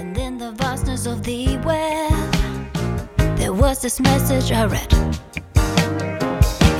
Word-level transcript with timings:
And 0.00 0.16
in 0.16 0.38
the 0.38 0.52
vastness 0.52 1.04
of 1.04 1.22
the 1.24 1.58
web, 1.58 3.36
there 3.36 3.52
was 3.52 3.82
this 3.82 4.00
message 4.00 4.50
I 4.50 4.64
read. 4.64 4.90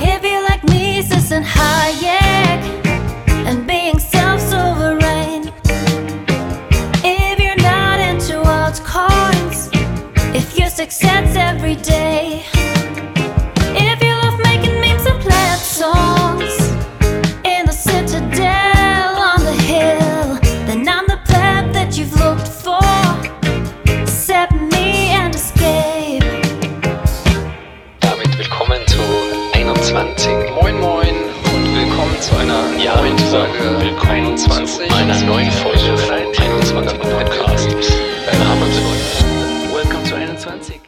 If 0.01 0.23
you 0.23 0.41
like 0.49 0.63
Mises 0.63 1.31
and 1.31 1.45
Hayek 1.45 2.61
and 3.45 3.67
being 3.67 3.99
self 3.99 4.41
sovereign, 4.41 5.53
if 7.05 7.39
you're 7.39 7.63
not 7.71 7.99
into 7.99 8.41
altcoins, 8.41 9.69
if 10.33 10.57
you 10.57 10.67
success 10.67 11.35
every 11.35 11.75
day, 11.75 12.43
21. 34.71 34.87
zu 34.87 34.95
einer 34.95 35.21
neuen 35.25 35.51
Folge 35.51 35.97
von 35.97 36.15
21 36.15 36.99
Podcast. 36.99 37.69
Welcome 39.73 40.03
zu 40.05 40.15
21. 40.15 40.79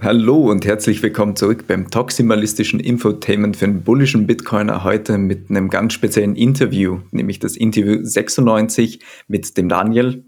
Hallo 0.00 0.50
und 0.50 0.66
herzlich 0.66 1.00
willkommen 1.00 1.36
zurück 1.36 1.66
beim 1.68 1.90
toximalistischen 1.90 2.80
Infotainment 2.80 3.56
für 3.56 3.66
den 3.66 3.82
bullischen 3.82 4.26
Bitcoiner. 4.26 4.82
Heute 4.82 5.16
mit 5.16 5.48
einem 5.48 5.70
ganz 5.70 5.92
speziellen 5.92 6.34
Interview, 6.34 7.00
nämlich 7.12 7.38
das 7.38 7.56
Interview 7.56 8.00
96 8.02 9.00
mit 9.28 9.56
dem 9.56 9.68
Daniel. 9.68 10.24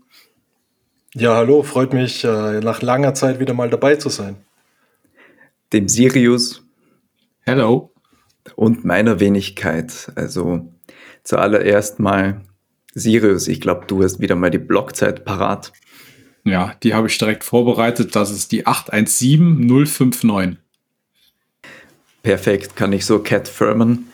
Ja, 1.15 1.35
hallo, 1.35 1.65
freut 1.65 1.93
mich, 1.93 2.23
äh, 2.23 2.61
nach 2.61 2.83
langer 2.83 3.15
Zeit 3.15 3.41
wieder 3.41 3.55
mal 3.55 3.69
dabei 3.69 3.97
zu 3.97 4.11
sein. 4.11 4.37
dem 5.73 5.89
Sirius 5.89 6.63
Hello. 7.41 7.93
und 8.55 8.85
meiner 8.85 9.19
Wenigkeit. 9.19 10.13
Also 10.15 10.73
zuallererst 11.25 11.99
mal 11.99 12.43
Sirius, 12.95 13.49
ich 13.49 13.61
glaube, 13.61 13.87
du 13.87 14.03
hast 14.03 14.21
wieder 14.21 14.37
mal 14.37 14.51
die 14.51 14.59
Blockzeit 14.59 15.25
parat. 15.25 15.73
Ja, 16.45 16.75
die 16.83 16.95
habe 16.95 17.07
ich 17.07 17.19
direkt 17.19 17.45
vorbereitet. 17.45 18.17
Das 18.17 18.31
ist 18.31 18.53
die 18.53 18.67
817059. 18.67 20.59
Perfekt, 22.23 22.77
kann 22.77 22.93
ich 22.93 23.07
so 23.07 23.21
Cat 23.21 23.49
firmen. 23.49 24.07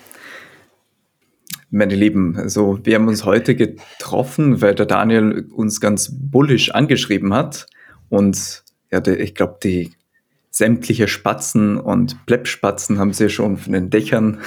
Meine 1.71 1.97
Lieben, 1.97 2.37
also 2.37 2.79
wir 2.85 2.95
haben 2.95 3.09
uns 3.09 3.25
heute 3.25 3.57
getroffen, 3.57 4.61
weil 4.63 4.77
der 4.77 4.87
Daniel 4.87 5.49
uns 5.53 5.81
ganz 5.81 6.13
bullisch 6.13 6.71
angeschrieben 6.71 7.35
hat 7.35 7.67
und 8.09 8.63
ja, 8.93 9.05
ich 9.05 9.35
glaube, 9.35 9.59
die 9.63 9.91
sämtliche 10.51 11.09
Spatzen 11.09 11.77
und 11.77 12.25
Plebspatzen 12.27 12.99
haben 12.99 13.13
sie 13.13 13.29
schon 13.29 13.57
von 13.57 13.73
den 13.73 13.91
Dächern 13.91 14.41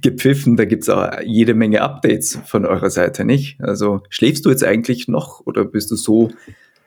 gepfiffen. 0.00 0.56
Da 0.56 0.64
gibt's 0.64 0.88
auch 0.88 1.20
jede 1.24 1.54
Menge 1.54 1.82
Updates 1.82 2.38
von 2.46 2.64
eurer 2.64 2.90
Seite, 2.90 3.24
nicht? 3.24 3.60
Also 3.60 4.02
schläfst 4.08 4.44
du 4.44 4.50
jetzt 4.50 4.64
eigentlich 4.64 5.08
noch 5.08 5.40
oder 5.46 5.64
bist 5.64 5.90
du 5.90 5.96
so 5.96 6.30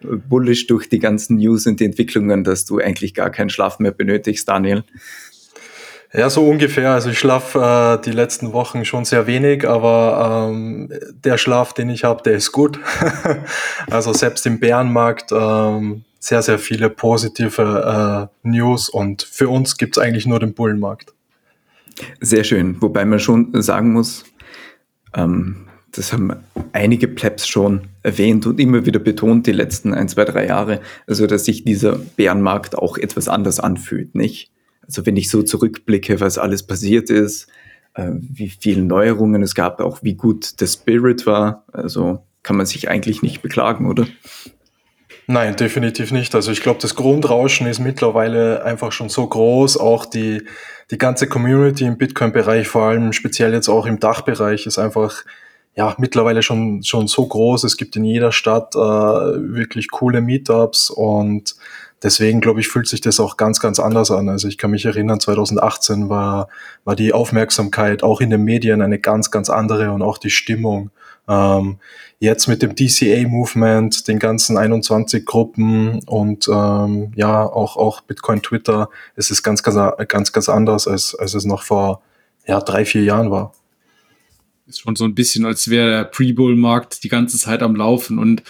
äh, 0.02 0.16
bullish 0.16 0.68
durch 0.68 0.90
die 0.90 1.00
ganzen 1.00 1.38
News 1.38 1.66
und 1.68 1.80
die 1.80 1.86
Entwicklungen, 1.86 2.44
dass 2.44 2.66
du 2.66 2.80
eigentlich 2.80 3.14
gar 3.14 3.30
keinen 3.30 3.50
Schlaf 3.50 3.80
mehr 3.80 3.92
benötigst, 3.92 4.48
Daniel? 4.48 4.84
Ja, 6.14 6.30
so 6.30 6.48
ungefähr. 6.48 6.92
Also 6.94 7.10
ich 7.10 7.20
schlafe 7.20 8.00
äh, 8.00 8.02
die 8.04 8.12
letzten 8.12 8.54
Wochen 8.54 8.86
schon 8.86 9.04
sehr 9.04 9.28
wenig, 9.28 9.68
aber 9.68 10.50
ähm, 10.50 10.90
der 11.24 11.38
Schlaf, 11.38 11.74
den 11.74 11.90
ich 11.90 12.06
habe, 12.06 12.24
der 12.24 12.34
ist 12.34 12.52
gut. 12.54 12.80
also 13.90 14.14
selbst 14.14 14.46
im 14.46 14.60
Bärenmarkt 14.60 15.32
ähm, 15.32 16.06
sehr, 16.20 16.42
sehr 16.42 16.60
viele 16.60 16.90
positive 16.90 18.30
äh, 18.44 18.48
News 18.48 18.90
und 18.90 19.24
für 19.24 19.50
uns 19.50 19.78
gibt's 19.78 19.98
eigentlich 19.98 20.26
nur 20.26 20.40
den 20.40 20.54
Bullenmarkt. 20.54 21.14
Sehr 22.22 22.44
schön, 22.44 22.82
wobei 22.82 23.06
man 23.06 23.20
schon 23.20 23.62
sagen 23.62 23.94
muss, 23.94 24.26
ähm, 25.16 25.68
das 25.92 26.14
haben 26.14 26.32
einige 26.74 27.08
Plebs 27.08 27.48
schon 27.48 27.82
erwähnt 28.04 28.46
und 28.46 28.60
immer 28.60 28.86
wieder 28.86 29.00
betont 29.00 29.48
die 29.48 29.52
letzten 29.52 29.94
ein, 29.94 30.08
zwei, 30.08 30.26
drei 30.26 30.46
Jahre, 30.46 30.82
also 31.08 31.26
dass 31.26 31.46
sich 31.46 31.64
dieser 31.64 31.98
Bärenmarkt 31.98 32.78
auch 32.78 32.98
etwas 32.98 33.28
anders 33.28 33.60
anfühlt, 33.60 34.14
nicht? 34.14 34.52
Also 34.86 35.06
wenn 35.06 35.18
ich 35.18 35.30
so 35.30 35.44
zurückblicke, 35.44 36.20
was 36.20 36.38
alles 36.38 36.64
passiert 36.64 37.10
ist, 37.10 37.48
äh, 37.96 38.12
wie 38.14 38.50
viele 38.50 38.84
Neuerungen 38.84 39.42
es 39.42 39.56
gab, 39.56 39.82
auch 39.82 40.04
wie 40.04 40.16
gut 40.16 40.62
der 40.62 40.68
Spirit 40.68 41.26
war, 41.26 41.66
also 41.74 42.24
kann 42.44 42.56
man 42.56 42.66
sich 42.66 42.90
eigentlich 42.90 43.22
nicht 43.22 43.42
beklagen, 43.42 43.90
oder? 43.90 44.08
Nein, 45.30 45.58
definitiv 45.58 46.12
nicht. 46.12 46.34
Also 46.36 46.54
ich 46.54 46.62
glaube, 46.62 46.80
das 46.82 46.96
Grundrauschen 46.96 47.68
ist 47.68 47.80
mittlerweile 47.80 48.64
einfach 48.64 48.94
schon 48.94 49.10
so 49.10 49.28
groß. 49.28 49.76
Auch 49.76 50.06
die, 50.06 50.44
die 50.92 50.98
ganze 50.98 51.28
Community 51.28 51.86
im 51.86 51.98
Bitcoin-Bereich, 51.98 52.68
vor 52.68 52.84
allem 52.84 53.14
speziell 53.14 53.54
jetzt 53.54 53.68
auch 53.68 53.86
im 53.86 54.00
Dachbereich, 54.00 54.66
ist 54.66 54.78
einfach 54.78 55.24
ja 55.76 55.96
mittlerweile 56.00 56.42
schon, 56.42 56.84
schon 56.84 57.08
so 57.08 57.28
groß. 57.28 57.64
Es 57.64 57.78
gibt 57.78 57.96
in 57.96 58.04
jeder 58.04 58.32
Stadt 58.32 58.76
äh, 58.76 58.80
wirklich 58.80 59.92
coole 59.92 60.22
Meetups 60.22 60.90
und 60.90 61.56
deswegen 62.02 62.42
glaube 62.42 62.62
ich, 62.62 62.68
fühlt 62.68 62.88
sich 62.88 63.02
das 63.02 63.20
auch 63.20 63.38
ganz, 63.38 63.60
ganz 63.60 63.80
anders 63.80 64.12
an. 64.12 64.30
Also 64.30 64.48
ich 64.48 64.58
kann 64.58 64.72
mich 64.72 64.86
erinnern, 64.86 65.20
2018 65.20 66.10
war, 66.10 66.50
war 66.84 66.96
die 66.96 67.14
Aufmerksamkeit 67.14 68.02
auch 68.02 68.22
in 68.22 68.30
den 68.30 68.44
Medien 68.44 68.82
eine 68.82 69.00
ganz, 69.00 69.30
ganz 69.30 69.50
andere 69.50 69.92
und 69.92 70.02
auch 70.02 70.18
die 70.18 70.32
Stimmung. 70.32 70.90
Ähm, 71.28 71.78
jetzt 72.20 72.48
mit 72.48 72.62
dem 72.62 72.76
DCA-Movement, 72.76 74.08
den 74.08 74.20
ganzen 74.20 74.58
21 74.58 75.26
Gruppen 75.26 76.00
und 76.06 76.48
ähm, 76.48 77.12
ja, 77.16 77.44
auch, 77.44 77.78
auch 77.78 78.02
Bitcoin 78.02 78.42
Twitter, 78.42 78.90
ist 79.16 79.30
es 79.30 79.44
ganz, 79.44 79.62
ganz, 79.62 79.78
ganz, 80.08 80.32
ganz 80.32 80.50
anders, 80.50 80.88
als, 80.88 81.14
als 81.16 81.34
es 81.34 81.46
noch 81.46 81.64
vor 81.64 82.02
ja, 82.48 82.60
drei, 82.60 82.86
vier 82.86 83.04
Jahren 83.04 83.30
war. 83.30 83.54
Ist 84.66 84.82
schon 84.82 84.96
so 84.96 85.06
ein 85.06 85.16
bisschen, 85.16 85.46
als 85.46 85.70
wäre 85.70 85.90
der 85.90 86.04
Pre-Bull-Markt 86.06 87.04
die 87.04 87.10
ganze 87.10 87.38
Zeit 87.38 87.62
am 87.62 87.76
Laufen. 87.76 88.20
Und 88.20 88.44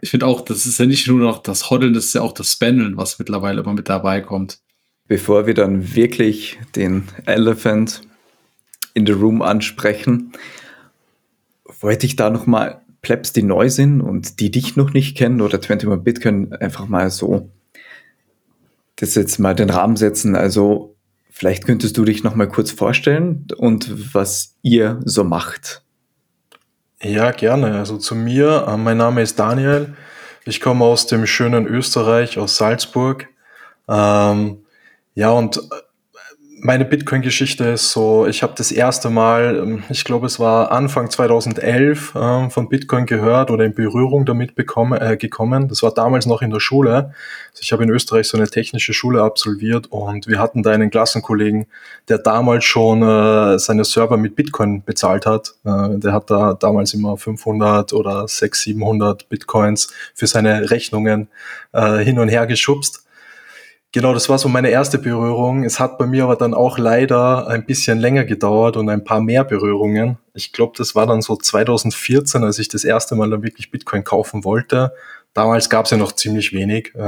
ich 0.00 0.10
finde 0.10 0.26
auch, 0.26 0.42
das 0.42 0.66
ist 0.66 0.78
ja 0.78 0.86
nicht 0.86 1.08
nur 1.08 1.18
noch 1.18 1.42
das 1.42 1.70
Hoddeln, 1.70 1.94
das 1.94 2.06
ist 2.06 2.14
ja 2.14 2.20
auch 2.20 2.32
das 2.32 2.52
Spandeln, 2.52 2.96
was 2.96 3.18
mittlerweile 3.18 3.62
immer 3.62 3.72
mit 3.72 3.88
dabei 3.88 4.20
kommt. 4.20 4.58
Bevor 5.06 5.46
wir 5.46 5.54
dann 5.54 5.94
wirklich 5.94 6.58
den 6.76 7.04
Elephant 7.26 8.02
in 8.94 9.06
the 9.06 9.12
Room 9.12 9.42
ansprechen, 9.42 10.32
wollte 11.84 12.06
ich 12.06 12.16
da 12.16 12.30
nochmal 12.30 12.80
Plebs, 13.02 13.34
die 13.34 13.42
neu 13.42 13.68
sind 13.68 14.00
und 14.00 14.40
die 14.40 14.50
dich 14.50 14.74
noch 14.74 14.94
nicht 14.94 15.16
kennen 15.16 15.42
oder 15.42 15.58
21 15.58 16.02
Bitcoin 16.02 16.52
einfach 16.54 16.88
mal 16.88 17.10
so 17.10 17.50
das 18.96 19.14
jetzt 19.14 19.38
mal 19.38 19.54
den 19.54 19.68
Rahmen 19.68 19.96
setzen. 19.96 20.34
Also 20.34 20.96
vielleicht 21.30 21.66
könntest 21.66 21.98
du 21.98 22.04
dich 22.06 22.24
nochmal 22.24 22.48
kurz 22.48 22.70
vorstellen 22.70 23.46
und 23.58 24.14
was 24.14 24.56
ihr 24.62 25.00
so 25.04 25.24
macht. 25.24 25.82
Ja, 27.02 27.32
gerne. 27.32 27.78
Also 27.78 27.98
zu 27.98 28.14
mir, 28.14 28.66
äh, 28.66 28.76
mein 28.78 28.96
Name 28.96 29.20
ist 29.20 29.38
Daniel. 29.38 29.94
Ich 30.46 30.62
komme 30.62 30.86
aus 30.86 31.06
dem 31.06 31.26
schönen 31.26 31.66
Österreich, 31.66 32.38
aus 32.38 32.56
Salzburg. 32.56 33.28
Ähm, 33.88 34.64
ja, 35.14 35.30
und 35.30 35.58
äh, 35.58 35.60
meine 36.64 36.86
Bitcoin-Geschichte 36.86 37.64
ist 37.64 37.90
so, 37.90 38.26
ich 38.26 38.42
habe 38.42 38.54
das 38.56 38.72
erste 38.72 39.10
Mal, 39.10 39.56
ähm, 39.56 39.82
ich 39.90 40.02
glaube, 40.02 40.26
es 40.26 40.40
war 40.40 40.72
Anfang 40.72 41.10
2011 41.10 42.14
äh, 42.14 42.48
von 42.48 42.70
Bitcoin 42.70 43.04
gehört 43.04 43.50
oder 43.50 43.66
in 43.66 43.74
Berührung 43.74 44.24
damit 44.24 44.54
bekommen, 44.54 44.98
äh, 44.98 45.18
gekommen. 45.18 45.68
Das 45.68 45.82
war 45.82 45.92
damals 45.92 46.24
noch 46.24 46.40
in 46.40 46.48
der 46.48 46.60
Schule. 46.60 47.12
Also 47.50 47.60
ich 47.60 47.70
habe 47.72 47.82
in 47.82 47.90
Österreich 47.90 48.28
so 48.28 48.38
eine 48.38 48.48
technische 48.48 48.94
Schule 48.94 49.22
absolviert 49.22 49.88
und 49.92 50.26
wir 50.26 50.38
hatten 50.38 50.62
da 50.62 50.70
einen 50.70 50.88
Klassenkollegen, 50.88 51.66
der 52.08 52.16
damals 52.16 52.64
schon 52.64 53.02
äh, 53.02 53.58
seine 53.58 53.84
Server 53.84 54.16
mit 54.16 54.34
Bitcoin 54.34 54.82
bezahlt 54.82 55.26
hat. 55.26 55.52
Äh, 55.66 55.98
der 55.98 56.14
hat 56.14 56.30
da 56.30 56.54
damals 56.54 56.94
immer 56.94 57.18
500 57.18 57.92
oder 57.92 58.26
600, 58.26 58.54
700 58.54 59.28
Bitcoins 59.28 59.92
für 60.14 60.26
seine 60.26 60.70
Rechnungen 60.70 61.28
äh, 61.72 61.98
hin 61.98 62.18
und 62.18 62.30
her 62.30 62.46
geschubst. 62.46 63.04
Genau, 63.94 64.12
das 64.12 64.28
war 64.28 64.38
so 64.38 64.48
meine 64.48 64.70
erste 64.70 64.98
Berührung. 64.98 65.62
Es 65.62 65.78
hat 65.78 65.98
bei 65.98 66.06
mir 66.08 66.24
aber 66.24 66.34
dann 66.34 66.52
auch 66.52 66.78
leider 66.78 67.46
ein 67.46 67.64
bisschen 67.64 68.00
länger 68.00 68.24
gedauert 68.24 68.76
und 68.76 68.88
ein 68.88 69.04
paar 69.04 69.20
mehr 69.20 69.44
Berührungen. 69.44 70.18
Ich 70.34 70.52
glaube, 70.52 70.72
das 70.76 70.96
war 70.96 71.06
dann 71.06 71.22
so 71.22 71.36
2014, 71.36 72.42
als 72.42 72.58
ich 72.58 72.66
das 72.66 72.82
erste 72.82 73.14
Mal 73.14 73.30
dann 73.30 73.44
wirklich 73.44 73.70
Bitcoin 73.70 74.02
kaufen 74.02 74.42
wollte. 74.42 74.92
Damals 75.32 75.70
gab 75.70 75.84
es 75.84 75.92
ja 75.92 75.96
noch 75.96 76.10
ziemlich 76.10 76.52
wenig. 76.52 76.92
Äh, 76.96 76.98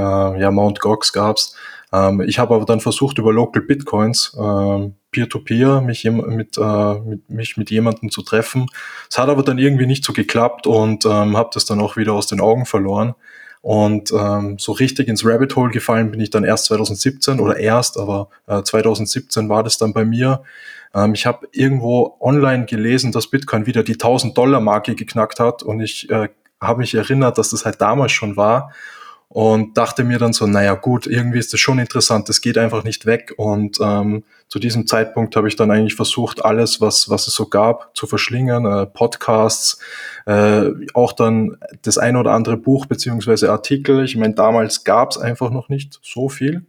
ja, 0.40 0.52
Mount 0.52 0.78
Gox 0.78 1.12
gab's. 1.12 1.56
Ähm, 1.92 2.20
ich 2.20 2.38
habe 2.38 2.54
aber 2.54 2.66
dann 2.66 2.78
versucht, 2.78 3.18
über 3.18 3.32
Local 3.32 3.62
Bitcoins, 3.62 4.36
ähm, 4.40 4.94
Peer-to-Peer, 5.10 5.80
mich, 5.80 6.04
mit, 6.04 6.56
äh, 6.56 6.94
mit, 7.00 7.28
mich 7.28 7.56
mit 7.56 7.68
jemandem 7.72 8.12
zu 8.12 8.22
treffen. 8.22 8.68
Es 9.10 9.18
hat 9.18 9.28
aber 9.28 9.42
dann 9.42 9.58
irgendwie 9.58 9.86
nicht 9.86 10.04
so 10.04 10.12
geklappt 10.12 10.68
und 10.68 11.04
ähm, 11.04 11.36
habe 11.36 11.50
das 11.52 11.64
dann 11.64 11.80
auch 11.80 11.96
wieder 11.96 12.12
aus 12.12 12.28
den 12.28 12.40
Augen 12.40 12.64
verloren. 12.64 13.16
Und 13.66 14.12
ähm, 14.12 14.60
so 14.60 14.70
richtig 14.70 15.08
ins 15.08 15.26
Rabbit 15.26 15.56
Hole 15.56 15.72
gefallen 15.72 16.12
bin 16.12 16.20
ich 16.20 16.30
dann 16.30 16.44
erst 16.44 16.66
2017 16.66 17.40
oder 17.40 17.56
erst, 17.56 17.98
aber 17.98 18.28
äh, 18.46 18.62
2017 18.62 19.48
war 19.48 19.64
das 19.64 19.76
dann 19.76 19.92
bei 19.92 20.04
mir. 20.04 20.44
Ähm, 20.94 21.14
ich 21.14 21.26
habe 21.26 21.48
irgendwo 21.50 22.16
online 22.20 22.66
gelesen, 22.66 23.10
dass 23.10 23.26
Bitcoin 23.26 23.66
wieder 23.66 23.82
die 23.82 23.94
1000 23.94 24.38
Dollar 24.38 24.60
Marke 24.60 24.94
geknackt 24.94 25.40
hat 25.40 25.64
und 25.64 25.80
ich 25.80 26.08
äh, 26.10 26.28
habe 26.60 26.78
mich 26.78 26.94
erinnert, 26.94 27.38
dass 27.38 27.50
das 27.50 27.64
halt 27.64 27.80
damals 27.80 28.12
schon 28.12 28.36
war 28.36 28.70
und 29.28 29.76
dachte 29.76 30.04
mir 30.04 30.18
dann 30.18 30.32
so, 30.32 30.46
naja 30.46 30.74
gut, 30.74 31.06
irgendwie 31.06 31.38
ist 31.38 31.52
das 31.52 31.60
schon 31.60 31.78
interessant, 31.78 32.28
das 32.28 32.40
geht 32.40 32.56
einfach 32.58 32.84
nicht 32.84 33.06
weg. 33.06 33.34
Und 33.36 33.78
ähm, 33.80 34.24
zu 34.48 34.58
diesem 34.58 34.86
Zeitpunkt 34.86 35.34
habe 35.34 35.48
ich 35.48 35.56
dann 35.56 35.70
eigentlich 35.70 35.96
versucht, 35.96 36.44
alles, 36.44 36.80
was, 36.80 37.10
was 37.10 37.26
es 37.26 37.34
so 37.34 37.46
gab, 37.46 37.96
zu 37.96 38.06
verschlingen, 38.06 38.64
äh, 38.64 38.86
Podcasts, 38.86 39.80
äh, 40.26 40.70
auch 40.94 41.12
dann 41.12 41.56
das 41.82 41.98
ein 41.98 42.16
oder 42.16 42.32
andere 42.32 42.56
Buch 42.56 42.86
beziehungsweise 42.86 43.50
Artikel. 43.50 44.04
Ich 44.04 44.16
meine, 44.16 44.34
damals 44.34 44.84
gab 44.84 45.10
es 45.10 45.18
einfach 45.18 45.50
noch 45.50 45.68
nicht 45.68 45.98
so 46.02 46.28
viel. 46.28 46.64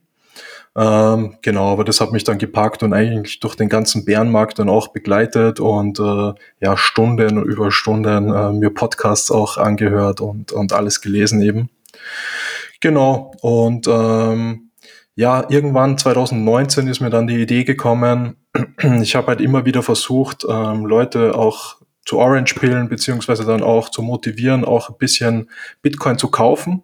Ähm, 0.75 1.37
genau, 1.41 1.71
aber 1.71 1.83
das 1.83 2.01
hat 2.01 2.11
mich 2.11 2.23
dann 2.23 2.37
gepackt 2.37 2.83
und 2.83 2.93
eigentlich 2.93 3.39
durch 3.39 3.55
den 3.55 3.67
ganzen 3.67 4.05
Bärenmarkt 4.05 4.59
dann 4.59 4.69
auch 4.69 4.89
begleitet 4.89 5.59
und 5.59 5.99
äh, 5.99 6.33
ja, 6.59 6.77
Stunden 6.77 7.41
über 7.43 7.71
Stunden 7.71 8.31
äh, 8.31 8.51
mir 8.51 8.69
Podcasts 8.71 9.31
auch 9.31 9.57
angehört 9.57 10.21
und, 10.21 10.51
und 10.51 10.73
alles 10.73 11.01
gelesen 11.01 11.41
eben. 11.41 11.69
Genau, 12.79 13.31
und 13.41 13.87
ähm, 13.87 14.71
ja, 15.15 15.49
irgendwann 15.49 15.97
2019 15.97 16.87
ist 16.87 16.99
mir 16.99 17.09
dann 17.09 17.25
die 17.25 17.41
Idee 17.41 17.63
gekommen, 17.63 18.37
ich 19.01 19.15
habe 19.15 19.27
halt 19.27 19.41
immer 19.41 19.65
wieder 19.65 19.81
versucht, 19.81 20.45
ähm, 20.47 20.85
Leute 20.85 21.35
auch 21.35 21.77
zu 22.05 22.19
Orange 22.19 22.55
pillen, 22.55 22.87
beziehungsweise 22.87 23.43
dann 23.43 23.63
auch 23.63 23.89
zu 23.89 24.01
motivieren, 24.01 24.63
auch 24.63 24.89
ein 24.89 24.97
bisschen 24.97 25.49
Bitcoin 25.81 26.17
zu 26.17 26.29
kaufen. 26.29 26.83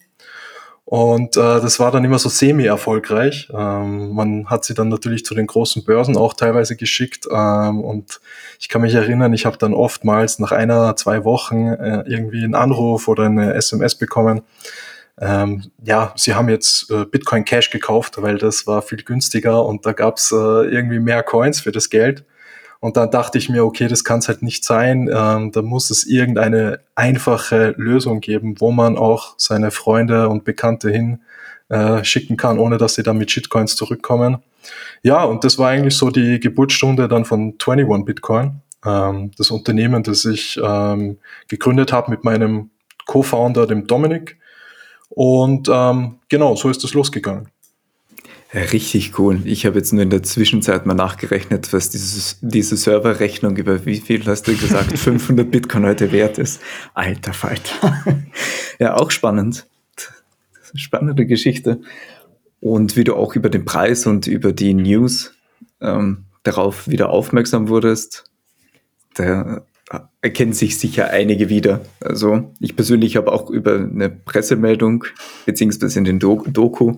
Und 0.86 1.38
äh, 1.38 1.62
das 1.62 1.80
war 1.80 1.92
dann 1.92 2.04
immer 2.04 2.20
so 2.20 2.28
semi-erfolgreich. 2.28 3.50
Ähm, 3.56 4.14
man 4.14 4.48
hat 4.48 4.66
sie 4.66 4.74
dann 4.74 4.90
natürlich 4.90 5.26
zu 5.26 5.34
den 5.34 5.48
großen 5.48 5.86
Börsen 5.86 6.18
auch 6.18 6.34
teilweise 6.34 6.76
geschickt. 6.76 7.26
Ähm, 7.32 7.82
und 7.82 8.20
ich 8.60 8.68
kann 8.68 8.82
mich 8.82 8.94
erinnern, 8.94 9.34
ich 9.34 9.46
habe 9.46 9.58
dann 9.58 9.74
oftmals 9.74 10.40
nach 10.40 10.52
einer, 10.52 10.96
zwei 10.98 11.24
Wochen 11.24 11.68
äh, 11.68 12.04
irgendwie 12.06 12.44
einen 12.44 12.56
Anruf 12.56 13.08
oder 13.08 13.26
eine 13.26 13.54
SMS 13.54 13.96
bekommen. 13.96 14.42
Ähm, 15.20 15.72
ja, 15.84 16.14
sie 16.16 16.34
haben 16.34 16.50
jetzt 16.50 16.90
äh, 16.90 17.06
Bitcoin 17.06 17.46
Cash 17.46 17.70
gekauft, 17.70 18.22
weil 18.22 18.38
das 18.38 18.66
war 18.66 18.82
viel 18.82 19.04
günstiger 19.04 19.66
und 19.66 19.86
da 19.86 19.94
gab's 19.94 20.32
äh, 20.32 20.36
irgendwie 20.36 21.00
mehr 21.00 21.24
Coins 21.24 21.62
für 21.62 21.72
das 21.72 21.90
Geld. 21.90 22.26
Und 22.80 22.98
dann 22.98 23.12
dachte 23.12 23.38
ich 23.38 23.48
mir, 23.48 23.64
okay, 23.64 23.88
das 23.88 24.04
kann 24.04 24.20
es 24.20 24.28
halt 24.28 24.44
nicht 24.44 24.66
sein. 24.66 25.10
Ähm, 25.14 25.52
da 25.54 25.62
muss 25.62 25.90
es 25.90 26.06
irgendeine 26.06 26.82
einfache 26.96 27.74
Lösung 27.78 28.20
geben, 28.20 28.56
wo 28.60 28.72
man 28.72 28.98
auch 28.98 29.36
seine 29.38 29.72
Freunde 29.72 30.28
und 30.28 30.44
Bekannte 30.44 30.90
hin 30.90 31.22
äh, 31.70 32.04
schicken 32.04 32.36
kann, 32.36 32.60
ohne 32.60 32.78
dass 32.78 32.96
sie 32.96 33.04
dann 33.04 33.18
mit 33.18 33.32
Shitcoins 33.32 33.78
zurückkommen. 33.78 34.40
Ja, 35.02 35.24
und 35.24 35.44
das 35.46 35.58
war 35.58 35.70
eigentlich 35.70 35.96
so 35.96 36.10
die 36.10 36.40
Geburtsstunde 36.40 37.08
dann 37.08 37.24
von 37.24 37.56
21 37.58 38.06
Bitcoin, 38.06 38.62
ähm, 38.86 39.32
das 39.38 39.50
Unternehmen, 39.50 40.04
das 40.04 40.26
ich 40.26 40.60
ähm, 40.62 41.20
gegründet 41.48 41.94
habe 41.94 42.12
mit 42.12 42.24
meinem 42.24 42.70
Co-Founder, 43.06 43.66
dem 43.66 43.88
Dominik. 43.88 44.38
Und 45.16 45.70
ähm, 45.72 46.16
genau, 46.28 46.56
so 46.56 46.70
ist 46.70 46.84
es 46.84 46.94
losgegangen. 46.94 47.50
Richtig 48.54 49.18
cool. 49.18 49.42
Ich 49.46 49.66
habe 49.66 49.78
jetzt 49.78 49.94
nur 49.94 50.04
in 50.04 50.12
der 50.12 50.22
Zwischenzeit 50.22 50.86
mal 50.86 50.94
nachgerechnet, 50.94 51.74
was 51.74 51.90
dieses, 51.90 52.38
diese 52.42 52.78
Serverrechnung 52.78 53.58
über 53.58 53.86
wie 53.86 54.00
viel 54.00 54.26
hast 54.26 54.48
du 54.48 54.56
gesagt, 54.56 54.98
500 54.98 55.50
Bitcoin 55.50 55.86
heute 55.86 56.12
wert 56.12 56.38
ist. 56.38 56.62
Alter 56.94 57.34
Falter. 57.34 58.04
ja, 58.80 58.96
auch 58.96 59.12
spannend. 59.12 59.66
Spannende 60.76 61.26
Geschichte. 61.26 61.82
Und 62.60 62.96
wie 62.96 63.04
du 63.04 63.16
auch 63.16 63.36
über 63.36 63.50
den 63.50 63.66
Preis 63.66 64.06
und 64.08 64.26
über 64.26 64.54
die 64.54 64.74
News 64.74 65.34
ähm, 65.82 66.26
darauf 66.44 66.88
wieder 66.88 67.10
aufmerksam 67.10 67.68
wurdest, 67.70 68.26
der 69.18 69.64
erkennen 70.22 70.54
sich 70.54 70.80
sicher 70.80 71.10
einige 71.10 71.50
wieder. 71.50 71.82
Also 72.00 72.54
ich 72.60 72.76
persönlich 72.76 73.16
habe 73.16 73.32
auch 73.32 73.50
über 73.50 73.76
eine 73.76 74.10
Pressemeldung 74.10 75.06
beziehungsweise 75.46 76.00
in 76.00 76.06
den 76.06 76.20
Doku 76.20 76.96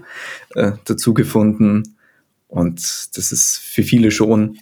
äh, 0.56 0.74
dazu 0.86 1.14
gefunden 1.14 1.96
und 2.48 3.18
das 3.18 3.32
ist 3.32 3.58
für 3.58 3.84
viele 3.84 4.12
schon 4.12 4.60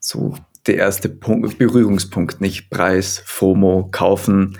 so 0.00 0.34
der 0.66 0.76
erste 0.76 1.08
Punkt, 1.08 1.58
Berührungspunkt, 1.58 2.40
nicht 2.40 2.70
Preis, 2.70 3.22
FOMO, 3.24 3.88
kaufen, 3.90 4.58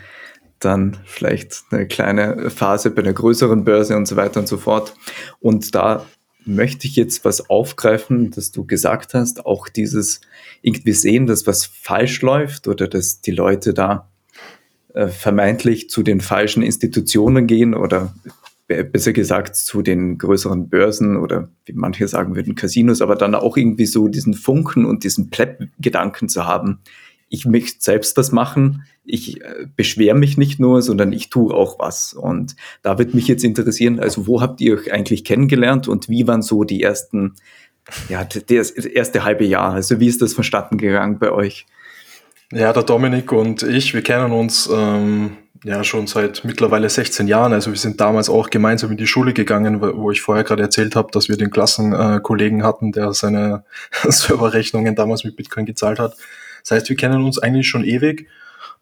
dann 0.59 0.97
vielleicht 1.05 1.63
eine 1.71 1.87
kleine 1.87 2.51
Phase 2.51 2.91
bei 2.91 3.03
einer 3.03 3.13
größeren 3.13 3.65
Börse 3.65 3.97
und 3.97 4.07
so 4.07 4.17
weiter 4.17 4.41
und 4.41 4.49
so 4.49 4.57
fort. 4.57 4.95
Und 5.41 5.75
da 5.75 6.05
möchte 6.49 6.87
ich 6.87 6.97
jetzt 6.97 7.25
was 7.25 7.51
aufgreifen, 7.51 8.31
dass 8.31 8.51
du 8.51 8.65
gesagt 8.65 9.15
hast, 9.15 9.45
auch 9.47 9.69
dieses 9.69 10.21
irgendwie 10.63 10.93
sehen, 10.93 11.27
dass 11.27 11.47
was 11.47 11.67
falsch 11.67 12.23
läuft 12.23 12.67
oder 12.67 12.89
dass 12.89 13.21
die 13.21 13.31
Leute 13.31 13.75
da 13.75 14.09
äh, 14.95 15.09
vermeintlich 15.09 15.91
zu 15.91 16.03
den 16.03 16.21
falschen 16.21 16.63
Institutionen 16.63 17.47
gehen 17.47 17.75
oder 17.75 18.15
besser 18.67 19.15
gesagt 19.15 19.57
zu 19.57 19.81
den 19.81 20.19
größeren 20.19 20.69
Börsen 20.69 21.17
oder 21.17 21.49
wie 21.65 21.73
manche 21.73 22.07
sagen 22.07 22.37
würden 22.37 22.55
Casinos, 22.55 23.01
aber 23.01 23.17
dann 23.17 23.35
auch 23.35 23.57
irgendwie 23.57 23.87
so 23.87 24.09
diesen 24.09 24.35
Funken 24.35 24.85
und 24.85 25.05
diesen 25.05 25.31
Plepp-Gedanken 25.31 26.29
zu 26.29 26.47
haben, 26.47 26.81
ich 27.29 27.47
möchte 27.47 27.83
selbst 27.83 28.17
das 28.19 28.33
machen, 28.33 28.85
ich 29.05 29.41
äh, 29.41 29.67
beschwere 29.75 30.15
mich 30.15 30.37
nicht 30.37 30.61
nur, 30.61 30.83
sondern 30.83 31.13
ich 31.13 31.31
tue 31.31 31.53
auch 31.53 31.79
was. 31.79 32.13
Und 32.13 32.57
da 32.83 32.99
wird 32.99 33.15
mich 33.15 33.29
jetzt 33.29 33.45
interessieren, 33.45 34.01
also 34.01 34.27
wo 34.27 34.41
habt 34.41 34.61
ihr 34.61 34.79
euch 34.79 34.93
eigentlich 34.93 35.25
kennengelernt 35.25 35.89
und 35.89 36.09
wie 36.09 36.27
waren 36.27 36.43
so 36.43 36.65
die 36.65 36.83
ersten, 36.83 37.35
ja, 38.09 38.25
das 38.25 38.71
erste 38.71 39.25
halbe 39.25 39.45
Jahr? 39.45 39.73
Also 39.73 40.01
wie 40.01 40.09
ist 40.09 40.23
das 40.23 40.35
vonstatten 40.35 40.79
gegangen 40.79 41.19
bei 41.19 41.33
euch? 41.33 41.67
Ja, 42.53 42.73
der 42.73 42.83
Dominik 42.83 43.33
und 43.33 43.63
ich, 43.63 43.93
wir 43.93 44.03
kennen 44.03 44.33
uns 44.33 44.71
ähm, 44.73 45.37
ja 45.65 45.85
schon 45.85 46.07
seit 46.07 46.45
mittlerweile 46.45 46.89
16 46.89 47.29
Jahren. 47.29 47.53
Also 47.53 47.71
wir 47.71 47.79
sind 47.79 48.01
damals 48.01 48.31
auch 48.31 48.49
gemeinsam 48.49 48.91
in 48.91 48.97
die 48.97 49.07
Schule 49.07 49.35
gegangen, 49.35 49.81
wo 49.81 50.11
ich 50.11 50.23
vorher 50.23 50.45
gerade 50.45 50.63
erzählt 50.63 50.97
habe, 50.97 51.11
dass 51.13 51.29
wir 51.29 51.37
den 51.37 51.51
Klassenkollegen 51.51 52.63
hatten, 52.63 52.93
der 52.93 53.13
seine 53.13 53.65
Serverrechnungen 54.09 54.95
damals 54.95 55.25
mit 55.25 55.37
Bitcoin 55.37 55.67
gezahlt 55.67 55.99
hat. 55.99 56.17
Das 56.69 56.77
heißt, 56.77 56.89
wir 56.91 56.97
kennen 56.97 57.25
uns 57.25 57.39
eigentlich 57.39 57.67
schon 57.67 57.83
ewig, 57.83 58.27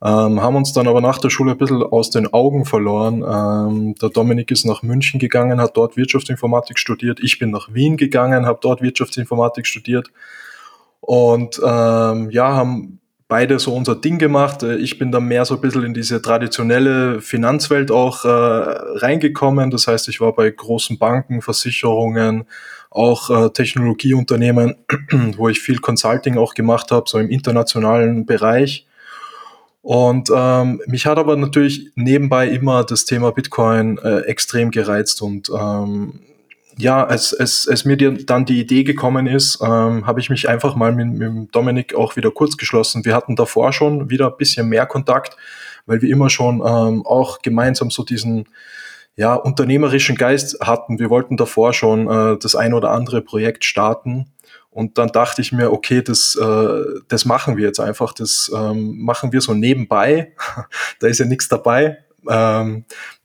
ähm, 0.02 0.42
haben 0.42 0.56
uns 0.56 0.72
dann 0.72 0.88
aber 0.88 1.00
nach 1.00 1.18
der 1.18 1.30
Schule 1.30 1.52
ein 1.52 1.58
bisschen 1.58 1.82
aus 1.82 2.10
den 2.10 2.32
Augen 2.32 2.64
verloren. 2.64 3.22
Ähm, 3.22 3.94
der 3.94 4.08
Dominik 4.08 4.50
ist 4.50 4.64
nach 4.64 4.82
München 4.82 5.20
gegangen, 5.20 5.60
hat 5.60 5.76
dort 5.76 5.96
Wirtschaftsinformatik 5.96 6.78
studiert. 6.78 7.20
Ich 7.22 7.38
bin 7.38 7.50
nach 7.50 7.72
Wien 7.72 7.96
gegangen, 7.96 8.44
habe 8.44 8.58
dort 8.60 8.82
Wirtschaftsinformatik 8.82 9.66
studiert. 9.66 10.08
Und 11.00 11.60
ähm, 11.64 12.30
ja, 12.30 12.54
haben 12.54 12.98
beide 13.28 13.58
so 13.58 13.74
unser 13.74 13.94
Ding 13.94 14.18
gemacht. 14.18 14.62
Äh, 14.62 14.76
ich 14.76 14.98
bin 14.98 15.12
dann 15.12 15.24
mehr 15.24 15.44
so 15.44 15.54
ein 15.54 15.60
bisschen 15.60 15.84
in 15.84 15.94
diese 15.94 16.20
traditionelle 16.20 17.20
Finanzwelt 17.20 17.90
auch 17.90 18.24
äh, 18.24 18.28
reingekommen. 18.28 19.70
Das 19.70 19.86
heißt, 19.86 20.08
ich 20.08 20.20
war 20.20 20.34
bei 20.34 20.50
großen 20.50 20.98
Banken, 20.98 21.40
Versicherungen, 21.40 22.46
auch 22.96 23.30
äh, 23.30 23.50
Technologieunternehmen, 23.50 24.76
wo 25.36 25.48
ich 25.48 25.60
viel 25.60 25.78
Consulting 25.78 26.38
auch 26.38 26.54
gemacht 26.54 26.90
habe, 26.90 27.08
so 27.08 27.18
im 27.18 27.28
internationalen 27.28 28.26
Bereich. 28.26 28.86
Und 29.82 30.30
ähm, 30.34 30.80
mich 30.86 31.06
hat 31.06 31.18
aber 31.18 31.36
natürlich 31.36 31.92
nebenbei 31.94 32.48
immer 32.48 32.82
das 32.82 33.04
Thema 33.04 33.30
Bitcoin 33.30 33.98
äh, 33.98 34.22
extrem 34.22 34.72
gereizt 34.72 35.22
und 35.22 35.48
ähm, 35.48 36.20
ja, 36.78 37.06
als, 37.06 37.32
als, 37.32 37.66
als 37.68 37.84
mir 37.84 37.96
die, 37.96 38.26
dann 38.26 38.44
die 38.44 38.60
Idee 38.60 38.84
gekommen 38.84 39.26
ist, 39.26 39.60
ähm, 39.62 40.06
habe 40.06 40.20
ich 40.20 40.28
mich 40.28 40.48
einfach 40.48 40.74
mal 40.74 40.92
mit, 40.92 41.06
mit 41.08 41.54
Dominik 41.54 41.94
auch 41.94 42.16
wieder 42.16 42.30
kurz 42.30 42.56
geschlossen. 42.56 43.04
Wir 43.04 43.14
hatten 43.14 43.34
davor 43.34 43.72
schon 43.72 44.10
wieder 44.10 44.26
ein 44.26 44.36
bisschen 44.36 44.68
mehr 44.68 44.84
Kontakt, 44.86 45.36
weil 45.86 46.02
wir 46.02 46.10
immer 46.10 46.28
schon 46.28 46.56
ähm, 46.56 47.06
auch 47.06 47.40
gemeinsam 47.40 47.90
so 47.90 48.02
diesen 48.02 48.46
ja, 49.16 49.34
unternehmerischen 49.34 50.16
Geist 50.16 50.58
hatten. 50.60 50.98
Wir 50.98 51.10
wollten 51.10 51.36
davor 51.36 51.72
schon 51.72 52.08
äh, 52.08 52.38
das 52.38 52.54
ein 52.54 52.74
oder 52.74 52.90
andere 52.90 53.22
Projekt 53.22 53.64
starten. 53.64 54.30
Und 54.70 54.98
dann 54.98 55.08
dachte 55.08 55.40
ich 55.40 55.52
mir, 55.52 55.72
okay, 55.72 56.02
das, 56.02 56.36
äh, 56.36 56.84
das 57.08 57.24
machen 57.24 57.56
wir 57.56 57.64
jetzt 57.64 57.80
einfach. 57.80 58.12
Das 58.12 58.50
ähm, 58.54 58.98
machen 58.98 59.32
wir 59.32 59.40
so 59.40 59.54
nebenbei. 59.54 60.34
da 61.00 61.06
ist 61.06 61.18
ja 61.18 61.24
nichts 61.24 61.48
dabei. 61.48 61.98
Ähm, 62.28 62.84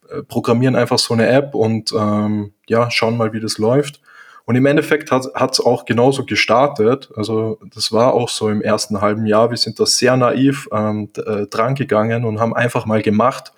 äh, 0.10 0.24
programmieren 0.24 0.78
einfach 0.78 0.98
so 0.98 1.14
eine 1.14 1.28
App 1.28 1.56
und 1.56 1.92
ähm, 1.92 2.54
ja, 2.70 2.90
schauen 2.90 3.18
mal, 3.18 3.34
wie 3.34 3.42
das 3.42 3.58
läuft. 3.58 4.00
Und 4.46 4.56
im 4.56 4.66
Endeffekt 4.66 5.12
hat 5.12 5.52
es 5.52 5.60
auch 5.60 5.86
genauso 5.86 6.26
gestartet. 6.26 7.10
Also 7.16 7.60
das 7.74 7.92
war 7.92 8.14
auch 8.14 8.30
so 8.30 8.50
im 8.50 8.62
ersten 8.62 9.02
halben 9.02 9.26
Jahr. 9.26 9.50
Wir 9.50 9.58
sind 9.58 9.80
da 9.80 9.86
sehr 9.86 10.16
naiv 10.16 10.68
ähm, 10.72 11.10
äh, 11.18 11.48
dran 11.48 11.76
gegangen 11.76 12.24
und 12.24 12.40
haben 12.40 12.56
einfach 12.56 12.86
mal 12.86 13.02
gemacht 13.02 13.52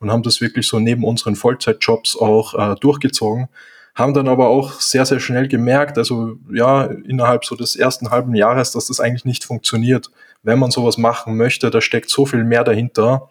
und 0.00 0.10
haben 0.10 0.22
das 0.22 0.40
wirklich 0.40 0.66
so 0.66 0.78
neben 0.78 1.04
unseren 1.04 1.36
Vollzeitjobs 1.36 2.16
auch 2.16 2.54
äh, 2.54 2.74
durchgezogen. 2.80 3.48
Haben 3.94 4.14
dann 4.14 4.28
aber 4.28 4.48
auch 4.48 4.80
sehr, 4.80 5.04
sehr 5.04 5.18
schnell 5.18 5.48
gemerkt, 5.48 5.98
also 5.98 6.36
ja, 6.52 6.84
innerhalb 6.84 7.44
so 7.44 7.56
des 7.56 7.74
ersten 7.74 8.10
halben 8.10 8.34
Jahres, 8.34 8.70
dass 8.70 8.86
das 8.86 9.00
eigentlich 9.00 9.24
nicht 9.24 9.44
funktioniert. 9.44 10.10
Wenn 10.44 10.60
man 10.60 10.70
sowas 10.70 10.98
machen 10.98 11.36
möchte, 11.36 11.70
da 11.70 11.80
steckt 11.80 12.08
so 12.08 12.24
viel 12.24 12.44
mehr 12.44 12.62
dahinter, 12.62 13.28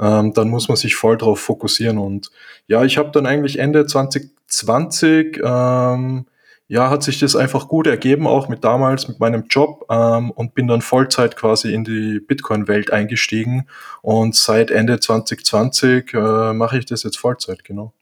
ähm, 0.00 0.32
dann 0.34 0.48
muss 0.48 0.66
man 0.66 0.76
sich 0.76 0.96
voll 0.96 1.16
drauf 1.16 1.38
fokussieren. 1.38 1.98
Und 1.98 2.30
ja, 2.66 2.84
ich 2.84 2.98
habe 2.98 3.12
dann 3.12 3.24
eigentlich 3.24 3.60
Ende 3.60 3.86
2020 3.86 5.40
ähm, 5.44 6.26
ja, 6.70 6.88
hat 6.88 7.02
sich 7.02 7.18
das 7.18 7.34
einfach 7.34 7.66
gut 7.66 7.88
ergeben, 7.88 8.28
auch 8.28 8.48
mit 8.48 8.62
damals, 8.62 9.08
mit 9.08 9.18
meinem 9.18 9.46
Job 9.50 9.84
ähm, 9.90 10.30
und 10.30 10.54
bin 10.54 10.68
dann 10.68 10.82
Vollzeit 10.82 11.36
quasi 11.36 11.74
in 11.74 11.82
die 11.82 12.20
Bitcoin-Welt 12.20 12.92
eingestiegen 12.92 13.66
und 14.02 14.36
seit 14.36 14.70
Ende 14.70 15.00
2020 15.00 16.14
äh, 16.14 16.52
mache 16.52 16.78
ich 16.78 16.86
das 16.86 17.02
jetzt 17.02 17.18
Vollzeit, 17.18 17.64
genau. 17.64 17.92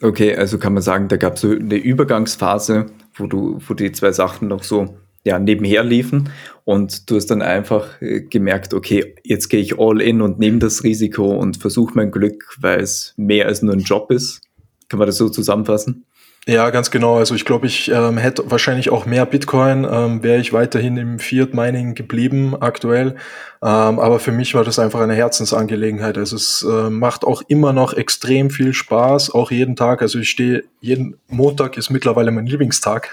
Okay, 0.00 0.36
also 0.36 0.58
kann 0.58 0.74
man 0.74 0.82
sagen, 0.82 1.08
da 1.08 1.16
gab 1.16 1.34
es 1.34 1.40
so 1.40 1.50
eine 1.50 1.74
Übergangsphase, 1.74 2.86
wo 3.14 3.26
du, 3.26 3.58
wo 3.66 3.74
die 3.74 3.90
zwei 3.90 4.12
Sachen 4.12 4.46
noch 4.46 4.62
so 4.62 4.96
ja, 5.24 5.40
nebenher 5.40 5.82
liefen 5.82 6.30
und 6.64 7.10
du 7.10 7.16
hast 7.16 7.32
dann 7.32 7.42
einfach 7.42 8.00
äh, 8.00 8.20
gemerkt, 8.20 8.74
okay, 8.74 9.16
jetzt 9.24 9.48
gehe 9.48 9.60
ich 9.60 9.76
all 9.76 10.00
in 10.00 10.22
und 10.22 10.38
nehme 10.38 10.60
das 10.60 10.84
Risiko 10.84 11.36
und 11.36 11.56
versuche 11.56 11.94
mein 11.96 12.12
Glück, 12.12 12.44
weil 12.60 12.78
es 12.78 13.14
mehr 13.16 13.46
als 13.46 13.60
nur 13.60 13.74
ein 13.74 13.80
Job 13.80 14.12
ist. 14.12 14.40
Kann 14.88 14.98
man 14.98 15.06
das 15.06 15.16
so 15.16 15.28
zusammenfassen? 15.28 16.04
Ja, 16.48 16.70
ganz 16.70 16.90
genau. 16.90 17.18
Also 17.18 17.34
ich 17.34 17.44
glaube, 17.44 17.66
ich 17.66 17.90
ähm, 17.90 18.16
hätte 18.16 18.50
wahrscheinlich 18.50 18.88
auch 18.88 19.04
mehr 19.04 19.26
Bitcoin, 19.26 19.84
ähm, 19.84 20.22
wäre 20.22 20.40
ich 20.40 20.54
weiterhin 20.54 20.96
im 20.96 21.18
Fiat 21.18 21.52
Mining 21.52 21.94
geblieben 21.94 22.56
aktuell. 22.58 23.16
Ähm, 23.60 23.98
aber 23.98 24.18
für 24.18 24.32
mich 24.32 24.54
war 24.54 24.64
das 24.64 24.78
einfach 24.78 25.00
eine 25.00 25.12
Herzensangelegenheit. 25.12 26.16
Also 26.16 26.36
es 26.36 26.62
äh, 26.66 26.88
macht 26.88 27.26
auch 27.26 27.42
immer 27.48 27.74
noch 27.74 27.92
extrem 27.92 28.48
viel 28.48 28.72
Spaß, 28.72 29.34
auch 29.34 29.50
jeden 29.50 29.76
Tag. 29.76 30.00
Also 30.00 30.20
ich 30.20 30.30
stehe 30.30 30.64
jeden 30.80 31.18
Montag 31.28 31.76
ist 31.76 31.90
mittlerweile 31.90 32.30
mein 32.30 32.46
Lieblingstag, 32.46 33.10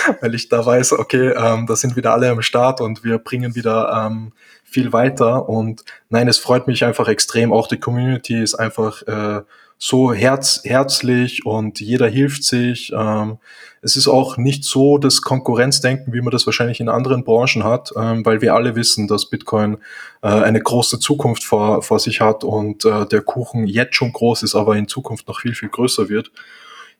weil 0.22 0.34
ich 0.34 0.48
da 0.48 0.64
weiß, 0.64 0.94
okay, 0.94 1.34
ähm, 1.36 1.66
da 1.66 1.76
sind 1.76 1.94
wieder 1.94 2.14
alle 2.14 2.30
am 2.30 2.40
Start 2.40 2.80
und 2.80 3.04
wir 3.04 3.18
bringen 3.18 3.54
wieder 3.54 4.06
ähm, 4.06 4.32
viel 4.64 4.94
weiter. 4.94 5.46
Und 5.46 5.84
nein, 6.08 6.26
es 6.26 6.38
freut 6.38 6.66
mich 6.66 6.86
einfach 6.86 7.08
extrem. 7.08 7.52
Auch 7.52 7.68
die 7.68 7.78
Community 7.80 8.42
ist 8.42 8.54
einfach 8.54 9.02
äh, 9.02 9.42
so 9.84 10.12
herz, 10.12 10.60
herzlich 10.62 11.44
und 11.44 11.80
jeder 11.80 12.06
hilft 12.06 12.44
sich. 12.44 12.92
Ähm, 12.96 13.38
es 13.80 13.96
ist 13.96 14.06
auch 14.06 14.36
nicht 14.36 14.62
so 14.62 14.96
das 14.96 15.22
Konkurrenzdenken, 15.22 16.12
wie 16.12 16.20
man 16.20 16.30
das 16.30 16.46
wahrscheinlich 16.46 16.78
in 16.78 16.88
anderen 16.88 17.24
Branchen 17.24 17.64
hat, 17.64 17.90
ähm, 17.96 18.24
weil 18.24 18.40
wir 18.40 18.54
alle 18.54 18.76
wissen, 18.76 19.08
dass 19.08 19.28
Bitcoin 19.28 19.78
äh, 20.22 20.28
eine 20.28 20.60
große 20.60 21.00
Zukunft 21.00 21.42
vor, 21.42 21.82
vor 21.82 21.98
sich 21.98 22.20
hat 22.20 22.44
und 22.44 22.84
äh, 22.84 23.06
der 23.06 23.22
Kuchen 23.22 23.66
jetzt 23.66 23.96
schon 23.96 24.12
groß 24.12 24.44
ist, 24.44 24.54
aber 24.54 24.76
in 24.76 24.86
Zukunft 24.86 25.26
noch 25.26 25.40
viel, 25.40 25.56
viel 25.56 25.68
größer 25.68 26.08
wird. 26.08 26.30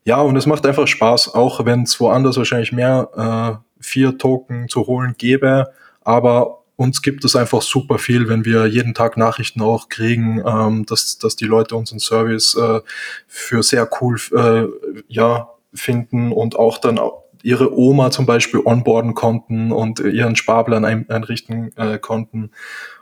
Ja, 0.03 0.21
und 0.21 0.35
es 0.35 0.47
macht 0.47 0.67
einfach 0.67 0.89
Spaß, 0.89 1.37
auch 1.37 1.65
wenn 1.65 1.85
es 1.85 2.01
woanders 2.01 2.37
wahrscheinlich 2.37 2.73
mehr 2.73 3.61
äh, 3.61 3.81
vier 3.81 4.19
Token 4.19 4.69
zu 4.69 4.89
holen 4.89 5.15
gäbe. 5.17 5.69
Aber 6.01 6.62
uns 6.83 7.01
gibt 7.01 7.25
es 7.25 7.37
einfach 7.37 7.63
super 7.63 7.99
viel, 7.99 8.29
wenn 8.29 8.45
wir 8.45 8.67
jeden 8.67 8.93
Tag 8.93 9.17
Nachrichten 9.17 9.63
auch 9.63 9.89
kriegen, 9.89 10.43
ähm, 10.45 10.85
dass, 10.87 11.19
dass 11.19 11.37
die 11.37 11.45
Leute 11.45 11.77
unseren 11.77 12.01
Service 12.01 12.55
äh, 12.55 12.81
für 13.27 13.63
sehr 13.63 13.89
cool 14.01 14.19
äh, 14.35 14.67
ja, 15.09 15.49
finden 15.73 16.33
und 16.33 16.57
auch 16.57 16.79
dann 16.79 17.01
ihre 17.43 17.77
Oma 17.77 18.11
zum 18.11 18.27
Beispiel 18.27 18.61
onboarden 18.65 19.15
konnten 19.15 19.73
und 19.73 20.01
ihren 20.01 20.37
Sparplan 20.37 20.85
ein, 20.85 21.09
einrichten 21.09 21.77
äh, 21.77 21.99
konnten. 21.99 22.51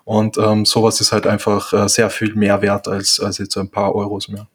Und 0.05 0.39
ähm, 0.39 0.65
sowas 0.65 1.01
ist 1.01 1.13
halt 1.13 1.27
einfach 1.27 1.73
äh, 1.73 1.89
sehr 1.89 2.11
viel 2.11 2.35
mehr 2.35 2.63
wert 2.63 2.89
als, 2.89 3.21
als 3.21 3.39
jetzt 3.39 3.57
ein 3.57 3.71
paar 3.71 3.95
Euros 3.95 4.29
mehr. 4.29 4.47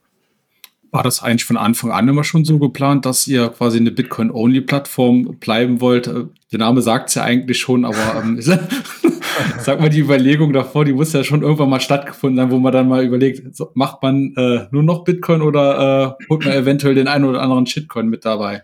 War 0.92 1.04
das 1.04 1.22
eigentlich 1.22 1.46
von 1.46 1.58
Anfang 1.58 1.92
an 1.92 2.08
immer 2.08 2.24
schon 2.24 2.46
so 2.46 2.58
geplant, 2.58 3.06
dass 3.06 3.27
ihr 3.27 3.50
quasi 3.50 3.77
eine 3.80 3.92
Bitcoin-Only-Plattform 3.92 5.38
bleiben 5.39 5.82
wollt? 5.82 6.08
Der 6.08 6.60
Name 6.60 6.82
sagt 6.82 7.10
es 7.10 7.15
ja 7.15 7.24
eigentlich 7.24 7.60
schon, 7.60 7.86
aber 7.86 8.22
ähm, 8.24 8.39
sag 9.60 9.80
mal, 9.80 9.89
die 9.89 10.00
Überlegung 10.00 10.54
davor, 10.54 10.86
die 10.86 10.94
muss 10.94 11.13
ja 11.13 11.24
schon 11.24 11.42
irgendwann 11.42 11.70
mal 11.70 11.82
stattgefunden 11.82 12.38
sein, 12.38 12.51
wo 12.51 12.60
man 12.60 12.72
dann 12.72 12.88
mal 12.88 13.04
überlegt, 13.04 13.56
so, 13.56 13.72
macht 13.74 14.01
man 14.01 14.34
äh, 14.38 14.68
nur 14.72 14.84
noch 14.84 15.04
Bitcoin 15.04 15.42
oder 15.42 16.18
äh, 16.20 16.25
holt 16.30 16.46
man 16.46 16.54
eventuell 16.54 16.96
den 16.96 17.08
einen 17.08 17.25
oder 17.25 17.42
anderen 17.42 17.65
Shitcoin 17.65 18.08
mit 18.08 18.24
dabei? 18.24 18.62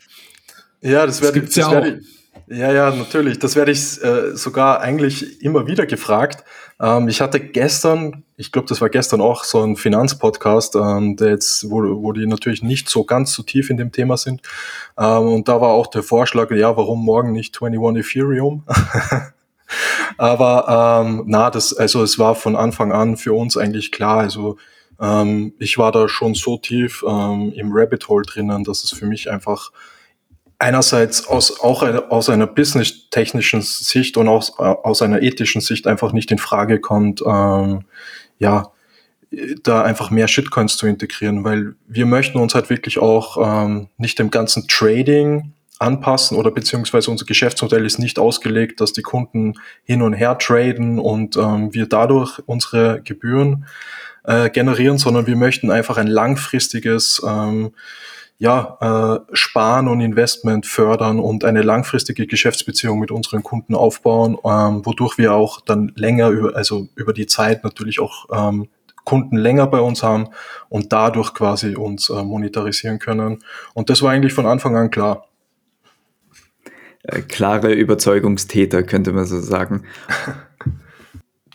Ja, 0.81 1.05
das, 1.05 1.19
das, 1.19 1.33
das 1.33 1.55
ja 1.55 1.71
werde 1.71 1.99
ich. 1.99 2.21
Ja, 2.47 2.71
ja, 2.73 2.93
natürlich. 2.93 3.39
Das 3.39 3.55
werde 3.55 3.71
ich 3.71 4.03
äh, 4.03 4.35
sogar 4.35 4.81
eigentlich 4.81 5.41
immer 5.41 5.67
wieder 5.67 5.85
gefragt. 5.85 6.43
Ähm, 6.81 7.07
ich 7.07 7.21
hatte 7.21 7.39
gestern, 7.39 8.23
ich 8.37 8.51
glaube, 8.51 8.67
das 8.67 8.81
war 8.81 8.89
gestern 8.89 9.21
auch 9.21 9.43
so 9.43 9.61
ein 9.61 9.75
Finanzpodcast, 9.75 10.75
ähm, 10.75 11.15
der 11.15 11.29
jetzt, 11.29 11.69
wo, 11.69 11.81
wo 12.01 12.11
die 12.11 12.25
natürlich 12.25 12.63
nicht 12.63 12.89
so 12.89 13.03
ganz 13.03 13.33
so 13.33 13.43
tief 13.43 13.69
in 13.69 13.77
dem 13.77 13.91
Thema 13.91 14.17
sind. 14.17 14.41
Ähm, 14.97 15.27
und 15.27 15.47
da 15.47 15.61
war 15.61 15.69
auch 15.69 15.87
der 15.87 16.01
Vorschlag, 16.01 16.49
ja, 16.51 16.75
warum 16.75 17.05
morgen 17.05 17.31
nicht 17.31 17.61
21 17.61 18.03
Ethereum? 18.03 18.63
Aber 20.17 21.03
ähm, 21.05 21.23
na, 21.27 21.49
das, 21.49 21.73
also 21.73 22.03
es 22.03 22.19
war 22.19 22.35
von 22.35 22.55
Anfang 22.55 22.91
an 22.91 23.15
für 23.15 23.33
uns 23.33 23.57
eigentlich 23.57 23.91
klar. 23.91 24.19
Also 24.19 24.57
ähm, 24.99 25.53
ich 25.59 25.77
war 25.77 25.91
da 25.91 26.09
schon 26.09 26.33
so 26.33 26.57
tief 26.57 27.05
ähm, 27.07 27.53
im 27.55 27.71
Rabbit 27.71 28.09
Hole 28.09 28.25
drinnen, 28.25 28.63
dass 28.63 28.83
es 28.83 28.91
für 28.91 29.05
mich 29.05 29.29
einfach 29.29 29.71
einerseits 30.61 31.27
aus, 31.27 31.59
auch 31.59 31.83
aus 32.09 32.29
einer 32.29 32.47
business-technischen 32.47 33.61
Sicht 33.61 34.15
und 34.15 34.27
aus, 34.27 34.57
aus 34.59 35.01
einer 35.01 35.21
ethischen 35.21 35.59
Sicht 35.59 35.87
einfach 35.87 36.13
nicht 36.13 36.31
in 36.31 36.37
Frage 36.37 36.79
kommt, 36.79 37.21
ähm, 37.25 37.81
ja, 38.37 38.71
da 39.63 39.81
einfach 39.81 40.11
mehr 40.11 40.27
Shitcoins 40.27 40.77
zu 40.77 40.87
integrieren, 40.87 41.43
weil 41.43 41.75
wir 41.87 42.05
möchten 42.05 42.37
uns 42.37 42.53
halt 42.53 42.69
wirklich 42.69 42.99
auch 42.99 43.37
ähm, 43.65 43.87
nicht 43.97 44.19
dem 44.19 44.29
ganzen 44.29 44.67
Trading 44.67 45.53
anpassen 45.79 46.37
oder 46.37 46.51
beziehungsweise 46.51 47.09
unser 47.09 47.25
Geschäftsmodell 47.25 47.85
ist 47.85 47.97
nicht 47.97 48.19
ausgelegt, 48.19 48.81
dass 48.81 48.93
die 48.93 49.01
Kunden 49.01 49.55
hin 49.83 50.01
und 50.01 50.13
her 50.13 50.37
traden 50.37 50.99
und 50.99 51.37
ähm, 51.37 51.73
wir 51.73 51.87
dadurch 51.87 52.39
unsere 52.45 53.01
Gebühren 53.01 53.65
äh, 54.25 54.49
generieren, 54.49 54.99
sondern 54.99 55.25
wir 55.25 55.37
möchten 55.37 55.71
einfach 55.71 55.97
ein 55.97 56.07
langfristiges 56.07 57.21
ähm, 57.27 57.71
ja, 58.41 58.77
äh, 58.81 59.35
Sparen 59.35 59.87
und 59.87 60.01
Investment 60.01 60.65
fördern 60.65 61.19
und 61.19 61.45
eine 61.45 61.61
langfristige 61.61 62.25
Geschäftsbeziehung 62.25 62.97
mit 62.97 63.11
unseren 63.11 63.43
Kunden 63.43 63.75
aufbauen, 63.75 64.35
ähm, 64.43 64.83
wodurch 64.83 65.19
wir 65.19 65.35
auch 65.35 65.61
dann 65.61 65.91
länger 65.95 66.29
über, 66.29 66.55
also 66.55 66.87
über 66.95 67.13
die 67.13 67.27
Zeit 67.27 67.63
natürlich 67.63 67.99
auch 67.99 68.25
ähm, 68.33 68.67
Kunden 69.03 69.37
länger 69.37 69.67
bei 69.67 69.79
uns 69.79 70.01
haben 70.01 70.29
und 70.69 70.91
dadurch 70.91 71.35
quasi 71.35 71.75
uns 71.75 72.09
äh, 72.09 72.23
monetarisieren 72.23 72.97
können. 72.97 73.43
Und 73.75 73.91
das 73.91 74.01
war 74.01 74.09
eigentlich 74.09 74.33
von 74.33 74.47
Anfang 74.47 74.75
an 74.75 74.89
klar. 74.89 75.27
Äh, 77.03 77.21
klare 77.21 77.71
Überzeugungstäter, 77.73 78.81
könnte 78.81 79.11
man 79.11 79.25
so 79.25 79.39
sagen. 79.39 79.83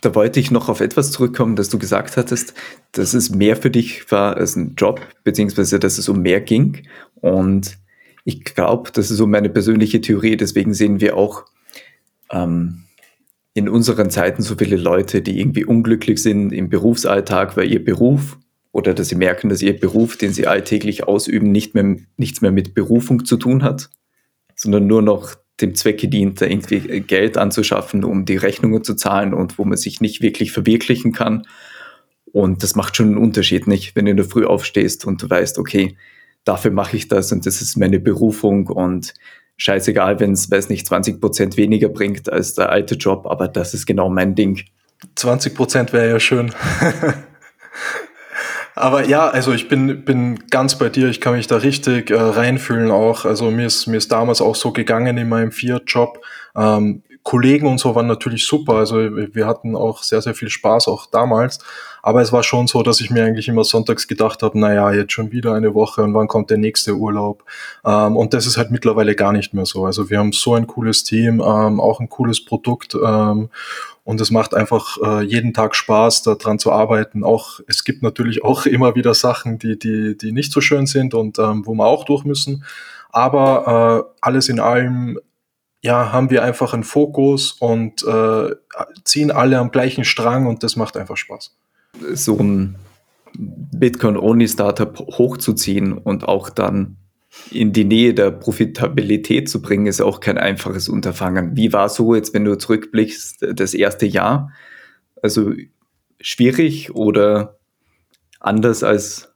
da 0.01 0.13
wollte 0.15 0.39
ich 0.39 0.51
noch 0.51 0.69
auf 0.69 0.79
etwas 0.79 1.11
zurückkommen, 1.11 1.55
dass 1.55 1.69
du 1.69 1.79
gesagt 1.79 2.17
hattest, 2.17 2.53
dass 2.91 3.13
es 3.13 3.29
mehr 3.29 3.55
für 3.55 3.71
dich 3.71 4.11
war 4.11 4.37
als 4.37 4.55
ein 4.55 4.75
Job, 4.75 5.01
beziehungsweise 5.23 5.79
dass 5.79 5.97
es 5.97 6.07
um 6.07 6.21
mehr 6.21 6.41
ging. 6.41 6.83
Und 7.15 7.77
ich 8.23 8.43
glaube, 8.43 8.91
das 8.91 9.09
ist 9.09 9.17
so 9.17 9.27
meine 9.27 9.49
persönliche 9.49 10.01
Theorie, 10.01 10.37
deswegen 10.37 10.73
sehen 10.73 10.99
wir 10.99 11.17
auch 11.17 11.45
ähm, 12.31 12.83
in 13.53 13.69
unseren 13.69 14.09
Zeiten 14.11 14.43
so 14.43 14.55
viele 14.55 14.77
Leute, 14.77 15.21
die 15.21 15.39
irgendwie 15.39 15.65
unglücklich 15.65 16.21
sind 16.21 16.51
im 16.51 16.69
Berufsalltag, 16.69 17.57
weil 17.57 17.71
ihr 17.71 17.83
Beruf 17.83 18.37
oder 18.71 18.93
dass 18.93 19.09
sie 19.09 19.15
merken, 19.15 19.49
dass 19.49 19.63
ihr 19.63 19.79
Beruf, 19.79 20.17
den 20.17 20.31
sie 20.31 20.45
alltäglich 20.45 21.07
ausüben, 21.07 21.51
nicht 21.51 21.73
mehr, 21.73 21.97
nichts 22.17 22.41
mehr 22.41 22.51
mit 22.51 22.75
Berufung 22.75 23.25
zu 23.25 23.37
tun 23.37 23.63
hat, 23.63 23.89
sondern 24.55 24.85
nur 24.85 25.01
noch 25.01 25.35
dem 25.61 25.75
Zwecke 25.75 26.07
dient, 26.07 26.41
da 26.41 26.45
irgendwie 26.45 27.01
Geld 27.01 27.37
anzuschaffen, 27.37 28.03
um 28.03 28.25
die 28.25 28.37
Rechnungen 28.37 28.83
zu 28.83 28.95
zahlen 28.95 29.33
und 29.33 29.57
wo 29.57 29.65
man 29.65 29.77
sich 29.77 30.01
nicht 30.01 30.21
wirklich 30.21 30.51
verwirklichen 30.51 31.13
kann. 31.13 31.47
Und 32.31 32.61
das 32.61 32.75
macht 32.75 32.95
schon 32.95 33.07
einen 33.07 33.17
Unterschied, 33.17 33.67
nicht? 33.67 33.95
Wenn 33.95 34.05
du 34.05 34.11
in 34.11 34.17
der 34.17 34.25
Früh 34.25 34.45
aufstehst 34.45 35.05
und 35.05 35.21
du 35.21 35.29
weißt, 35.29 35.57
okay, 35.57 35.97
dafür 36.43 36.71
mache 36.71 36.95
ich 36.95 37.07
das 37.07 37.31
und 37.31 37.45
das 37.45 37.61
ist 37.61 37.77
meine 37.77 37.99
Berufung 37.99 38.67
und 38.67 39.13
scheißegal, 39.57 40.19
wenn 40.19 40.33
es, 40.33 40.49
weiß 40.49 40.69
nicht, 40.69 40.85
20 40.85 41.19
Prozent 41.19 41.57
weniger 41.57 41.89
bringt 41.89 42.31
als 42.31 42.53
der 42.53 42.69
alte 42.69 42.95
Job, 42.95 43.25
aber 43.25 43.47
das 43.47 43.73
ist 43.73 43.85
genau 43.85 44.09
mein 44.09 44.35
Ding. 44.35 44.61
20 45.15 45.55
Prozent 45.55 45.93
wäre 45.93 46.09
ja 46.09 46.19
schön. 46.19 46.53
Aber 48.77 49.07
ja, 49.07 49.27
also 49.27 49.53
ich 49.53 49.67
bin, 49.67 50.05
bin 50.05 50.39
ganz 50.49 50.77
bei 50.77 50.89
dir. 50.89 51.07
Ich 51.09 51.19
kann 51.19 51.33
mich 51.33 51.47
da 51.47 51.57
richtig 51.57 52.11
äh, 52.11 52.15
reinfühlen 52.15 52.91
auch. 52.91 53.25
Also 53.25 53.49
mir 53.51 53.67
ist, 53.67 53.87
mir 53.87 53.97
ist 53.97 54.11
damals 54.11 54.41
auch 54.41 54.55
so 54.55 54.71
gegangen 54.71 55.17
in 55.17 55.29
meinem 55.29 55.51
Fiat-Job. 55.51 56.23
Ähm, 56.55 57.03
Kollegen 57.23 57.67
und 57.67 57.77
so 57.77 57.93
waren 57.93 58.07
natürlich 58.07 58.45
super. 58.45 58.75
Also 58.75 58.95
wir 58.97 59.45
hatten 59.45 59.75
auch 59.75 60.01
sehr, 60.01 60.21
sehr 60.21 60.33
viel 60.33 60.49
Spaß 60.49 60.87
auch 60.87 61.07
damals. 61.07 61.59
Aber 62.01 62.21
es 62.21 62.31
war 62.31 62.41
schon 62.41 62.67
so, 62.67 62.83
dass 62.83 63.01
ich 63.01 63.09
mir 63.09 63.25
eigentlich 63.25 63.49
immer 63.49 63.65
sonntags 63.65 64.07
gedacht 64.07 64.41
habe, 64.41 64.57
naja, 64.57 64.93
jetzt 64.93 65.11
schon 65.11 65.33
wieder 65.33 65.53
eine 65.53 65.73
Woche 65.73 66.03
und 66.03 66.13
wann 66.13 66.29
kommt 66.29 66.49
der 66.49 66.57
nächste 66.57 66.95
Urlaub? 66.95 67.43
Ähm, 67.85 68.15
und 68.15 68.33
das 68.33 68.45
ist 68.45 68.55
halt 68.55 68.71
mittlerweile 68.71 69.13
gar 69.13 69.33
nicht 69.33 69.53
mehr 69.53 69.65
so. 69.65 69.85
Also 69.85 70.09
wir 70.09 70.19
haben 70.19 70.31
so 70.31 70.53
ein 70.53 70.67
cooles 70.67 71.03
Team, 71.03 71.41
ähm, 71.45 71.81
auch 71.81 71.99
ein 71.99 72.07
cooles 72.07 72.45
Produkt. 72.45 72.95
Ähm, 72.95 73.49
und 74.07 74.21
es 74.21 74.31
macht 74.31 74.53
einfach 74.53 74.97
äh, 75.03 75.21
jeden 75.25 75.53
Tag 75.53 75.75
Spaß, 75.75 76.21
daran 76.21 76.59
zu 76.59 76.71
arbeiten. 76.71 77.25
Auch 77.25 77.59
es 77.67 77.83
gibt 77.83 78.03
natürlich 78.03 78.41
auch 78.41 78.65
immer 78.65 78.95
wieder 78.95 79.13
Sachen, 79.13 79.59
die, 79.59 79.77
die, 79.77 80.15
die 80.15 80.31
nicht 80.31 80.53
so 80.53 80.61
schön 80.61 80.85
sind 80.85 81.13
und 81.13 81.39
ähm, 81.39 81.65
wo 81.65 81.73
wir 81.73 81.87
auch 81.87 82.05
durch 82.05 82.23
müssen. 82.23 82.63
Aber 83.09 84.07
äh, 84.07 84.13
alles 84.21 84.47
in 84.47 84.61
allem 84.61 85.19
ja, 85.81 86.13
haben 86.13 86.29
wir 86.29 86.41
einfach 86.41 86.73
einen 86.73 86.85
Fokus 86.85 87.51
und 87.51 88.01
äh, 88.07 88.55
ziehen 89.03 89.29
alle 89.29 89.59
am 89.59 89.71
gleichen 89.71 90.05
Strang 90.05 90.47
und 90.47 90.63
das 90.63 90.77
macht 90.77 90.95
einfach 90.95 91.17
Spaß. 91.17 91.57
So 92.13 92.37
ein 92.37 92.77
Bitcoin-Only-Startup 93.37 94.97
hochzuziehen 95.17 95.91
und 95.91 96.25
auch 96.25 96.49
dann 96.49 96.95
in 97.51 97.73
die 97.73 97.85
Nähe 97.85 98.13
der 98.13 98.31
Profitabilität 98.31 99.49
zu 99.49 99.61
bringen, 99.61 99.87
ist 99.87 100.01
auch 100.01 100.19
kein 100.19 100.37
einfaches 100.37 100.89
Unterfangen. 100.89 101.55
Wie 101.55 101.73
war 101.73 101.89
so 101.89 102.15
jetzt, 102.15 102.33
wenn 102.33 102.45
du 102.45 102.57
zurückblickst, 102.57 103.47
das 103.53 103.73
erste 103.73 104.05
Jahr? 104.05 104.51
Also 105.21 105.53
schwierig 106.19 106.93
oder 106.93 107.57
anders 108.39 108.83
als 108.83 109.33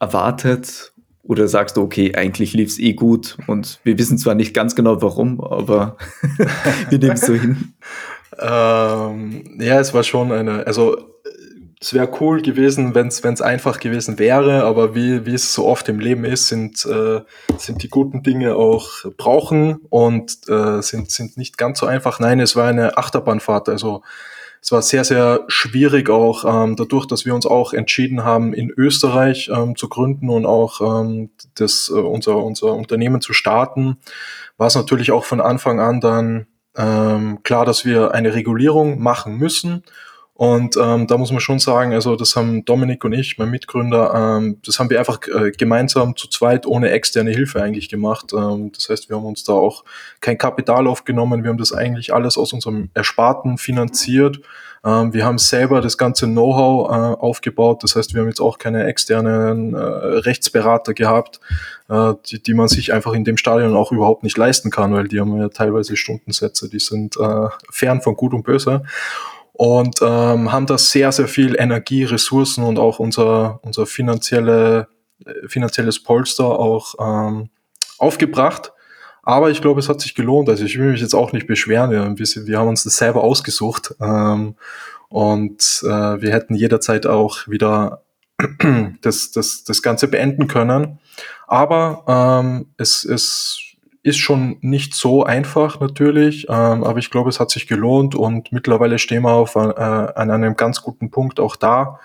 erwartet? 0.00 0.92
Oder 1.24 1.46
sagst 1.46 1.76
du, 1.76 1.82
okay, 1.82 2.16
eigentlich 2.16 2.52
lief 2.52 2.68
es 2.68 2.78
eh 2.80 2.94
gut 2.94 3.38
und 3.46 3.78
wir 3.84 3.96
wissen 3.96 4.18
zwar 4.18 4.34
nicht 4.34 4.54
ganz 4.54 4.74
genau 4.74 5.00
warum, 5.02 5.40
aber 5.40 5.96
wir 6.90 6.98
nehmen 6.98 7.12
es 7.12 7.22
so 7.22 7.34
hin? 7.34 7.74
Ähm, 8.38 9.58
ja, 9.60 9.78
es 9.78 9.92
war 9.92 10.02
schon 10.02 10.32
eine, 10.32 10.66
also 10.66 11.11
es 11.82 11.92
wäre 11.92 12.08
cool 12.20 12.42
gewesen, 12.42 12.94
wenn 12.94 13.08
es 13.08 13.42
einfach 13.42 13.80
gewesen 13.80 14.20
wäre, 14.20 14.62
aber 14.62 14.94
wie, 14.94 15.26
wie 15.26 15.34
es 15.34 15.52
so 15.52 15.66
oft 15.66 15.88
im 15.88 15.98
Leben 15.98 16.24
ist, 16.24 16.46
sind, 16.46 16.86
äh, 16.86 17.22
sind 17.58 17.82
die 17.82 17.88
guten 17.88 18.22
Dinge 18.22 18.54
auch 18.54 18.88
brauchen 19.16 19.80
und 19.90 20.48
äh, 20.48 20.80
sind, 20.80 21.10
sind 21.10 21.36
nicht 21.36 21.58
ganz 21.58 21.80
so 21.80 21.86
einfach. 21.86 22.20
Nein, 22.20 22.38
es 22.38 22.54
war 22.54 22.68
eine 22.68 22.96
Achterbahnfahrt, 22.98 23.68
also 23.68 24.02
es 24.60 24.70
war 24.70 24.80
sehr, 24.80 25.02
sehr 25.02 25.40
schwierig 25.48 26.08
auch 26.08 26.44
ähm, 26.44 26.76
dadurch, 26.76 27.06
dass 27.06 27.26
wir 27.26 27.34
uns 27.34 27.46
auch 27.46 27.72
entschieden 27.72 28.22
haben, 28.22 28.54
in 28.54 28.70
Österreich 28.70 29.50
ähm, 29.52 29.74
zu 29.74 29.88
gründen 29.88 30.28
und 30.28 30.46
auch 30.46 31.02
ähm, 31.02 31.30
das, 31.56 31.90
äh, 31.92 31.98
unser, 31.98 32.36
unser 32.36 32.74
Unternehmen 32.74 33.20
zu 33.20 33.32
starten, 33.32 33.96
war 34.56 34.68
es 34.68 34.76
natürlich 34.76 35.10
auch 35.10 35.24
von 35.24 35.40
Anfang 35.40 35.80
an 35.80 36.00
dann 36.00 36.46
ähm, 36.76 37.42
klar, 37.42 37.64
dass 37.64 37.84
wir 37.84 38.14
eine 38.14 38.34
Regulierung 38.34 39.02
machen 39.02 39.36
müssen. 39.36 39.82
Und 40.34 40.78
ähm, 40.80 41.06
da 41.06 41.18
muss 41.18 41.30
man 41.30 41.40
schon 41.40 41.58
sagen, 41.58 41.92
also 41.92 42.16
das 42.16 42.36
haben 42.36 42.64
Dominik 42.64 43.04
und 43.04 43.12
ich, 43.12 43.36
mein 43.36 43.50
Mitgründer, 43.50 44.38
ähm, 44.38 44.58
das 44.64 44.78
haben 44.78 44.88
wir 44.88 44.98
einfach 44.98 45.20
äh, 45.28 45.50
gemeinsam 45.50 46.16
zu 46.16 46.26
zweit 46.26 46.66
ohne 46.66 46.90
externe 46.90 47.30
Hilfe 47.30 47.62
eigentlich 47.62 47.90
gemacht. 47.90 48.32
Ähm, 48.32 48.72
das 48.74 48.88
heißt, 48.88 49.10
wir 49.10 49.16
haben 49.16 49.26
uns 49.26 49.44
da 49.44 49.52
auch 49.52 49.84
kein 50.20 50.38
Kapital 50.38 50.86
aufgenommen, 50.86 51.44
wir 51.44 51.50
haben 51.50 51.58
das 51.58 51.74
eigentlich 51.74 52.14
alles 52.14 52.38
aus 52.38 52.54
unserem 52.54 52.88
Ersparten 52.94 53.58
finanziert. 53.58 54.40
Ähm, 54.84 55.12
wir 55.12 55.26
haben 55.26 55.36
selber 55.36 55.82
das 55.82 55.98
ganze 55.98 56.26
Know-how 56.26 56.88
äh, 56.88 57.20
aufgebaut, 57.20 57.84
das 57.84 57.94
heißt, 57.94 58.14
wir 58.14 58.22
haben 58.22 58.28
jetzt 58.28 58.40
auch 58.40 58.58
keine 58.58 58.86
externen 58.86 59.74
äh, 59.74 59.78
Rechtsberater 59.78 60.94
gehabt, 60.94 61.40
äh, 61.90 62.14
die, 62.26 62.42
die 62.42 62.54
man 62.54 62.68
sich 62.68 62.94
einfach 62.94 63.12
in 63.12 63.24
dem 63.24 63.36
Stadion 63.36 63.76
auch 63.76 63.92
überhaupt 63.92 64.22
nicht 64.22 64.38
leisten 64.38 64.70
kann, 64.70 64.94
weil 64.94 65.08
die 65.08 65.20
haben 65.20 65.36
ja 65.36 65.50
teilweise 65.50 65.94
Stundensätze, 65.94 66.70
die 66.70 66.80
sind 66.80 67.18
äh, 67.18 67.48
fern 67.70 68.00
von 68.00 68.16
Gut 68.16 68.32
und 68.32 68.44
Böse 68.44 68.82
und 69.62 70.00
ähm, 70.02 70.50
haben 70.50 70.66
da 70.66 70.76
sehr, 70.76 71.12
sehr 71.12 71.28
viel 71.28 71.54
Energie, 71.56 72.02
Ressourcen 72.02 72.64
und 72.64 72.80
auch 72.80 72.98
unser, 72.98 73.60
unser 73.62 73.86
finanzielle, 73.86 74.88
äh, 75.24 75.46
finanzielles 75.46 76.02
Polster 76.02 76.46
auch 76.46 76.96
ähm, 76.98 77.48
aufgebracht. 77.96 78.72
Aber 79.22 79.52
ich 79.52 79.60
glaube, 79.60 79.78
es 79.78 79.88
hat 79.88 80.00
sich 80.00 80.16
gelohnt. 80.16 80.48
Also 80.48 80.64
ich 80.64 80.76
will 80.80 80.90
mich 80.90 81.00
jetzt 81.00 81.14
auch 81.14 81.30
nicht 81.30 81.46
beschweren. 81.46 81.92
Wir, 81.92 82.02
wir 82.18 82.58
haben 82.58 82.70
uns 82.70 82.82
das 82.82 82.96
selber 82.96 83.22
ausgesucht. 83.22 83.94
Ähm, 84.00 84.56
und 85.08 85.82
äh, 85.84 86.20
wir 86.20 86.32
hätten 86.32 86.56
jederzeit 86.56 87.06
auch 87.06 87.46
wieder 87.46 88.02
das, 89.00 89.30
das, 89.30 89.62
das 89.62 89.80
Ganze 89.80 90.08
beenden 90.08 90.48
können. 90.48 90.98
Aber 91.46 92.02
ähm, 92.08 92.72
es, 92.78 93.04
es 93.04 93.71
ist 94.02 94.18
schon 94.18 94.58
nicht 94.60 94.94
so 94.94 95.24
einfach 95.24 95.78
natürlich, 95.78 96.46
ähm, 96.48 96.82
aber 96.84 96.98
ich 96.98 97.10
glaube, 97.10 97.30
es 97.30 97.38
hat 97.38 97.50
sich 97.50 97.68
gelohnt 97.68 98.14
und 98.14 98.50
mittlerweile 98.50 98.98
stehen 98.98 99.22
wir 99.22 99.32
auf, 99.32 99.54
äh, 99.54 99.58
an 99.58 100.30
einem 100.30 100.56
ganz 100.56 100.82
guten 100.82 101.10
Punkt 101.10 101.38
auch 101.38 101.54
da. 101.56 102.00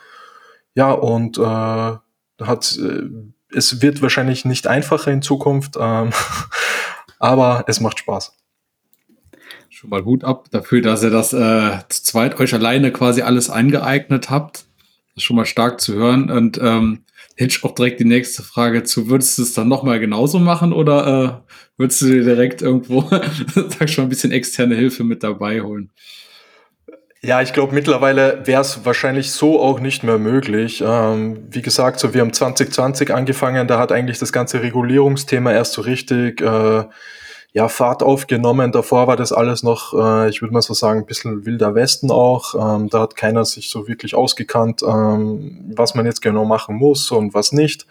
Ja, 0.76 0.92
und 0.92 1.40
äh, 1.40 1.42
hat, 1.42 2.78
äh, 2.78 3.10
es 3.52 3.82
wird 3.82 4.02
wahrscheinlich 4.04 4.46
nicht 4.46 4.68
einfacher 4.68 5.12
in 5.12 5.24
Zukunft, 5.24 5.76
ähm, 5.80 6.12
aber 7.20 7.64
es 7.68 7.80
macht 7.80 7.98
Spaß. 8.00 8.34
Schon 9.70 9.90
mal 9.90 10.06
Hut 10.06 10.24
ab 10.24 10.46
dafür, 10.52 10.82
dass 10.82 11.04
ihr 11.04 11.10
das 11.10 11.34
äh, 11.34 11.80
zu 11.90 12.04
zweit 12.04 12.40
euch 12.40 12.54
alleine 12.54 12.92
quasi 12.92 13.24
alles 13.24 13.50
eingeeignet 13.50 14.30
habt. 14.30 14.66
Das 15.14 15.18
ist 15.18 15.24
schon 15.24 15.36
mal 15.36 15.46
stark 15.46 15.82
zu 15.82 15.94
hören. 15.96 16.30
Und 16.30 16.60
ähm, 16.60 17.06
hätte 17.38 17.56
ich 17.56 17.64
auch 17.64 17.76
direkt 17.76 18.00
die 18.00 18.06
nächste 18.06 18.42
Frage 18.42 18.84
zu, 18.84 19.10
würdest 19.10 19.38
du 19.38 19.44
es 19.44 19.54
dann 19.54 19.68
nochmal 19.68 20.00
genauso 20.00 20.40
machen 20.40 20.74
oder 20.74 21.44
äh, 21.46 21.54
würdest 21.78 22.02
du 22.02 22.08
dir 22.08 22.24
direkt 22.24 22.62
irgendwo, 22.62 23.02
sag 23.80 23.90
schon, 23.90 24.06
ein 24.06 24.10
bisschen 24.10 24.32
externe 24.32 24.76
Hilfe 24.76 25.04
mit 25.04 25.24
dabei 25.24 25.62
holen? 25.62 25.92
Ja, 27.22 27.42
ich 27.42 27.54
glaube, 27.54 27.74
mittlerweile 27.74 28.42
wäre 28.46 28.62
es 28.62 28.86
wahrscheinlich 28.86 29.32
so 29.32 29.60
auch 29.60 29.80
nicht 29.80 30.04
mehr 30.04 30.18
möglich. 30.18 30.84
Ähm, 30.86 31.48
wie 31.50 31.62
gesagt, 31.62 32.00
so 32.00 32.14
wir 32.14 32.22
haben 32.22 32.34
2020 32.34 33.14
angefangen, 33.14 33.68
da 33.68 33.80
hat 33.80 33.92
eigentlich 33.92 34.20
das 34.20 34.32
ganze 34.32 34.62
Regulierungsthema 34.62 35.52
erst 35.52 35.74
so 35.74 35.82
richtig 35.82 36.42
äh, 36.42 36.84
ja, 37.54 37.70
Fahrt 37.70 38.04
aufgenommen. 38.04 38.72
Davor 38.72 39.08
war 39.08 39.16
das 39.16 39.32
alles 39.32 39.64
noch, 39.64 39.94
äh, 39.94 40.30
ich 40.30 40.42
würde 40.42 40.54
mal 40.54 40.62
so 40.62 40.74
sagen, 40.74 41.00
ein 41.02 41.06
bisschen 41.06 41.46
wilder 41.46 41.76
Westen 41.76 42.12
auch. 42.12 42.54
Ähm, 42.54 42.90
da 42.90 43.02
hat 43.02 43.16
keiner 43.16 43.46
sich 43.46 43.70
so 43.70 43.88
wirklich 43.88 44.16
ausgekannt, 44.16 44.84
ähm, 44.84 45.74
was 45.76 45.96
man 45.96 46.06
jetzt 46.06 46.22
genau 46.22 46.46
machen 46.46 46.76
muss 46.76 47.10
und 47.12 47.34
was 47.34 47.52
nicht. 47.52 47.88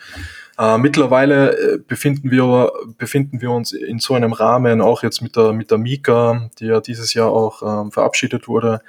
Äh, 0.58 0.78
mittlerweile 0.78 1.74
äh, 1.74 1.78
befinden 1.78 2.30
wir, 2.30 2.72
befinden 2.96 3.40
wir 3.40 3.50
uns 3.50 3.72
in 3.72 3.98
so 3.98 4.14
einem 4.14 4.32
Rahmen, 4.32 4.80
auch 4.80 5.02
jetzt 5.02 5.20
mit 5.20 5.36
der, 5.36 5.52
mit 5.52 5.70
der 5.70 5.78
Mika, 5.78 6.48
die 6.58 6.66
ja 6.66 6.80
dieses 6.80 7.12
Jahr 7.14 7.30
auch 7.30 7.62
ähm, 7.62 7.92
verabschiedet 7.92 8.48
wurde, 8.48 8.80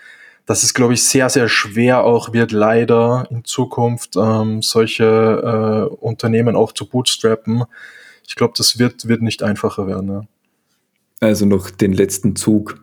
dass 0.46 0.64
es, 0.64 0.74
glaube 0.74 0.94
ich, 0.94 1.04
sehr, 1.04 1.30
sehr 1.30 1.50
schwer 1.50 2.04
auch 2.04 2.32
wird, 2.34 2.52
leider 2.54 3.28
in 3.32 3.44
Zukunft 3.44 4.16
ähm, 4.16 4.62
solche 4.62 5.90
äh, 5.92 5.94
Unternehmen 5.96 6.56
auch 6.56 6.72
zu 6.72 6.88
bootstrappen. 6.88 7.66
Ich 8.26 8.36
glaube, 8.36 8.54
das 8.56 8.80
wird, 8.80 9.08
wird 9.08 9.22
nicht 9.22 9.44
einfacher 9.44 9.88
werden. 9.88 10.10
Ja. 10.10 10.22
Also 11.20 11.46
noch 11.46 11.70
den 11.70 11.94
letzten 11.94 12.36
Zug 12.36 12.80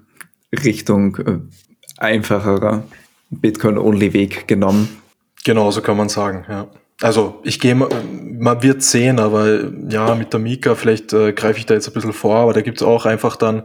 Richtung 0.52 1.16
äh, 1.16 1.38
einfacherer 1.98 2.84
Bitcoin-Only-Weg 3.30 4.48
genommen. 4.48 4.88
Genau, 5.44 5.70
so 5.70 5.82
kann 5.82 5.96
man 5.96 6.08
sagen, 6.08 6.44
ja. 6.48 6.68
Also 7.02 7.40
ich 7.42 7.58
gehe, 7.58 7.74
man 7.74 8.62
wird 8.62 8.82
sehen, 8.82 9.18
aber 9.18 9.64
ja, 9.88 10.14
mit 10.14 10.32
der 10.32 10.40
Mika, 10.40 10.76
vielleicht 10.76 11.12
äh, 11.12 11.32
greife 11.32 11.58
ich 11.58 11.66
da 11.66 11.74
jetzt 11.74 11.88
ein 11.88 11.92
bisschen 11.92 12.12
vor, 12.12 12.36
aber 12.36 12.52
da 12.52 12.60
gibt 12.60 12.80
es 12.80 12.86
auch 12.86 13.04
einfach 13.04 13.36
dann 13.36 13.64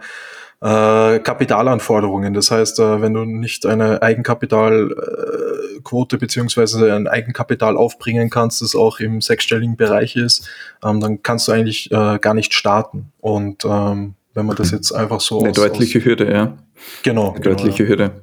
äh, 0.61 1.19
Kapitalanforderungen. 1.19 2.33
Das 2.33 2.51
heißt, 2.51 2.79
äh, 2.79 3.01
wenn 3.01 3.13
du 3.13 3.25
nicht 3.25 3.65
eine 3.65 4.01
Eigenkapitalquote 4.01 6.15
äh, 6.15 6.19
beziehungsweise 6.19 6.93
ein 6.93 7.07
Eigenkapital 7.07 7.77
aufbringen 7.77 8.29
kannst, 8.29 8.61
das 8.61 8.75
auch 8.75 8.99
im 8.99 9.21
sechsstelligen 9.21 9.77
Bereich 9.77 10.15
ist, 10.15 10.49
ähm, 10.83 10.99
dann 10.99 11.23
kannst 11.23 11.47
du 11.47 11.53
eigentlich 11.53 11.91
äh, 11.91 12.19
gar 12.19 12.33
nicht 12.33 12.53
starten. 12.53 13.11
Und 13.21 13.63
ähm, 13.63 14.15
wenn 14.33 14.45
man 14.45 14.55
das 14.55 14.71
jetzt 14.71 14.91
einfach 14.91 15.21
so 15.21 15.39
eine 15.39 15.49
aus, 15.49 15.55
deutliche 15.55 15.99
aus, 15.99 16.05
Hürde, 16.05 16.31
ja. 16.31 16.57
Genau. 17.03 17.31
Eine 17.31 17.41
genau, 17.41 17.55
deutliche 17.55 17.83
ja. 17.83 17.89
Hürde. 17.89 18.21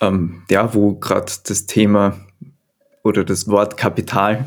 Ähm, 0.00 0.42
ja, 0.50 0.74
wo 0.74 0.94
gerade 0.94 1.32
das 1.46 1.66
Thema 1.66 2.18
oder 3.02 3.24
das 3.24 3.48
Wort 3.48 3.76
Kapital 3.76 4.46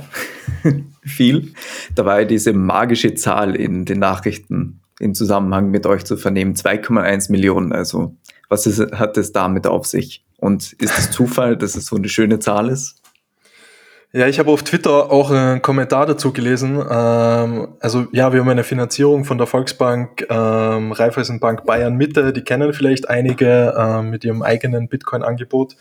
fiel, 1.03 1.53
da 1.95 2.05
war 2.05 2.21
ja 2.21 2.25
diese 2.25 2.53
magische 2.53 3.13
Zahl 3.15 3.55
in 3.55 3.85
den 3.85 3.99
Nachrichten 3.99 4.81
im 4.99 5.15
Zusammenhang 5.15 5.71
mit 5.71 5.85
euch 5.85 6.05
zu 6.05 6.15
vernehmen, 6.15 6.53
2,1 6.53 7.31
Millionen. 7.31 7.73
Also 7.73 8.15
was 8.49 8.67
ist, 8.67 8.79
hat 8.91 9.17
es 9.17 9.31
damit 9.31 9.65
auf 9.65 9.85
sich? 9.85 10.23
Und 10.37 10.73
ist 10.73 10.97
es 10.97 11.11
Zufall, 11.11 11.57
dass 11.57 11.75
es 11.75 11.87
so 11.87 11.95
eine 11.95 12.09
schöne 12.09 12.39
Zahl 12.39 12.69
ist? 12.69 13.00
Ja, 14.13 14.27
ich 14.27 14.39
habe 14.39 14.51
auf 14.51 14.63
Twitter 14.63 15.09
auch 15.09 15.31
einen 15.31 15.61
Kommentar 15.61 16.05
dazu 16.05 16.33
gelesen. 16.33 16.83
Ähm, 16.89 17.69
also 17.79 18.07
ja, 18.11 18.33
wir 18.33 18.41
haben 18.41 18.49
eine 18.49 18.65
Finanzierung 18.65 19.23
von 19.23 19.37
der 19.37 19.47
Volksbank, 19.47 20.25
ähm, 20.29 20.91
Raiffeisenbank 20.91 21.63
Bayern 21.65 21.95
Mitte. 21.95 22.33
Die 22.33 22.43
kennen 22.43 22.73
vielleicht 22.73 23.07
einige 23.09 23.73
ähm, 23.77 24.09
mit 24.09 24.25
ihrem 24.25 24.41
eigenen 24.41 24.89
Bitcoin-Angebot. 24.89 25.77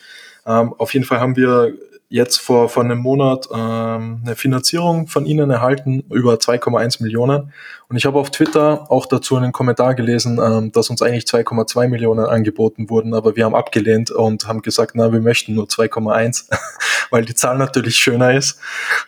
Ähm, 0.47 0.73
auf 0.79 0.95
jeden 0.95 1.05
Fall 1.05 1.19
haben 1.19 1.35
wir 1.35 1.73
jetzt 2.11 2.39
vor, 2.39 2.69
vor 2.69 2.83
einem 2.83 2.99
Monat 2.99 3.49
ähm, 3.55 4.21
eine 4.25 4.35
Finanzierung 4.35 5.07
von 5.07 5.25
Ihnen 5.25 5.49
erhalten 5.51 6.05
über 6.11 6.35
2,1 6.35 7.03
Millionen. 7.03 7.53
Und 7.89 7.97
ich 7.97 8.05
habe 8.05 8.19
auf 8.19 8.31
Twitter 8.31 8.91
auch 8.91 9.07
dazu 9.07 9.37
einen 9.37 9.53
Kommentar 9.53 9.95
gelesen, 9.95 10.41
ähm, 10.43 10.73
dass 10.73 10.91
uns 10.91 11.03
eigentlich 11.03 11.25
2,2 11.25 11.89
Millionen 11.89 12.27
angeboten 12.27 12.91
wurden, 12.91 13.15
aber 13.15 13.37
wir 13.37 13.45
haben 13.45 13.55
abgelehnt 13.55 14.11
und 14.11 14.49
haben 14.49 14.61
gesagt, 14.61 14.93
na, 14.97 15.13
wir 15.13 15.21
möchten 15.21 15.55
nur 15.55 15.67
2,1, 15.67 16.51
weil 17.11 17.25
die 17.25 17.35
Zahl 17.35 17.57
natürlich 17.57 17.97
schöner 17.97 18.35
ist. 18.35 18.61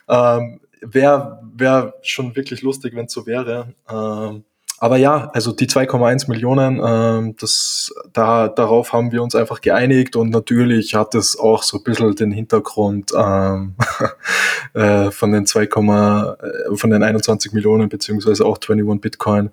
Ähm, 0.09 0.61
Wäre 0.81 1.41
wär 1.55 1.95
schon 2.03 2.35
wirklich 2.35 2.63
lustig, 2.63 2.95
wenn 2.97 3.07
es 3.07 3.13
so 3.13 3.27
wäre. 3.27 3.75
Ähm, 3.89 4.45
aber 4.83 4.97
ja, 4.97 5.31
also 5.33 5.53
die 5.53 5.69
2,1 5.69 6.29
Millionen, 6.29 6.81
ähm, 6.85 7.37
das, 7.39 7.95
da, 8.13 8.49
darauf 8.49 8.93
haben 8.93 9.13
wir 9.13 9.23
uns 9.23 9.37
einfach 9.37 9.61
geeinigt 9.61 10.17
und 10.17 10.31
natürlich 10.31 10.97
hat 10.97 11.15
es 11.15 11.39
auch 11.39 11.63
so 11.63 11.77
ein 11.77 11.85
bisschen 11.85 12.17
den 12.17 12.33
Hintergrund 12.33 13.13
ähm, 13.17 13.77
äh, 14.75 15.13
von 15.13 15.31
den 15.31 15.47
2, 15.47 15.67
äh, 15.67 16.77
von 16.77 16.91
den 16.91 17.05
21 17.05 17.53
Millionen 17.53 17.89
beziehungsweise 17.89 18.45
auch 18.45 18.59
21 18.59 19.01
Bitcoin. 19.01 19.51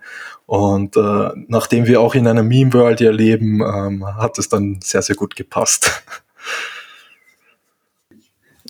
Und 0.48 0.98
äh, 0.98 1.30
nachdem 1.48 1.86
wir 1.86 2.02
auch 2.02 2.16
in 2.16 2.26
einer 2.26 2.42
Meme-World 2.42 2.98
hier 2.98 3.14
leben, 3.14 3.62
ähm, 3.62 4.08
hat 4.18 4.40
es 4.40 4.50
dann 4.50 4.80
sehr, 4.84 5.04
sehr 5.04 5.16
gut 5.16 5.36
gepasst. 5.36 6.04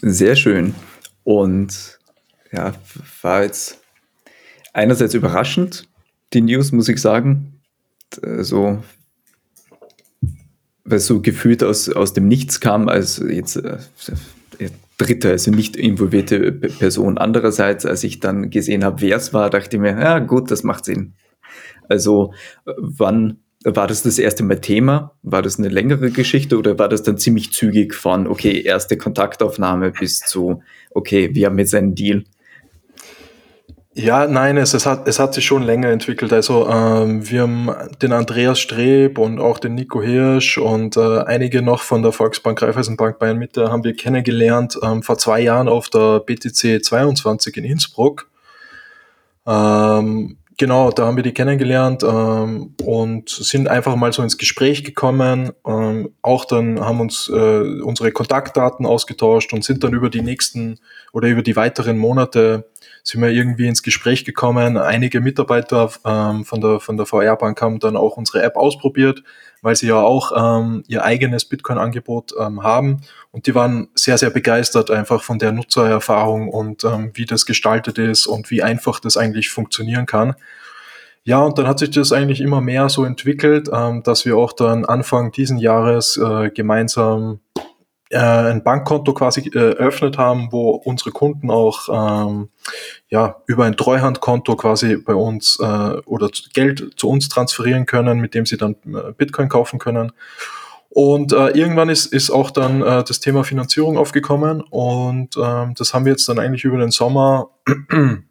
Sehr 0.02 0.38
schön. 0.38 0.76
Und 1.26 2.00
ja, 2.54 2.72
war 3.22 3.43
jetzt 3.43 3.80
einerseits 4.74 5.13
überraschend, 5.13 5.88
die 6.34 6.42
News, 6.42 6.72
muss 6.72 6.89
ich 6.89 7.02
sagen. 7.02 7.62
So, 8.39 8.82
weil 10.89 10.98
es 10.98 11.08
so 11.08 11.22
gefühlt 11.22 11.63
aus, 11.63 11.89
aus 11.89 12.13
dem 12.13 12.28
Nichts 12.28 12.60
kam, 12.60 12.89
als 12.89 13.24
jetzt 13.28 13.58
äh, 13.58 13.78
dritte, 14.98 15.30
also 15.30 15.52
nicht 15.52 15.76
involvierte 15.76 16.52
Person. 16.52 17.18
Andererseits, 17.18 17.86
als 17.86 18.04
ich 18.04 18.20
dann 18.20 18.50
gesehen 18.50 18.84
habe, 18.84 19.02
wer 19.02 19.18
es 19.18 19.34
war, 19.34 19.50
dachte 19.50 19.78
ich 19.78 19.82
mir, 19.82 20.00
ja 20.00 20.20
gut, 20.20 20.52
das 20.52 20.63
macht 20.63 20.86
Sinn. 20.86 21.13
Also 21.88 22.34
wann 22.65 23.38
war 23.63 23.88
das 23.88 24.04
das 24.04 24.20
erste 24.20 24.44
Mal 24.44 24.62
Thema? 24.62 25.15
War 25.22 25.42
das 25.42 25.60
eine 25.60 25.70
längere 25.70 26.12
Geschichte 26.12 26.58
oder 26.58 26.80
war 26.80 26.89
das 26.89 27.04
dann 27.04 27.18
ziemlich 27.18 27.52
zügig 27.52 27.94
von, 27.94 28.28
okay, 28.28 28.62
erste 28.62 28.98
Kontaktaufnahme 28.98 29.92
bis 29.92 30.20
zu, 30.20 30.62
okay, 30.92 31.34
wir 31.34 31.48
haben 31.48 31.60
jetzt 31.60 31.76
einen 31.76 31.96
Deal? 31.96 32.24
Ja, 34.02 34.28
nein, 34.28 34.56
es, 34.56 34.74
es, 34.74 34.86
hat, 34.86 35.10
es 35.10 35.20
hat 35.20 35.34
sich 35.34 35.46
schon 35.46 35.62
länger 35.62 35.90
entwickelt. 35.90 36.32
Also 36.32 36.70
ähm, 36.70 37.30
wir 37.30 37.42
haben 37.42 37.70
den 38.02 38.14
Andreas 38.14 38.58
Streb 38.58 39.18
und 39.18 39.42
auch 39.42 39.60
den 39.60 39.76
Nico 39.76 40.02
Hirsch 40.02 40.58
und 40.58 40.96
äh, 40.96 41.20
einige 41.24 41.62
noch 41.62 41.82
von 41.82 42.02
der 42.02 42.14
Volksbank 42.14 42.62
Raiffeisenbank 42.62 43.20
Bayern 43.20 43.38
Mitte 43.38 43.70
haben 43.70 43.84
wir 43.84 43.94
kennengelernt 43.94 44.80
ähm, 44.82 45.04
vor 45.04 45.18
zwei 45.18 45.42
Jahren 45.42 45.68
auf 45.68 45.90
der 45.90 46.22
BTC 46.22 46.82
22 46.82 47.58
in 47.58 47.66
Innsbruck. 47.66 48.30
Ähm, 49.46 50.38
genau, 50.58 50.92
da 50.92 51.06
haben 51.06 51.18
wir 51.18 51.24
die 51.24 51.34
kennengelernt 51.34 52.02
ähm, 52.02 52.76
und 52.86 53.28
sind 53.28 53.68
einfach 53.68 53.98
mal 53.98 54.14
so 54.14 54.24
ins 54.24 54.38
Gespräch 54.38 54.86
gekommen. 54.86 55.52
Ähm, 55.68 56.14
auch 56.22 56.46
dann 56.46 56.80
haben 56.80 57.02
uns 57.02 57.28
äh, 57.28 57.82
unsere 57.82 58.14
Kontaktdaten 58.14 58.86
ausgetauscht 58.86 59.52
und 59.52 59.66
sind 59.66 59.84
dann 59.84 59.92
über 59.92 60.10
die 60.10 60.22
nächsten 60.22 60.80
oder 61.12 61.28
über 61.28 61.42
die 61.42 61.58
weiteren 61.58 61.98
Monate 61.98 62.70
sind 63.04 63.22
wir 63.22 63.30
irgendwie 63.30 63.68
ins 63.68 63.84
Gespräch 63.84 64.26
gekommen. 64.26 64.78
Einige 64.78 65.22
Mitarbeiter 65.22 65.92
ähm, 66.06 66.46
von 66.46 66.62
der, 66.62 66.80
von 66.80 66.98
der 66.98 67.06
VR-Bank 67.06 67.62
haben 67.62 67.80
dann 67.80 67.98
auch 67.98 68.18
unsere 68.18 68.44
App 68.44 68.56
ausprobiert, 68.56 69.24
weil 69.62 69.76
sie 69.76 69.88
ja 69.88 70.02
auch 70.02 70.32
ähm, 70.36 70.84
ihr 70.88 71.04
eigenes 71.04 71.46
Bitcoin-Angebot 71.46 72.34
ähm, 72.39 72.63
haben. 72.63 73.02
Und 73.32 73.48
die 73.48 73.56
waren 73.56 73.89
sehr, 73.96 74.18
sehr 74.18 74.30
begeistert 74.30 74.92
einfach 74.92 75.24
von 75.24 75.39
der 75.39 75.52
Nutzererfahrung 75.52 76.50
und 76.50 76.84
ähm, 76.84 77.12
wie 77.13 77.26
das 77.26 77.46
gestaltet 77.46 77.98
ist 77.98 78.28
und 78.28 78.52
wie 78.52 78.63
einfach 78.63 79.00
das 79.00 79.18
eigentlich 79.18 79.50
funktionieren 79.50 80.06
kann. 80.06 80.36
Ja, 81.24 81.42
und 81.42 81.58
dann 81.58 81.68
hat 81.68 81.80
sich 81.80 81.92
das 81.92 82.12
eigentlich 82.12 82.42
immer 82.42 82.62
mehr 82.62 82.89
so 82.89 83.04
entwickelt, 83.04 83.70
ähm, 83.72 84.04
dass 84.04 84.26
wir 84.26 84.38
auch 84.38 84.54
dann 84.54 84.86
Anfang 84.86 85.32
diesen 85.32 85.58
Jahres 85.58 86.18
äh, 86.18 86.50
gemeinsam 86.50 87.42
äh, 88.10 88.17
ein 88.17 88.63
Bankkonto 88.63 89.13
quasi 89.13 89.52
äh, 89.54 89.76
eröffnet 89.76 90.17
haben, 90.17 90.52
wo 90.52 90.72
unsere 90.72 91.12
Kunden 91.12 91.52
auch 91.52 91.89
ähm, 92.28 92.50
ja 93.10 93.41
über 93.45 93.65
ein 93.65 93.78
Treuhandkonto 93.78 94.56
quasi 94.56 94.98
bei 94.98 95.13
uns 95.13 95.60
äh, 95.60 95.65
oder 96.06 96.30
Geld 96.54 96.93
zu 96.98 97.10
uns 97.10 97.30
transferieren 97.30 97.86
können, 97.86 98.19
mit 98.19 98.34
dem 98.34 98.45
sie 98.45 98.58
dann 98.58 98.76
äh, 98.86 99.12
Bitcoin 99.15 99.50
kaufen 99.50 99.80
können. 99.80 100.12
Und 100.89 101.34
äh, 101.34 101.50
irgendwann 101.50 101.89
ist, 101.89 102.08
ist 102.08 102.32
auch 102.32 102.50
dann 102.50 102.82
äh, 102.82 103.04
das 103.04 103.19
Thema 103.19 103.43
Finanzierung 103.43 103.98
aufgekommen 103.98 104.62
und 104.62 105.38
ähm, 105.38 105.76
das 105.78 105.93
haben 105.93 106.06
wir 106.06 106.13
jetzt 106.13 106.28
dann 106.28 106.39
eigentlich 106.39 106.63
über 106.63 106.80
den 106.80 106.89
Sommer 106.89 107.52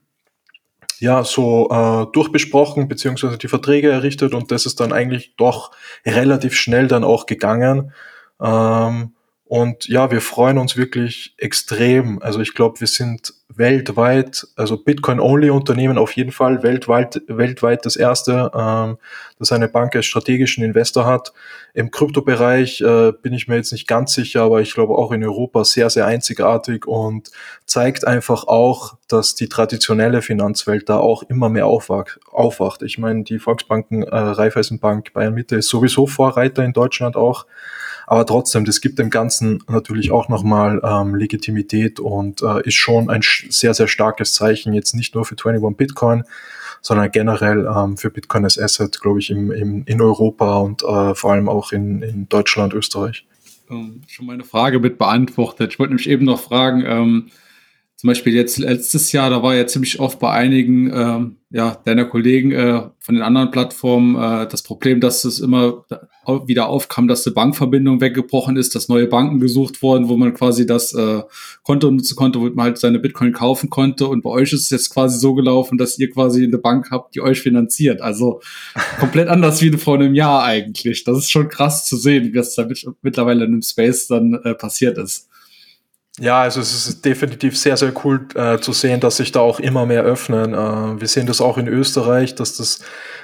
ja 0.99 1.23
so 1.23 1.69
äh, 1.71 2.13
durchbesprochen 2.13 2.89
beziehungsweise 2.89 3.39
die 3.39 3.47
Verträge 3.47 3.91
errichtet 3.91 4.35
und 4.35 4.51
das 4.51 4.67
ist 4.67 4.81
dann 4.81 4.93
eigentlich 4.93 5.37
doch 5.37 5.71
relativ 6.05 6.57
schnell 6.57 6.89
dann 6.89 7.05
auch 7.05 7.27
gegangen. 7.27 7.93
Ähm, 8.43 9.13
und 9.49 9.89
ja, 9.89 10.11
wir 10.11 10.21
freuen 10.21 10.59
uns 10.59 10.77
wirklich 10.77 11.35
extrem. 11.39 12.21
Also 12.21 12.41
ich 12.41 12.53
glaube, 12.53 12.81
wir 12.81 12.87
sind 12.87 13.33
weltweit, 13.49 14.47
also 14.57 14.77
Bitcoin-Only-Unternehmen 14.77 15.97
auf 15.97 16.13
jeden 16.13 16.33
Fall, 16.33 16.63
weltweit, 16.63 17.23
weltweit 17.29 17.87
das 17.87 17.97
erste, 17.97 18.51
ähm, 18.55 18.99
das 19.39 19.51
eine 19.51 19.69
Bank 19.69 19.97
als 19.97 20.05
strategischen 20.05 20.63
Investor 20.63 21.07
hat. 21.07 21.33
Im 21.73 21.91
Kryptobereich 21.91 22.83
äh, 22.83 23.13
bin 23.23 23.33
ich 23.33 23.49
mir 23.49 23.57
jetzt 23.57 23.73
nicht 23.73 23.89
ganz 23.89 24.13
sicher, 24.13 24.43
aber 24.43 24.61
ich 24.61 24.75
glaube 24.75 24.97
auch 24.97 25.13
in 25.13 25.25
Europa 25.25 25.65
sehr, 25.65 25.89
sehr 25.89 26.05
einzigartig 26.05 26.87
und 26.87 27.31
zeigt 27.65 28.07
einfach 28.07 28.47
auch, 28.47 28.99
dass 29.09 29.35
die 29.35 29.49
traditionelle 29.49 30.21
Finanzwelt 30.21 30.91
da 30.91 30.99
auch 30.99 31.23
immer 31.23 31.49
mehr 31.49 31.67
aufwacht. 31.67 32.21
aufwacht. 32.31 32.83
Ich 32.83 32.99
meine, 32.99 33.25
die 33.25 33.39
Volksbanken, 33.39 34.03
äh, 34.03 34.15
Raiffeisenbank, 34.15 35.15
Bayern 35.15 35.33
Mitte 35.33 35.57
ist 35.57 35.69
sowieso 35.69 36.07
Vorreiter 36.07 36.63
in 36.65 36.75
Deutschland 36.75 37.17
auch. 37.17 37.47
Aber 38.11 38.25
trotzdem, 38.25 38.65
das 38.65 38.81
gibt 38.81 38.99
dem 38.99 39.11
Ganzen 39.11 39.63
natürlich 39.69 40.13
auch 40.13 40.31
nochmal 40.31 40.81
ähm, 40.83 41.15
Legitimität 41.15 42.01
und 42.01 42.41
äh, 42.41 42.67
ist 42.67 42.77
schon 42.77 43.11
ein 43.11 43.21
sehr, 43.23 43.75
sehr 43.75 43.87
starkes 43.87 44.33
Zeichen, 44.33 44.73
jetzt 44.73 44.95
nicht 44.95 45.15
nur 45.15 45.27
für 45.27 45.37
21 45.37 45.77
Bitcoin, 45.77 46.25
sondern 46.81 47.11
generell 47.11 47.67
ähm, 47.67 47.99
für 47.99 48.09
Bitcoin 48.09 48.45
als 48.45 48.59
Asset, 48.59 48.99
glaube 49.03 49.19
ich, 49.19 49.29
im, 49.29 49.53
im, 49.53 49.83
in 49.85 50.01
Europa 50.01 50.57
und 50.57 50.83
äh, 50.85 51.15
vor 51.15 51.33
allem 51.33 51.51
auch 51.51 51.71
in, 51.73 52.01
in 52.01 52.27
Deutschland, 52.31 52.73
Österreich. 52.73 53.27
Ähm, 53.71 54.01
schon 54.07 54.25
meine 54.25 54.45
Frage 54.45 54.81
mit 54.81 54.97
beantwortet. 54.97 55.75
Ich 55.75 55.79
wollte 55.79 55.91
nämlich 55.91 56.09
eben 56.09 56.25
noch 56.25 56.41
fragen, 56.41 56.85
ähm, 56.87 57.31
zum 57.99 58.07
Beispiel 58.07 58.33
jetzt 58.33 58.59
letztes 58.59 59.11
Jahr, 59.11 59.29
da 59.29 59.43
war 59.43 59.57
ja 59.57 59.67
ziemlich 59.67 59.99
oft 59.99 60.21
bei 60.21 60.31
einigen 60.31 60.89
ähm, 60.95 61.37
ja, 61.51 61.81
deiner 61.85 62.05
Kollegen 62.05 62.53
äh, 62.53 62.83
von 63.01 63.17
den 63.17 63.25
anderen 63.25 63.51
Plattformen 63.51 64.15
äh, 64.15 64.47
das 64.47 64.63
Problem, 64.63 65.01
dass 65.01 65.25
es 65.25 65.41
immer 65.41 65.85
wieder 66.47 66.69
aufkam, 66.69 67.09
dass 67.09 67.25
die 67.25 67.33
Bankverbindung 67.33 68.01
weggebrochen 68.01 68.57
ist, 68.57 68.77
dass 68.77 68.89
neue 68.89 69.09
Banken 69.09 69.41
gesucht 69.41 69.83
wurden, 69.83 70.09
wo 70.09 70.17
man 70.17 70.33
quasi 70.33 70.65
das 70.65 70.95
äh, 70.95 71.23
Konto 71.65 71.91
nutzen 71.91 72.15
konnte, 72.15 72.39
wo 72.41 72.45
man 72.51 72.67
halt 72.67 72.79
seine 72.79 73.01
Bitcoin 73.01 73.33
kaufen 73.33 73.69
konnte. 73.69 74.07
Und 74.07 74.23
bei 74.23 74.31
euch 74.31 74.53
ist 74.53 74.65
es 74.65 74.71
jetzt 74.71 74.91
quasi 74.91 75.19
so 75.19 75.35
gelaufen, 75.35 75.77
dass 75.77 75.99
ihr 75.99 76.09
quasi 76.09 76.45
eine 76.45 76.59
Bank 76.59 76.93
habt, 76.93 77.17
die 77.17 77.21
euch 77.21 77.41
finanziert. 77.41 78.01
Also 78.01 78.43
komplett 79.01 79.27
anders 79.27 79.61
wie 79.61 79.73
vor 79.73 79.97
einem 79.97 80.15
Jahr 80.15 80.45
eigentlich. 80.45 81.03
Das 81.03 81.19
ist 81.19 81.33
schon 81.33 81.49
krass 81.49 81.85
zu 81.85 81.97
sehen, 81.97 82.27
wie 82.27 82.33
das 82.33 82.55
da 82.55 82.69
mittlerweile 83.03 83.45
in 83.47 83.53
dem 83.53 83.63
Space 83.63 84.07
dann 84.07 84.35
äh, 84.45 84.55
passiert 84.55 84.99
ist. 84.99 85.28
Ja, 86.21 86.41
also 86.41 86.61
es 86.61 86.89
ist 86.89 87.05
definitiv 87.05 87.57
sehr, 87.57 87.77
sehr 87.77 87.93
cool 88.05 88.27
äh, 88.35 88.59
zu 88.59 88.73
sehen, 88.73 88.99
dass 88.99 89.19
sich 89.19 89.31
da 89.31 89.41
auch 89.41 89.61
immer 89.61 89.87
mehr 89.87 90.03
öffnen. 90.03 90.53
Äh, 90.53 91.01
wir 91.01 91.07
sehen 91.07 91.27
das 91.27 91.41
auch 91.41 91.59
in 91.59 91.69
Österreich, 91.69 92.35
dass 92.35 92.57
das 92.57 92.81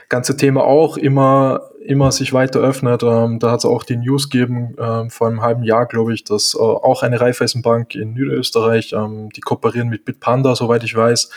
ganze 0.09 0.37
Thema 0.37 0.63
auch 0.63 0.97
immer, 0.97 1.71
immer 1.85 2.13
sich 2.13 2.33
weiter 2.33 2.61
öffnet. 2.61 3.03
Ähm, 3.03 3.41
da 3.41 3.51
hat 3.51 3.61
es 3.61 3.65
auch 3.65 3.83
die 3.83 3.97
News 3.97 4.31
gegeben, 4.31 4.77
äh, 4.79 5.11
vor 5.11 5.27
einem 5.27 5.43
halben 5.43 5.65
Jahr, 5.65 5.87
glaube 5.87 6.15
ich, 6.15 6.23
dass 6.23 6.55
äh, 6.55 6.59
auch 6.59 7.03
eine 7.03 7.21
Raiffeisenbank 7.21 7.97
in 7.97 8.13
Niederösterreich, 8.13 8.93
ähm, 8.93 9.29
die 9.31 9.41
kooperieren 9.41 9.89
mit 9.89 10.05
Bitpanda, 10.05 10.55
soweit 10.55 10.85
ich 10.85 10.95
weiß. 10.95 11.31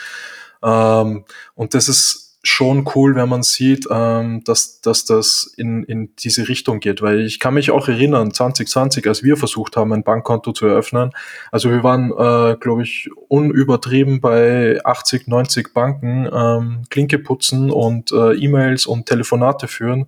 Ähm, 0.62 1.24
und 1.56 1.74
das 1.74 1.88
ist 1.88 2.27
schon 2.42 2.88
cool, 2.94 3.16
wenn 3.16 3.28
man 3.28 3.42
sieht, 3.42 3.86
ähm, 3.90 4.42
dass, 4.44 4.80
dass 4.80 5.04
das 5.04 5.52
in, 5.56 5.82
in 5.84 6.14
diese 6.16 6.48
Richtung 6.48 6.80
geht. 6.80 7.02
Weil 7.02 7.20
ich 7.20 7.40
kann 7.40 7.54
mich 7.54 7.70
auch 7.70 7.88
erinnern, 7.88 8.32
2020, 8.32 9.06
als 9.06 9.22
wir 9.22 9.36
versucht 9.36 9.76
haben, 9.76 9.92
ein 9.92 10.04
Bankkonto 10.04 10.52
zu 10.52 10.66
eröffnen. 10.66 11.12
Also 11.50 11.70
wir 11.70 11.82
waren, 11.82 12.10
äh, 12.12 12.56
glaube 12.56 12.82
ich, 12.84 13.10
unübertrieben 13.28 14.20
bei 14.20 14.78
80, 14.84 15.26
90 15.26 15.74
Banken, 15.74 16.28
ähm, 16.32 16.84
Klinke 16.90 17.18
putzen 17.18 17.70
und 17.70 18.12
äh, 18.12 18.34
E-Mails 18.34 18.86
und 18.86 19.06
Telefonate 19.06 19.66
führen. 19.66 20.06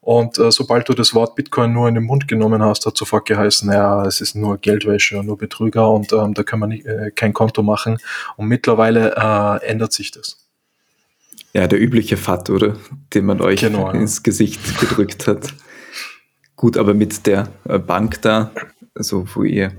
Und 0.00 0.38
äh, 0.38 0.50
sobald 0.50 0.88
du 0.88 0.94
das 0.94 1.14
Wort 1.14 1.36
Bitcoin 1.36 1.72
nur 1.72 1.86
in 1.86 1.94
den 1.94 2.04
Mund 2.04 2.26
genommen 2.26 2.62
hast, 2.62 2.86
hat 2.86 2.96
sofort 2.96 3.26
geheißen, 3.26 3.70
ja, 3.70 4.04
es 4.06 4.20
ist 4.20 4.34
nur 4.34 4.56
Geldwäsche, 4.56 5.22
nur 5.22 5.36
Betrüger 5.36 5.90
und 5.90 6.12
ähm, 6.12 6.32
da 6.32 6.42
kann 6.42 6.58
man 6.58 6.70
nicht, 6.70 6.86
äh, 6.86 7.10
kein 7.10 7.34
Konto 7.34 7.62
machen. 7.62 7.98
Und 8.36 8.48
mittlerweile 8.48 9.14
äh, 9.14 9.66
ändert 9.66 9.92
sich 9.92 10.10
das. 10.10 10.39
Ja, 11.52 11.66
der 11.66 11.80
übliche 11.80 12.16
FAT, 12.16 12.50
oder? 12.50 12.76
Den 13.12 13.26
man 13.26 13.40
euch 13.40 13.60
genau, 13.60 13.90
ins 13.90 14.18
ja. 14.18 14.22
Gesicht 14.22 14.78
gedrückt 14.80 15.26
hat. 15.26 15.54
Gut, 16.54 16.76
aber 16.76 16.94
mit 16.94 17.26
der 17.26 17.48
äh, 17.64 17.78
Bank 17.78 18.22
da, 18.22 18.52
also 18.94 19.26
wo 19.34 19.42
ihr 19.42 19.72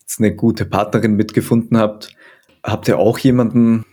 jetzt 0.00 0.18
eine 0.18 0.34
gute 0.34 0.64
Partnerin 0.64 1.14
mitgefunden 1.14 1.76
habt, 1.78 2.16
habt 2.62 2.88
ihr 2.88 2.98
auch 2.98 3.18
jemanden, 3.18 3.84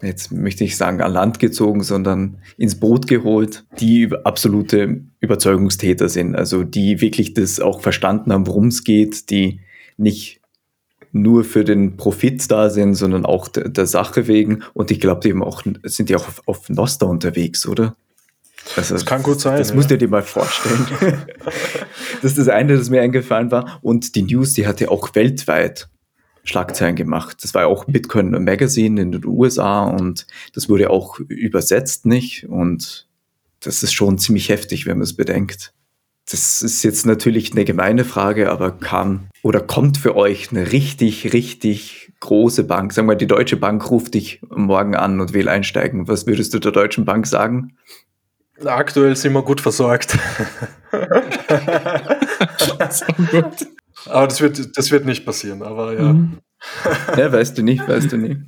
jetzt 0.00 0.32
möchte 0.32 0.64
ich 0.64 0.76
sagen, 0.76 1.02
an 1.02 1.12
Land 1.12 1.40
gezogen, 1.40 1.82
sondern 1.82 2.38
ins 2.56 2.78
Boot 2.78 3.06
geholt, 3.06 3.66
die 3.80 4.10
absolute 4.24 5.02
Überzeugungstäter 5.20 6.08
sind, 6.08 6.36
also 6.36 6.62
die 6.62 7.00
wirklich 7.00 7.34
das 7.34 7.60
auch 7.60 7.80
verstanden 7.80 8.32
haben, 8.32 8.46
worum 8.46 8.68
es 8.68 8.84
geht, 8.84 9.30
die 9.30 9.60
nicht 9.96 10.40
nur 11.12 11.44
für 11.44 11.64
den 11.64 11.96
Profit 11.96 12.50
da 12.50 12.70
sind, 12.70 12.94
sondern 12.94 13.24
auch 13.24 13.48
der, 13.48 13.68
der 13.68 13.86
Sache 13.86 14.26
wegen. 14.26 14.62
Und 14.74 14.90
ich 14.90 15.00
glaube, 15.00 15.20
die 15.22 15.28
eben 15.28 15.42
auch, 15.42 15.62
sind 15.84 16.08
die 16.08 16.16
auch 16.16 16.26
auf, 16.26 16.42
auf 16.46 16.68
Nostar 16.68 17.08
unterwegs, 17.08 17.66
oder? 17.66 17.96
Also, 18.76 18.94
das 18.94 19.06
kann 19.06 19.22
gut 19.22 19.40
sein. 19.40 19.56
Das 19.56 19.70
ja. 19.70 19.74
musst 19.74 19.90
du 19.90 19.98
dir 19.98 20.08
mal 20.08 20.22
vorstellen. 20.22 20.86
das 22.22 22.32
ist 22.32 22.38
das 22.38 22.48
eine, 22.48 22.76
das 22.76 22.90
mir 22.90 23.00
eingefallen 23.00 23.50
war. 23.50 23.78
Und 23.82 24.14
die 24.14 24.22
News, 24.22 24.52
die 24.52 24.66
hat 24.66 24.80
ja 24.80 24.88
auch 24.88 25.14
weltweit 25.14 25.88
Schlagzeilen 26.44 26.96
gemacht. 26.96 27.38
Das 27.42 27.54
war 27.54 27.62
ja 27.62 27.68
auch 27.68 27.84
Bitcoin 27.84 28.30
Magazine 28.30 29.00
in 29.00 29.12
den 29.12 29.24
USA 29.24 29.84
und 29.84 30.26
das 30.54 30.68
wurde 30.68 30.90
auch 30.90 31.18
übersetzt, 31.20 32.06
nicht? 32.06 32.48
Und 32.48 33.06
das 33.60 33.82
ist 33.82 33.92
schon 33.92 34.18
ziemlich 34.18 34.48
heftig, 34.48 34.86
wenn 34.86 34.98
man 34.98 35.04
es 35.04 35.14
bedenkt. 35.14 35.72
Das 36.30 36.60
ist 36.62 36.82
jetzt 36.82 37.06
natürlich 37.06 37.52
eine 37.52 37.64
gemeine 37.64 38.04
Frage, 38.04 38.50
aber 38.50 38.72
kam 38.72 39.28
oder 39.42 39.60
kommt 39.60 39.96
für 39.96 40.14
euch 40.14 40.50
eine 40.50 40.72
richtig, 40.72 41.32
richtig 41.32 42.12
große 42.20 42.64
Bank? 42.64 42.92
Sagen 42.92 43.08
wir, 43.08 43.14
die 43.16 43.26
Deutsche 43.26 43.56
Bank 43.56 43.90
ruft 43.90 44.12
dich 44.14 44.42
morgen 44.50 44.94
an 44.94 45.20
und 45.20 45.32
will 45.32 45.48
einsteigen. 45.48 46.06
Was 46.06 46.26
würdest 46.26 46.52
du 46.52 46.58
der 46.58 46.72
Deutschen 46.72 47.06
Bank 47.06 47.26
sagen? 47.26 47.76
Aktuell 48.62 49.16
sind 49.16 49.32
wir 49.32 49.42
gut 49.42 49.60
versorgt. 49.60 50.18
aber 54.06 54.26
das 54.26 54.40
wird, 54.40 54.76
das 54.76 54.90
wird 54.90 55.06
nicht 55.06 55.24
passieren, 55.24 55.62
aber 55.62 55.94
ja. 55.94 56.12
Mhm. 56.12 56.38
Ja, 57.16 57.32
weißt 57.32 57.56
du 57.56 57.62
nicht, 57.62 57.88
weißt 57.88 58.12
du 58.12 58.16
nicht. 58.18 58.40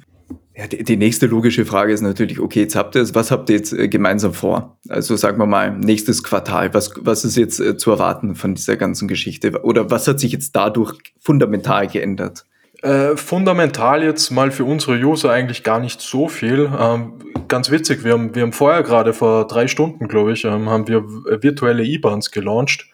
Ja, 0.60 0.66
die, 0.66 0.84
die, 0.84 0.98
nächste 0.98 1.24
logische 1.24 1.64
Frage 1.64 1.90
ist 1.90 2.02
natürlich, 2.02 2.38
okay, 2.38 2.60
jetzt 2.60 2.76
habt 2.76 2.94
ihr 2.94 3.00
es, 3.00 3.14
was 3.14 3.30
habt 3.30 3.48
ihr 3.48 3.56
jetzt 3.56 3.72
äh, 3.72 3.88
gemeinsam 3.88 4.34
vor? 4.34 4.76
Also 4.90 5.16
sagen 5.16 5.38
wir 5.38 5.46
mal, 5.46 5.70
nächstes 5.70 6.22
Quartal, 6.22 6.74
was, 6.74 6.92
was 7.00 7.24
ist 7.24 7.38
jetzt 7.38 7.60
äh, 7.60 7.78
zu 7.78 7.92
erwarten 7.92 8.34
von 8.34 8.54
dieser 8.54 8.76
ganzen 8.76 9.08
Geschichte? 9.08 9.62
Oder 9.62 9.90
was 9.90 10.06
hat 10.06 10.20
sich 10.20 10.32
jetzt 10.32 10.54
dadurch 10.54 10.98
fundamental 11.18 11.86
geändert? 11.86 12.44
Äh, 12.82 13.16
fundamental 13.16 14.04
jetzt 14.04 14.28
mal 14.32 14.50
für 14.50 14.64
unsere 14.64 14.98
User 14.98 15.30
eigentlich 15.32 15.62
gar 15.62 15.80
nicht 15.80 16.02
so 16.02 16.28
viel. 16.28 16.70
Ähm, 16.78 17.14
ganz 17.48 17.70
witzig, 17.70 18.04
wir 18.04 18.12
haben, 18.12 18.34
wir 18.34 18.42
haben 18.42 18.52
vorher 18.52 18.82
gerade 18.82 19.14
vor 19.14 19.46
drei 19.46 19.66
Stunden, 19.66 20.08
glaube 20.08 20.34
ich, 20.34 20.44
ähm, 20.44 20.68
haben 20.68 20.88
wir 20.88 21.02
virtuelle 21.42 21.84
IBANs 21.84 22.32
gelauncht. 22.32 22.86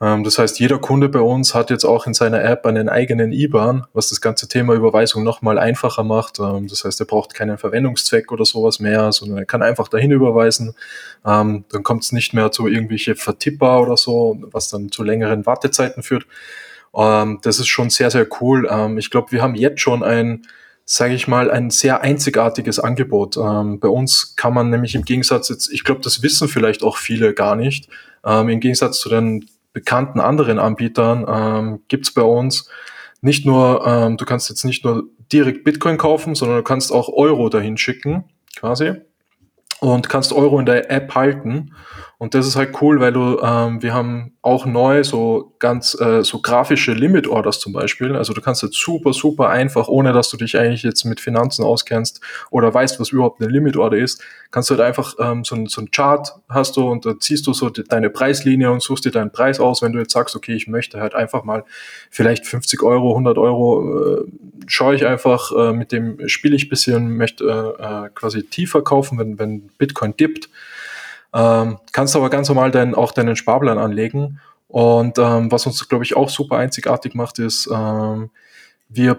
Ähm, 0.00 0.24
das 0.24 0.38
heißt, 0.38 0.58
jeder 0.58 0.78
Kunde 0.78 1.08
bei 1.08 1.20
uns 1.20 1.54
hat 1.54 1.70
jetzt 1.70 1.84
auch 1.84 2.06
in 2.06 2.14
seiner 2.14 2.42
App 2.42 2.66
einen 2.66 2.88
eigenen 2.88 3.32
IBAN, 3.32 3.86
was 3.92 4.08
das 4.08 4.20
ganze 4.20 4.48
Thema 4.48 4.74
Überweisung 4.74 5.22
nochmal 5.22 5.58
einfacher 5.58 6.02
macht. 6.02 6.38
Ähm, 6.40 6.66
das 6.68 6.84
heißt, 6.84 7.00
er 7.00 7.06
braucht 7.06 7.34
keinen 7.34 7.58
Verwendungszweck 7.58 8.32
oder 8.32 8.44
sowas 8.44 8.80
mehr, 8.80 9.12
sondern 9.12 9.38
er 9.38 9.46
kann 9.46 9.62
einfach 9.62 9.88
dahin 9.88 10.10
überweisen. 10.10 10.74
Ähm, 11.24 11.64
dann 11.70 11.82
kommt 11.82 12.04
es 12.04 12.12
nicht 12.12 12.34
mehr 12.34 12.50
zu 12.50 12.66
irgendwelche 12.66 13.14
Vertipper 13.14 13.80
oder 13.80 13.96
so, 13.96 14.38
was 14.50 14.68
dann 14.68 14.90
zu 14.90 15.02
längeren 15.02 15.46
Wartezeiten 15.46 16.02
führt. 16.02 16.26
das 16.92 17.58
ist 17.58 17.66
schon 17.66 17.90
sehr, 17.90 18.08
sehr 18.08 18.26
cool. 18.40 18.68
ich 18.98 19.10
glaube, 19.10 19.32
wir 19.32 19.42
haben 19.42 19.56
jetzt 19.56 19.80
schon 19.80 20.04
ein 20.04 20.46
sage 20.84 21.14
ich 21.14 21.26
mal, 21.28 21.50
ein 21.50 21.70
sehr 21.70 22.02
einzigartiges 22.02 22.78
Angebot. 22.78 23.36
Ähm, 23.36 23.80
bei 23.80 23.88
uns 23.88 24.36
kann 24.36 24.52
man 24.52 24.70
nämlich 24.70 24.94
im 24.94 25.04
Gegensatz 25.04 25.48
jetzt, 25.48 25.72
ich 25.72 25.82
glaube, 25.82 26.02
das 26.02 26.22
wissen 26.22 26.46
vielleicht 26.46 26.82
auch 26.82 26.98
viele 26.98 27.32
gar 27.32 27.56
nicht, 27.56 27.88
ähm, 28.24 28.48
im 28.48 28.60
Gegensatz 28.60 29.00
zu 29.00 29.08
den 29.08 29.48
bekannten 29.74 30.20
anderen 30.20 30.58
Anbietern 30.58 31.26
ähm, 31.28 31.82
gibt 31.88 32.06
es 32.06 32.14
bei 32.14 32.22
uns 32.22 32.70
nicht 33.20 33.44
nur, 33.44 33.86
ähm, 33.86 34.16
du 34.16 34.24
kannst 34.24 34.48
jetzt 34.48 34.64
nicht 34.64 34.84
nur 34.84 35.04
direkt 35.32 35.64
Bitcoin 35.64 35.98
kaufen, 35.98 36.34
sondern 36.34 36.58
du 36.58 36.62
kannst 36.62 36.92
auch 36.92 37.08
Euro 37.08 37.50
dahin 37.50 37.76
schicken, 37.76 38.24
quasi 38.56 38.94
und 39.80 40.08
kannst 40.08 40.32
Euro 40.32 40.58
in 40.58 40.66
der 40.66 40.90
App 40.90 41.14
halten. 41.14 41.74
Und 42.18 42.34
das 42.34 42.46
ist 42.46 42.56
halt 42.56 42.80
cool, 42.80 43.00
weil 43.00 43.12
du, 43.12 43.40
ähm, 43.42 43.82
wir 43.82 43.92
haben 43.92 44.32
auch 44.40 44.66
neu 44.66 45.02
so 45.02 45.54
ganz 45.58 45.98
äh, 46.00 46.22
so 46.22 46.40
grafische 46.40 46.92
Limit 46.92 47.26
Orders 47.26 47.58
zum 47.58 47.72
Beispiel. 47.72 48.14
Also 48.14 48.32
du 48.32 48.40
kannst 48.40 48.62
jetzt 48.62 48.76
super, 48.76 49.12
super 49.12 49.48
einfach, 49.48 49.88
ohne 49.88 50.12
dass 50.12 50.30
du 50.30 50.36
dich 50.36 50.56
eigentlich 50.56 50.82
jetzt 50.82 51.04
mit 51.04 51.20
Finanzen 51.20 51.64
auskennst 51.64 52.20
oder 52.50 52.72
weißt, 52.72 53.00
was 53.00 53.10
überhaupt 53.10 53.40
eine 53.40 53.50
Limit 53.50 53.76
Order 53.76 53.98
ist, 53.98 54.22
kannst 54.50 54.70
du 54.70 54.74
halt 54.74 54.86
einfach 54.86 55.14
ähm, 55.18 55.44
so, 55.44 55.56
ein, 55.56 55.66
so 55.66 55.80
ein 55.80 55.90
Chart 55.90 56.32
hast 56.48 56.76
du 56.76 56.88
und 56.88 57.04
da 57.04 57.18
ziehst 57.18 57.46
du 57.46 57.52
so 57.52 57.70
die, 57.70 57.82
deine 57.82 58.10
Preislinie 58.10 58.70
und 58.70 58.82
suchst 58.82 59.04
dir 59.04 59.10
deinen 59.10 59.32
Preis 59.32 59.58
aus, 59.58 59.82
wenn 59.82 59.92
du 59.92 59.98
jetzt 59.98 60.12
sagst, 60.12 60.36
okay, 60.36 60.54
ich 60.54 60.68
möchte 60.68 61.00
halt 61.00 61.14
einfach 61.14 61.42
mal 61.42 61.64
vielleicht 62.10 62.46
50 62.46 62.82
Euro, 62.82 63.10
100 63.10 63.38
Euro, 63.38 64.18
äh, 64.18 64.24
schaue 64.66 64.94
ich 64.94 65.06
einfach, 65.06 65.50
äh, 65.52 65.72
mit 65.72 65.90
dem 65.90 66.28
spiele 66.28 66.54
ich 66.54 66.68
bisschen, 66.68 67.16
möchte 67.16 67.44
äh, 67.44 67.82
äh, 67.82 68.10
quasi 68.14 68.44
tiefer 68.44 68.82
kaufen, 68.82 69.18
wenn, 69.18 69.38
wenn 69.38 69.70
Bitcoin 69.78 70.16
dippt. 70.16 70.48
Ähm, 71.34 71.78
kannst 71.92 72.14
aber 72.14 72.30
ganz 72.30 72.48
normal 72.48 72.70
dein, 72.70 72.94
auch 72.94 73.12
deinen 73.12 73.36
Sparplan 73.36 73.78
anlegen. 73.78 74.40
Und 74.68 75.18
ähm, 75.18 75.52
was 75.52 75.66
uns, 75.66 75.88
glaube 75.88 76.04
ich, 76.04 76.16
auch 76.16 76.28
super 76.28 76.56
einzigartig 76.56 77.14
macht, 77.14 77.38
ist, 77.38 77.68
ähm, 77.72 78.30
wir 78.88 79.18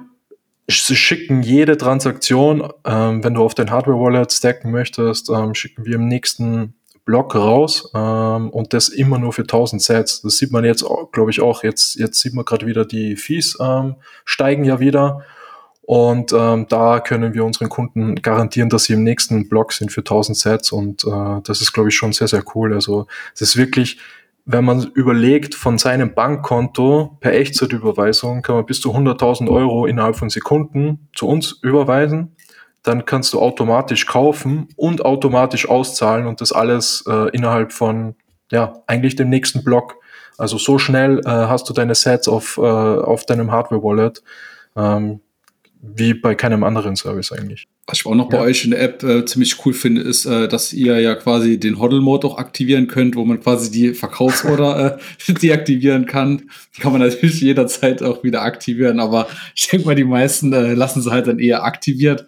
schicken 0.67 1.43
jede 1.43 1.77
Transaktion, 1.77 2.71
ähm, 2.85 3.23
wenn 3.23 3.35
du 3.35 3.43
auf 3.43 3.53
dein 3.53 3.69
Hardware-Wallet 3.69 4.31
stacken 4.31 4.71
möchtest, 4.71 5.29
ähm, 5.29 5.53
schicken 5.53 5.85
wir 5.85 5.95
im 5.95 6.07
nächsten 6.07 6.73
Block 7.05 7.35
raus 7.35 7.91
ähm, 7.93 8.49
und 8.49 8.73
das 8.73 8.89
immer 8.89 9.19
nur 9.19 9.31
für 9.31 9.43
1000 9.43 9.81
Sets. 9.81 10.21
Das 10.21 10.37
sieht 10.37 10.51
man 10.51 10.65
jetzt, 10.65 10.83
glaube 11.11 11.29
ich, 11.29 11.39
auch. 11.39 11.63
Jetzt, 11.63 11.95
jetzt 11.95 12.19
sieht 12.19 12.33
man 12.33 12.45
gerade 12.45 12.65
wieder, 12.65 12.83
die 12.83 13.15
Fees 13.15 13.57
ähm, 13.61 13.95
steigen 14.25 14.63
ja 14.63 14.79
wieder. 14.79 15.23
Und 15.87 16.33
ähm, 16.33 16.65
da 16.67 16.99
können 16.99 17.35
wir 17.35 17.45
unseren 17.45 17.69
Kunden 17.69 18.15
garantieren, 18.15 18.69
dass 18.69 18.85
sie 18.85 18.93
im 18.93 19.03
nächsten 19.03 19.47
Block 19.47 19.71
sind 19.71 19.91
für 19.91 20.01
1000 20.01 20.35
Sets. 20.35 20.71
Und 20.71 21.03
äh, 21.03 21.41
das 21.43 21.61
ist, 21.61 21.73
glaube 21.73 21.89
ich, 21.89 21.95
schon 21.95 22.11
sehr, 22.11 22.27
sehr 22.27 22.43
cool. 22.55 22.73
Also 22.73 23.05
es 23.35 23.41
ist 23.41 23.55
wirklich, 23.55 23.99
wenn 24.45 24.65
man 24.65 24.91
überlegt, 24.95 25.53
von 25.53 25.77
seinem 25.77 26.15
Bankkonto 26.15 27.17
per 27.19 27.33
Echtzeitüberweisung 27.33 28.41
kann 28.41 28.55
man 28.55 28.65
bis 28.65 28.81
zu 28.81 28.95
100.000 28.95 29.47
Euro 29.47 29.85
innerhalb 29.85 30.15
von 30.15 30.31
Sekunden 30.31 31.07
zu 31.15 31.27
uns 31.27 31.59
überweisen. 31.61 32.35
Dann 32.81 33.05
kannst 33.05 33.33
du 33.33 33.39
automatisch 33.39 34.07
kaufen 34.07 34.69
und 34.75 35.05
automatisch 35.05 35.69
auszahlen 35.69 36.25
und 36.25 36.41
das 36.41 36.51
alles 36.51 37.03
äh, 37.07 37.29
innerhalb 37.29 37.71
von, 37.71 38.15
ja, 38.51 38.81
eigentlich 38.87 39.15
dem 39.15 39.29
nächsten 39.29 39.63
Block. 39.63 39.97
Also 40.39 40.57
so 40.57 40.79
schnell 40.79 41.19
äh, 41.19 41.29
hast 41.29 41.69
du 41.69 41.73
deine 41.73 41.93
Sets 41.93 42.27
auf, 42.27 42.57
äh, 42.57 42.61
auf 42.61 43.27
deinem 43.27 43.51
Hardware-Wallet. 43.51 44.23
Ähm, 44.75 45.21
wie 45.95 46.13
bei 46.13 46.35
keinem 46.35 46.63
anderen 46.63 46.95
Service 46.95 47.31
eigentlich. 47.31 47.67
Was 47.87 47.99
ich 47.99 48.05
auch 48.05 48.15
noch 48.15 48.29
bei 48.29 48.39
euch 48.39 48.65
in 48.65 48.71
der 48.71 48.81
App 48.81 49.03
äh, 49.03 49.25
ziemlich 49.25 49.63
cool 49.65 49.73
finde, 49.73 50.01
ist, 50.01 50.25
äh, 50.25 50.47
dass 50.47 50.73
ihr 50.73 50.99
ja 50.99 51.15
quasi 51.15 51.59
den 51.59 51.79
Hodl-Mode 51.79 52.25
auch 52.27 52.37
aktivieren 52.37 52.87
könnt, 52.87 53.15
wo 53.15 53.23
man 53.25 53.39
quasi 53.39 53.69
die 53.69 53.93
Verkaufsorder 53.93 54.99
äh, 55.27 55.33
deaktivieren 55.41 56.05
kann. 56.05 56.49
Die 56.75 56.81
kann 56.81 56.91
man 56.91 57.01
natürlich 57.01 57.41
jederzeit 57.41 58.01
auch 58.01 58.23
wieder 58.23 58.41
aktivieren, 58.41 58.99
aber 58.99 59.27
ich 59.55 59.67
denke 59.67 59.85
mal, 59.85 59.95
die 59.95 60.03
meisten 60.03 60.51
äh, 60.53 60.73
lassen 60.73 61.01
sie 61.01 61.11
halt 61.11 61.27
dann 61.27 61.39
eher 61.39 61.63
aktiviert. 61.63 62.25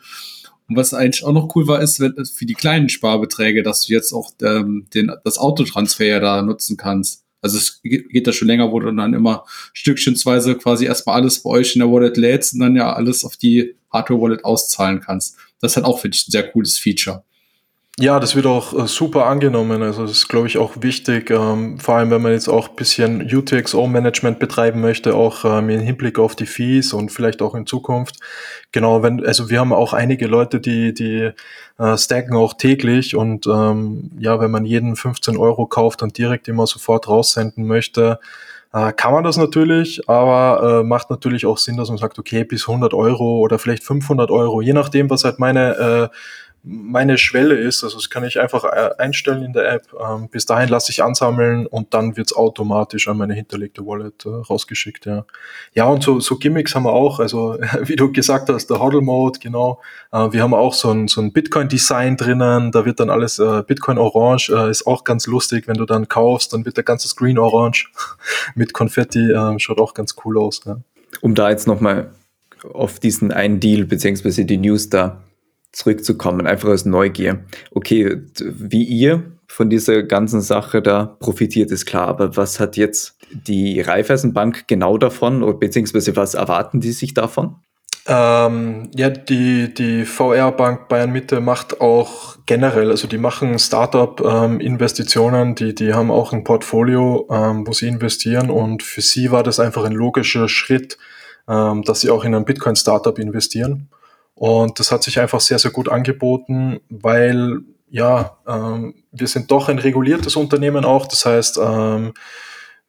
Und 0.70 0.76
was 0.76 0.94
eigentlich 0.94 1.24
auch 1.24 1.34
noch 1.34 1.56
cool 1.56 1.68
war, 1.68 1.82
ist 1.82 2.00
wenn, 2.00 2.14
für 2.26 2.46
die 2.46 2.54
kleinen 2.54 2.90
Sparbeträge, 2.90 3.64
dass 3.64 3.86
du 3.86 3.94
jetzt 3.94 4.14
auch 4.14 4.32
ähm, 4.44 4.86
den, 4.94 5.12
das 5.24 5.38
Autotransfer 5.38 6.06
ja 6.06 6.20
da 6.20 6.42
nutzen 6.42 6.78
kannst. 6.78 7.24
Also 7.42 7.58
es 7.58 7.82
geht 7.84 8.28
da 8.28 8.34
schon 8.34 8.48
länger, 8.48 8.72
wo 8.72 8.80
du 8.80 8.92
dann 8.92 9.14
immer 9.14 9.46
stückchensweise 9.74 10.56
quasi 10.56 10.86
erstmal 10.86 11.22
alles 11.22 11.44
bei 11.44 11.52
euch 11.52 11.76
in 11.76 11.80
der 11.80 11.92
Wallet 11.92 12.18
lädst 12.18 12.54
und 12.54 12.60
dann 12.62 12.76
ja 12.76 12.94
alles 12.94 13.24
auf 13.24 13.38
die 13.38 13.76
Hardware-Wallet 13.92 14.44
auszahlen 14.44 15.02
kannst. 15.02 15.38
Das 15.62 15.72
ist 15.72 15.76
halt 15.78 15.86
auch, 15.86 16.00
finde 16.00 16.16
ich, 16.16 16.28
ein 16.28 16.32
sehr 16.32 16.52
cooles 16.52 16.78
Feature. 16.78 17.24
Ja, 18.00 18.20
das 18.20 18.36
wird 18.36 18.46
auch 18.46 18.74
äh, 18.78 18.88
super 18.88 19.26
angenommen. 19.26 19.82
Also 19.82 20.04
das 20.04 20.12
ist, 20.12 20.28
glaube 20.28 20.46
ich, 20.46 20.60
auch 20.60 20.74
wichtig, 20.82 21.32
ähm, 21.32 21.80
vor 21.80 21.96
allem 21.96 22.12
wenn 22.12 22.22
man 22.22 22.32
jetzt 22.32 22.48
auch 22.48 22.70
ein 22.70 22.76
bisschen 22.76 23.22
UTXO-Management 23.24 24.38
betreiben 24.38 24.82
möchte, 24.82 25.16
auch 25.16 25.44
ähm, 25.46 25.70
im 25.72 25.80
Hinblick 25.82 26.20
auf 26.20 26.36
die 26.36 26.46
Fees 26.46 26.94
und 26.94 27.12
vielleicht 27.12 27.42
auch 27.42 27.56
in 27.56 27.66
Zukunft. 27.66 28.18
Genau, 28.72 29.02
wenn, 29.02 29.26
also 29.26 29.50
wir 29.50 29.60
haben 29.60 29.74
auch 29.74 29.94
einige 29.94 30.28
Leute, 30.28 30.60
die, 30.60 30.94
die 30.94 31.32
äh, 31.80 31.98
stacken 31.98 32.36
auch 32.36 32.54
täglich 32.54 33.16
und 33.16 33.48
ähm, 33.48 34.12
ja, 34.20 34.40
wenn 34.40 34.52
man 34.52 34.66
jeden 34.66 34.96
15 34.96 35.36
Euro 35.36 35.66
kauft 35.66 36.04
und 36.04 36.20
direkt 36.20 36.48
immer 36.48 36.68
sofort 36.68 37.08
raussenden 37.08 37.66
möchte, 37.66 38.20
äh, 38.74 38.94
kann 38.94 39.14
man 39.14 39.24
das 39.24 39.38
natürlich, 39.38 40.08
aber 40.08 40.82
äh, 40.82 40.84
macht 40.84 41.10
natürlich 41.10 41.48
auch 41.48 41.58
Sinn, 41.58 41.78
dass 41.78 41.90
man 41.90 41.98
sagt, 41.98 42.20
okay, 42.20 42.44
bis 42.44 42.68
100 42.68 42.94
Euro 42.94 43.40
oder 43.40 43.58
vielleicht 43.58 43.84
500 43.84 44.30
Euro, 44.30 44.62
je 44.62 44.74
nachdem, 44.74 45.10
was 45.10 45.24
halt 45.24 45.40
meine 45.40 46.12
äh, 46.12 46.18
meine 46.68 47.18
Schwelle 47.18 47.56
ist. 47.56 47.84
Also 47.84 47.98
das 47.98 48.10
kann 48.10 48.24
ich 48.26 48.40
einfach 48.40 48.66
äh, 48.66 48.90
einstellen 48.98 49.44
in 49.44 49.54
der 49.54 49.72
App. 49.72 49.88
Ähm, 50.00 50.28
bis 50.30 50.46
dahin 50.46 50.70
lasse 50.70 50.92
ich 50.92 51.02
ansammeln 51.02 51.66
und 51.66 51.94
dann 51.94 52.18
wird 52.18 52.28
es 52.28 52.36
automatisch 52.36 53.08
an 53.08 53.18
meine 53.18 53.34
hinterlegte 53.34 53.86
Wallet 53.86 54.26
äh, 54.26 54.30
rausgeschickt. 54.30 55.06
Ja, 55.06 55.26
ja 55.74 55.86
und 55.86 56.04
so, 56.04 56.20
so 56.20 56.38
Gimmicks 56.38 56.76
haben 56.76 56.84
wir 56.84 56.94
auch. 56.94 57.20
Also 57.20 57.58
wie 57.84 57.96
du 57.96 58.12
gesagt 58.12 58.50
hast, 58.50 58.68
der 58.68 58.80
Hodl 58.80 59.02
Mode, 59.02 59.40
genau. 59.40 59.82
Äh, 60.12 60.32
wir 60.32 60.42
haben 60.42 60.54
auch 60.54 60.74
so 60.74 60.92
ein, 60.92 61.08
so 61.08 61.22
ein 61.22 61.32
Bitcoin-Design 61.32 62.18
drinnen. 62.18 62.72
Da 62.72 62.86
wird 62.86 63.00
dann 63.00 63.10
alles 63.10 63.40
äh, 63.40 63.64
Bitcoin 63.66 63.98
Orange. 63.98 64.50
Äh, 64.50 64.70
ist 64.70 64.86
auch 64.86 65.04
ganz 65.04 65.26
lustig, 65.28 65.68
wenn 65.68 65.78
du 65.78 65.86
dann 65.86 66.10
kaufst, 66.10 66.54
dann 66.54 66.66
wird 66.66 66.78
der 66.78 66.84
ganze 66.84 67.08
Screen 67.08 67.40
orange 67.40 67.90
mit 68.56 68.74
Konfetti. 68.74 69.32
Äh, 69.32 69.60
schaut 69.60 69.80
auch 69.80 69.94
ganz 69.94 70.16
cool 70.26 70.38
aus. 70.38 70.62
Ja. 70.66 70.78
Um 71.22 71.34
da 71.34 71.50
jetzt 71.50 71.68
nochmal 71.68 72.12
auf 72.74 73.00
diesen 73.00 73.32
einen 73.32 73.60
Deal 73.60 73.86
beziehungsweise 73.86 74.44
die 74.44 74.58
News 74.58 74.90
da 74.90 75.22
zurückzukommen, 75.78 76.48
einfach 76.48 76.70
aus 76.70 76.86
Neugier. 76.86 77.44
Okay, 77.72 78.22
wie 78.40 78.84
ihr 78.84 79.32
von 79.48 79.70
dieser 79.70 80.04
ganzen 80.04 80.42
Sache 80.42 80.82
da 80.82 81.06
profitiert, 81.20 81.72
ist 81.72 81.86
klar, 81.86 82.08
aber 82.08 82.36
was 82.36 82.60
hat 82.60 82.78
jetzt 82.78 83.18
die 83.32 83.80
Raiffeisenbank 83.82 84.68
genau 84.68 84.98
davon 84.98 85.44
oder 85.44 85.58
beziehungsweise 85.58 86.16
was 86.16 86.34
erwarten 86.34 86.80
die 86.80 86.92
sich 86.92 87.14
davon? 87.14 87.56
Ähm, 88.10 88.90
ja, 88.96 89.10
die, 89.10 89.74
die 89.74 90.06
VR-Bank 90.06 90.88
Bayern 90.88 91.12
Mitte 91.12 91.42
macht 91.42 91.82
auch 91.82 92.38
generell, 92.46 92.90
also 92.90 93.08
die 93.08 93.18
machen 93.18 93.60
Startup-Investitionen, 93.60 95.50
ähm, 95.50 95.56
die, 95.56 95.76
die 95.76 95.94
haben 95.94 96.10
auch 96.10 96.32
ein 96.32 96.46
Portfolio, 96.46 97.28
ähm, 97.30 97.68
wo 97.68 97.74
sie 97.74 97.88
investieren 97.88 98.50
und 98.50 98.82
für 98.82 99.02
sie 99.02 99.32
war 99.32 99.44
das 99.44 99.60
einfach 99.60 99.84
ein 99.84 99.92
logischer 99.92 100.48
Schritt, 100.48 100.98
ähm, 101.50 101.84
dass 101.84 102.00
sie 102.00 102.10
auch 102.10 102.24
in 102.24 102.34
ein 102.34 102.46
Bitcoin-Startup 102.46 103.20
investieren. 103.20 103.90
Und 104.38 104.80
das 104.80 104.92
hat 104.92 105.04
sich 105.04 105.20
einfach 105.20 105.42
sehr, 105.42 105.60
sehr 105.60 105.72
gut 105.72 105.90
angeboten, 105.90 106.80
weil 106.90 107.60
ja, 107.90 108.38
ähm, 108.48 108.96
wir 109.12 109.28
sind 109.28 109.52
doch 109.52 109.70
ein 109.70 109.80
reguliertes 109.80 110.36
Unternehmen 110.36 110.86
auch. 110.86 111.08
Das 111.08 111.26
heißt, 111.26 111.60
ähm, 111.62 112.14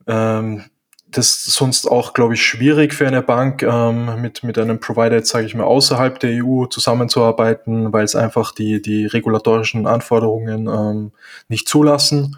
Ähm, 0.08 0.64
das 1.10 1.46
ist 1.46 1.54
sonst 1.54 1.86
auch, 1.86 2.12
glaube 2.12 2.34
ich, 2.34 2.42
schwierig 2.44 2.92
für 2.92 3.06
eine 3.06 3.22
Bank, 3.22 3.62
ähm, 3.62 4.20
mit, 4.20 4.42
mit 4.42 4.58
einem 4.58 4.80
Provider, 4.80 5.16
jetzt 5.16 5.30
sage 5.30 5.46
ich 5.46 5.54
mal, 5.54 5.64
außerhalb 5.64 6.18
der 6.20 6.44
EU 6.44 6.66
zusammenzuarbeiten, 6.66 7.92
weil 7.92 8.04
es 8.04 8.14
einfach 8.14 8.52
die, 8.52 8.82
die 8.82 9.06
regulatorischen 9.06 9.86
Anforderungen 9.86 10.66
ähm, 10.66 11.12
nicht 11.48 11.68
zulassen. 11.68 12.36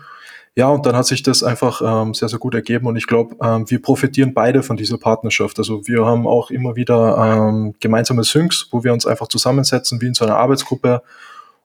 Ja, 0.56 0.68
und 0.68 0.84
dann 0.84 0.96
hat 0.96 1.06
sich 1.06 1.22
das 1.22 1.44
einfach 1.44 1.80
ähm, 1.80 2.12
sehr, 2.12 2.28
sehr 2.28 2.40
gut 2.40 2.54
ergeben 2.54 2.86
und 2.86 2.96
ich 2.96 3.06
glaube, 3.06 3.36
ähm, 3.40 3.70
wir 3.70 3.80
profitieren 3.80 4.34
beide 4.34 4.62
von 4.64 4.76
dieser 4.76 4.98
Partnerschaft. 4.98 5.58
Also 5.58 5.86
wir 5.86 6.04
haben 6.04 6.26
auch 6.26 6.50
immer 6.50 6.74
wieder 6.74 7.16
ähm, 7.18 7.74
gemeinsame 7.78 8.24
Syncs, 8.24 8.66
wo 8.72 8.82
wir 8.82 8.92
uns 8.92 9.06
einfach 9.06 9.28
zusammensetzen 9.28 10.00
wie 10.00 10.06
in 10.06 10.14
so 10.14 10.24
einer 10.24 10.36
Arbeitsgruppe 10.36 11.02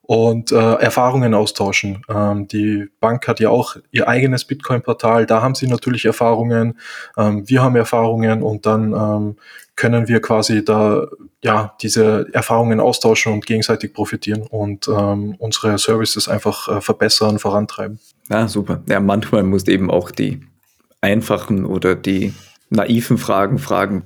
und 0.04 0.52
äh, 0.52 0.74
Erfahrungen 0.76 1.34
austauschen. 1.34 2.04
Ähm, 2.08 2.48
die 2.48 2.88
Bank 3.00 3.28
hat 3.28 3.40
ja 3.40 3.50
auch 3.50 3.76
ihr 3.92 4.08
eigenes 4.08 4.46
Bitcoin-Portal, 4.46 5.26
da 5.26 5.42
haben 5.42 5.56
sie 5.56 5.68
natürlich 5.68 6.06
Erfahrungen, 6.06 6.80
ähm, 7.18 7.50
wir 7.50 7.64
haben 7.64 7.76
Erfahrungen 7.76 8.44
und 8.44 8.68
dann 8.68 8.94
ähm, 8.94 9.36
können 9.76 10.08
wir 10.08 10.22
quasi 10.22 10.64
da 10.64 11.08
ja 11.44 11.76
diese 11.82 12.28
Erfahrungen 12.34 12.80
austauschen 12.80 13.34
und 13.34 13.46
gegenseitig 13.48 13.94
profitieren 13.94 14.44
und 14.44 14.88
ähm, 14.88 15.36
unsere 15.40 15.78
Services 15.80 16.28
einfach 16.28 16.68
äh, 16.68 16.82
verbessern, 16.82 17.40
vorantreiben. 17.40 18.00
Ja, 18.30 18.48
super. 18.48 18.84
Ja, 18.90 19.00
manchmal 19.00 19.44
musst 19.44 19.70
eben 19.70 19.92
auch 19.92 20.12
die 20.12 20.42
einfachen 21.02 21.66
oder 21.66 21.96
die 21.96 22.34
naiven 22.70 23.18
Fragen 23.18 23.60
fragen. 23.60 24.06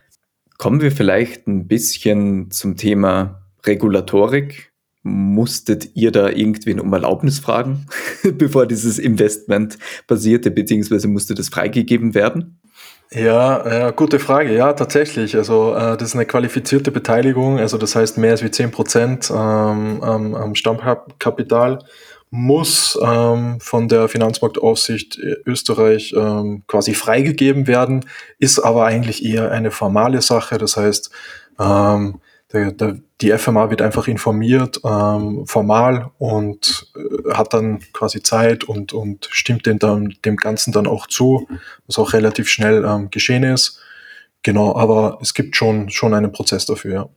Kommen 0.57 0.81
wir 0.81 0.91
vielleicht 0.91 1.47
ein 1.47 1.67
bisschen 1.67 2.51
zum 2.51 2.75
Thema 2.75 3.43
Regulatorik 3.65 4.69
Musstet 5.01 5.95
ihr 5.95 6.11
da 6.11 6.27
irgendwen 6.27 6.79
um 6.81 6.91
Erlaubnis 6.91 7.39
fragen, 7.39 7.85
bevor 8.37 8.65
dieses 8.65 8.99
Investment 8.99 9.77
passierte, 10.07 10.51
beziehungsweise 10.51 11.07
musste 11.07 11.35
das 11.35 11.47
freigegeben 11.47 12.13
werden? 12.15 12.59
Ja, 13.09 13.67
ja, 13.67 13.91
gute 13.91 14.19
Frage. 14.19 14.53
Ja, 14.53 14.73
tatsächlich. 14.73 15.37
Also 15.37 15.73
äh, 15.73 15.95
das 15.95 16.09
ist 16.09 16.15
eine 16.15 16.25
qualifizierte 16.25 16.91
Beteiligung, 16.91 17.59
also 17.59 17.77
das 17.77 17.95
heißt 17.95 18.17
mehr 18.17 18.31
als 18.31 18.43
wie 18.43 18.51
10 18.51 18.71
Prozent 18.71 19.31
ähm, 19.31 20.03
am 20.03 20.53
Stammkapital 20.53 21.79
muss 22.31 22.97
ähm, 23.01 23.59
von 23.59 23.87
der 23.87 24.07
Finanzmarktaufsicht 24.07 25.17
Österreich 25.45 26.13
ähm, 26.15 26.63
quasi 26.67 26.93
freigegeben 26.93 27.67
werden, 27.67 28.05
ist 28.37 28.59
aber 28.59 28.85
eigentlich 28.85 29.25
eher 29.25 29.51
eine 29.51 29.71
formale 29.71 30.21
Sache. 30.21 30.57
Das 30.59 30.77
heißt, 30.77 31.09
ähm, 31.59 32.19
der, 32.53 32.71
der, 32.71 32.99
die 33.21 33.31
FMA 33.37 33.69
wird 33.69 33.81
einfach 33.81 34.07
informiert, 34.07 34.79
ähm, 34.83 35.45
formal 35.45 36.11
und 36.17 36.91
äh, 36.95 37.33
hat 37.33 37.53
dann 37.53 37.79
quasi 37.93 38.21
Zeit 38.23 38.63
und, 38.63 38.93
und 38.93 39.27
stimmt 39.31 39.65
dem, 39.65 39.79
dann, 39.79 40.15
dem 40.25 40.35
Ganzen 40.35 40.71
dann 40.71 40.87
auch 40.87 41.07
zu, 41.07 41.47
was 41.87 41.97
auch 41.97 42.13
relativ 42.13 42.47
schnell 42.47 42.85
ähm, 42.85 43.09
geschehen 43.09 43.43
ist. 43.43 43.79
Genau, 44.41 44.75
aber 44.75 45.19
es 45.21 45.33
gibt 45.33 45.55
schon, 45.55 45.89
schon 45.89 46.13
einen 46.13 46.31
Prozess 46.31 46.65
dafür, 46.65 46.93
ja. 46.93 47.09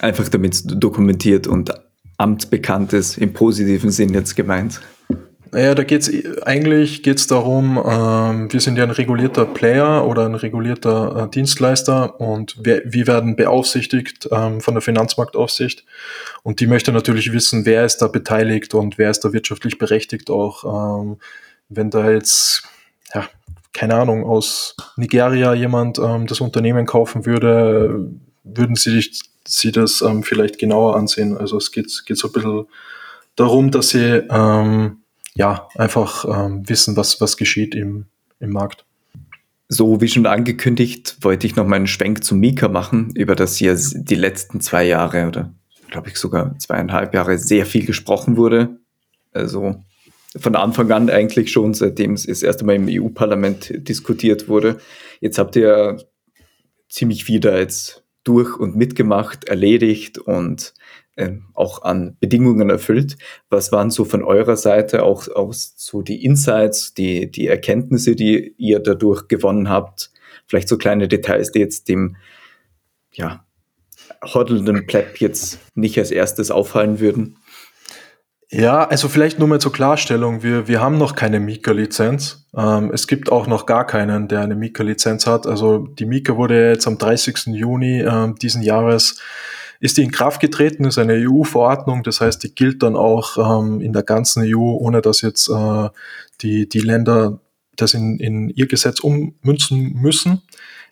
Einfach 0.00 0.28
damit 0.28 0.62
dokumentiert 0.82 1.46
und 1.46 1.70
amtsbekannt 2.16 2.92
ist, 2.92 3.18
im 3.18 3.32
positiven 3.32 3.90
Sinn 3.90 4.14
jetzt 4.14 4.36
gemeint. 4.36 4.80
Naja, 5.54 5.74
da 5.74 5.84
geht's 5.84 6.10
eigentlich 6.46 7.02
geht's 7.02 7.26
darum, 7.26 7.78
ähm, 7.84 8.50
wir 8.50 8.60
sind 8.60 8.78
ja 8.78 8.84
ein 8.84 8.90
regulierter 8.90 9.44
Player 9.44 10.06
oder 10.06 10.24
ein 10.24 10.34
regulierter 10.34 11.24
äh, 11.24 11.30
Dienstleister 11.30 12.18
und 12.18 12.56
wir, 12.64 12.80
wir 12.86 13.06
werden 13.06 13.36
beaufsichtigt 13.36 14.30
ähm, 14.32 14.62
von 14.62 14.72
der 14.72 14.80
Finanzmarktaufsicht 14.80 15.84
und 16.42 16.60
die 16.60 16.66
möchte 16.66 16.90
natürlich 16.90 17.34
wissen, 17.34 17.66
wer 17.66 17.84
ist 17.84 17.98
da 17.98 18.08
beteiligt 18.08 18.72
und 18.72 18.96
wer 18.96 19.10
ist 19.10 19.26
da 19.26 19.34
wirtschaftlich 19.34 19.76
berechtigt 19.76 20.30
auch. 20.30 21.02
Ähm, 21.02 21.18
wenn 21.68 21.90
da 21.90 22.10
jetzt, 22.10 22.62
ja, 23.14 23.28
keine 23.74 23.96
Ahnung, 23.96 24.24
aus 24.24 24.74
Nigeria 24.96 25.52
jemand 25.52 25.98
ähm, 25.98 26.26
das 26.26 26.40
Unternehmen 26.40 26.86
kaufen 26.86 27.26
würde, 27.26 28.08
würden 28.44 28.76
sie, 28.76 29.04
sie 29.46 29.72
das 29.72 30.02
ähm, 30.02 30.22
vielleicht 30.22 30.58
genauer 30.58 30.96
ansehen. 30.96 31.36
Also 31.36 31.56
es 31.56 31.72
geht, 31.72 32.04
geht 32.06 32.18
so 32.18 32.28
ein 32.28 32.32
bisschen 32.32 32.66
darum, 33.36 33.70
dass 33.70 33.90
sie 33.90 34.22
ähm, 34.30 35.02
ja, 35.34 35.68
einfach 35.76 36.24
ähm, 36.24 36.68
wissen, 36.68 36.96
was, 36.96 37.20
was 37.20 37.36
geschieht 37.36 37.74
im, 37.74 38.06
im 38.40 38.50
Markt. 38.50 38.84
So 39.68 40.00
wie 40.02 40.08
schon 40.08 40.26
angekündigt, 40.26 41.16
wollte 41.22 41.46
ich 41.46 41.56
noch 41.56 41.66
mal 41.66 41.76
einen 41.76 41.86
Schwenk 41.86 42.24
zu 42.24 42.34
Mika 42.34 42.68
machen, 42.68 43.10
über 43.14 43.34
das 43.34 43.56
hier 43.56 43.74
die 43.74 44.14
letzten 44.14 44.60
zwei 44.60 44.84
Jahre 44.84 45.26
oder 45.26 45.54
glaube 45.90 46.08
ich 46.08 46.16
sogar 46.16 46.58
zweieinhalb 46.58 47.14
Jahre 47.14 47.38
sehr 47.38 47.64
viel 47.64 47.86
gesprochen 47.86 48.36
wurde. 48.36 48.80
Also 49.32 49.82
von 50.36 50.56
Anfang 50.56 50.90
an 50.90 51.10
eigentlich 51.10 51.52
schon, 51.52 51.74
seitdem 51.74 52.14
es 52.14 52.26
das 52.26 52.42
erste 52.42 52.64
Mal 52.64 52.76
im 52.76 52.88
EU-Parlament 52.88 53.72
diskutiert 53.88 54.48
wurde. 54.48 54.78
Jetzt 55.20 55.38
habt 55.38 55.56
ihr 55.56 55.98
ziemlich 56.88 57.24
viel 57.24 57.40
da 57.40 57.56
jetzt 57.56 58.01
durch 58.24 58.56
und 58.56 58.76
mitgemacht, 58.76 59.44
erledigt 59.44 60.18
und 60.18 60.74
äh, 61.16 61.32
auch 61.54 61.82
an 61.82 62.16
Bedingungen 62.20 62.70
erfüllt. 62.70 63.16
Was 63.50 63.72
waren 63.72 63.90
so 63.90 64.04
von 64.04 64.22
eurer 64.22 64.56
Seite 64.56 65.02
auch, 65.02 65.28
auch 65.28 65.52
so 65.52 66.02
die 66.02 66.24
Insights, 66.24 66.94
die, 66.94 67.30
die 67.30 67.46
Erkenntnisse, 67.46 68.16
die 68.16 68.54
ihr 68.56 68.80
dadurch 68.80 69.28
gewonnen 69.28 69.68
habt? 69.68 70.10
Vielleicht 70.46 70.68
so 70.68 70.78
kleine 70.78 71.08
Details, 71.08 71.52
die 71.52 71.58
jetzt 71.58 71.88
dem 71.88 72.16
ja, 73.12 73.44
hoddelnden 74.22 74.86
Pleb 74.86 75.18
jetzt 75.18 75.58
nicht 75.74 75.98
als 75.98 76.10
erstes 76.10 76.50
auffallen 76.50 77.00
würden? 77.00 77.36
Ja, 78.54 78.84
also 78.84 79.08
vielleicht 79.08 79.38
nur 79.38 79.48
mal 79.48 79.62
zur 79.62 79.72
Klarstellung. 79.72 80.42
Wir, 80.42 80.68
wir 80.68 80.82
haben 80.82 80.98
noch 80.98 81.14
keine 81.16 81.40
Mika-Lizenz. 81.40 82.46
Ähm, 82.54 82.90
es 82.92 83.06
gibt 83.06 83.32
auch 83.32 83.46
noch 83.46 83.64
gar 83.64 83.86
keinen, 83.86 84.28
der 84.28 84.42
eine 84.42 84.54
Mika-Lizenz 84.54 85.26
hat. 85.26 85.46
Also 85.46 85.78
die 85.78 86.04
Mika 86.04 86.36
wurde 86.36 86.68
jetzt 86.68 86.86
am 86.86 86.98
30. 86.98 87.46
Juni 87.46 88.00
äh, 88.00 88.34
diesen 88.42 88.62
Jahres 88.62 89.18
ist 89.80 89.96
die 89.96 90.02
in 90.04 90.12
Kraft 90.12 90.40
getreten, 90.40 90.84
ist 90.84 90.98
eine 90.98 91.14
EU-Verordnung, 91.14 92.04
das 92.04 92.20
heißt, 92.20 92.44
die 92.44 92.54
gilt 92.54 92.84
dann 92.84 92.94
auch 92.94 93.36
ähm, 93.36 93.80
in 93.80 93.92
der 93.92 94.04
ganzen 94.04 94.44
EU, 94.46 94.76
ohne 94.76 95.00
dass 95.02 95.22
jetzt 95.22 95.48
äh, 95.48 95.88
die, 96.40 96.68
die 96.68 96.80
Länder 96.80 97.40
das 97.74 97.94
in, 97.94 98.18
in 98.20 98.50
ihr 98.50 98.68
Gesetz 98.68 99.00
ummünzen 99.00 99.94
müssen. 99.94 100.42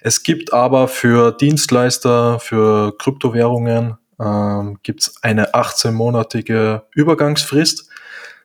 Es 0.01 0.23
gibt 0.25 0.53
aber 0.53 0.89
für 0.89 1.31
Dienstleister, 1.31 2.41
für 2.41 2.97
Kryptowährungen, 2.99 4.00
ähm, 4.21 4.79
gibt 4.83 5.03
es 5.03 5.23
eine 5.23 5.55
18-monatige 5.55 6.83
Übergangsfrist. 6.95 7.89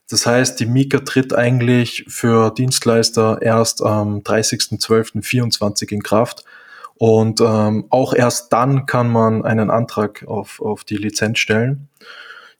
Das 0.09 0.25
heißt, 0.25 0.59
die 0.59 0.67
Mika 0.67 0.99
tritt 0.99 1.33
eigentlich 1.33 2.05
für 2.07 2.51
Dienstleister 2.51 3.39
erst 3.41 3.83
am 3.83 4.19
30.12.24 4.19 5.91
in 5.91 6.03
Kraft. 6.03 6.43
Und 6.97 7.41
ähm, 7.41 7.85
auch 7.89 8.13
erst 8.13 8.53
dann 8.53 8.85
kann 8.85 9.09
man 9.09 9.43
einen 9.43 9.69
Antrag 9.69 10.23
auf, 10.27 10.61
auf 10.61 10.83
die 10.83 10.97
Lizenz 10.97 11.39
stellen. 11.39 11.89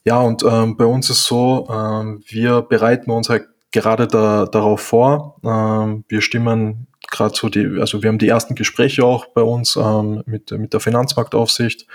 Ja, 0.04 0.20
und 0.20 0.44
ähm, 0.44 0.76
bei 0.76 0.86
uns 0.86 1.10
ist 1.10 1.26
so, 1.26 1.68
ähm, 1.72 2.24
wir 2.28 2.62
bereiten 2.62 3.10
uns 3.12 3.30
halt 3.30 3.48
gerade 3.72 4.08
da, 4.08 4.46
darauf 4.46 4.82
vor. 4.82 5.38
Ähm, 5.44 6.04
wir 6.08 6.22
stimmen 6.22 6.88
gerade 7.10 7.36
so 7.36 7.50
die, 7.50 7.80
also 7.80 8.04
wir 8.04 8.10
haben 8.10 8.20
die 8.20 8.28
ersten 8.28 8.56
Gespräche 8.56 9.06
auch 9.06 9.28
bei 9.28 9.42
uns 9.42 9.76
ähm, 9.76 10.24
mit, 10.26 10.52
mit 10.52 10.74
der 10.74 10.80
Finanzmarktaufsicht, 10.80 11.88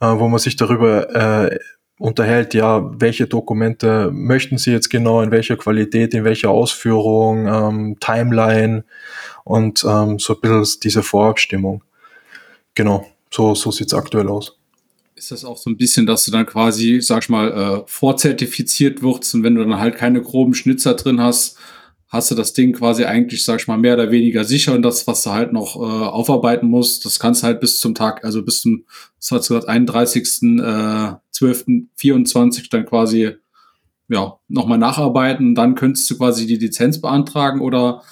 wo 0.00 0.28
man 0.28 0.38
sich 0.38 0.56
darüber 0.56 1.50
äh, 1.50 1.58
unterhält, 1.98 2.54
ja, 2.54 2.90
welche 3.00 3.26
Dokumente 3.26 4.10
möchten 4.12 4.58
Sie 4.58 4.72
jetzt 4.72 4.90
genau, 4.90 5.22
in 5.22 5.30
welcher 5.30 5.56
Qualität, 5.56 6.14
in 6.14 6.24
welcher 6.24 6.50
Ausführung, 6.50 7.46
ähm, 7.46 7.96
Timeline 8.00 8.84
und 9.44 9.84
ähm, 9.84 10.18
so 10.18 10.34
ein 10.34 10.40
bisschen 10.40 10.80
diese 10.82 11.02
Vorabstimmung. 11.02 11.82
Genau, 12.74 13.06
so, 13.30 13.54
so 13.54 13.70
sieht's 13.70 13.94
aktuell 13.94 14.28
aus. 14.28 14.56
Ist 15.14 15.30
das 15.30 15.44
auch 15.44 15.56
so 15.56 15.70
ein 15.70 15.76
bisschen, 15.76 16.06
dass 16.06 16.24
du 16.24 16.32
dann 16.32 16.44
quasi, 16.44 17.00
sag 17.00 17.22
ich 17.22 17.28
mal, 17.28 17.52
äh, 17.52 17.82
vorzertifiziert 17.86 19.00
wirst 19.02 19.34
und 19.34 19.44
wenn 19.44 19.54
du 19.54 19.64
dann 19.64 19.78
halt 19.78 19.96
keine 19.96 20.20
groben 20.20 20.54
Schnitzer 20.54 20.94
drin 20.94 21.20
hast, 21.20 21.56
hast 22.14 22.30
du 22.30 22.34
das 22.34 22.52
Ding 22.52 22.72
quasi 22.72 23.04
eigentlich, 23.04 23.44
sag 23.44 23.60
ich 23.60 23.66
mal, 23.66 23.76
mehr 23.76 23.94
oder 23.94 24.10
weniger 24.10 24.44
sicher 24.44 24.72
und 24.72 24.82
das, 24.82 25.06
was 25.06 25.22
du 25.22 25.30
halt 25.30 25.52
noch 25.52 25.76
äh, 25.76 25.80
aufarbeiten 25.80 26.68
musst, 26.68 27.04
das 27.04 27.18
kannst 27.18 27.42
du 27.42 27.48
halt 27.48 27.60
bis 27.60 27.80
zum 27.80 27.94
Tag, 27.94 28.24
also 28.24 28.42
bis 28.42 28.62
zum, 28.62 28.84
was 29.18 29.30
hast 29.32 29.50
du 29.50 29.54
gesagt, 29.54 29.68
31. 29.68 30.22
Äh, 30.60 31.16
12.24 31.34 32.70
dann 32.70 32.86
quasi 32.86 33.32
ja, 34.08 34.38
nochmal 34.48 34.78
nacharbeiten, 34.78 35.54
dann 35.54 35.74
könntest 35.74 36.08
du 36.08 36.16
quasi 36.16 36.46
die 36.46 36.56
Lizenz 36.56 37.00
beantragen 37.00 37.60
oder 37.60 38.02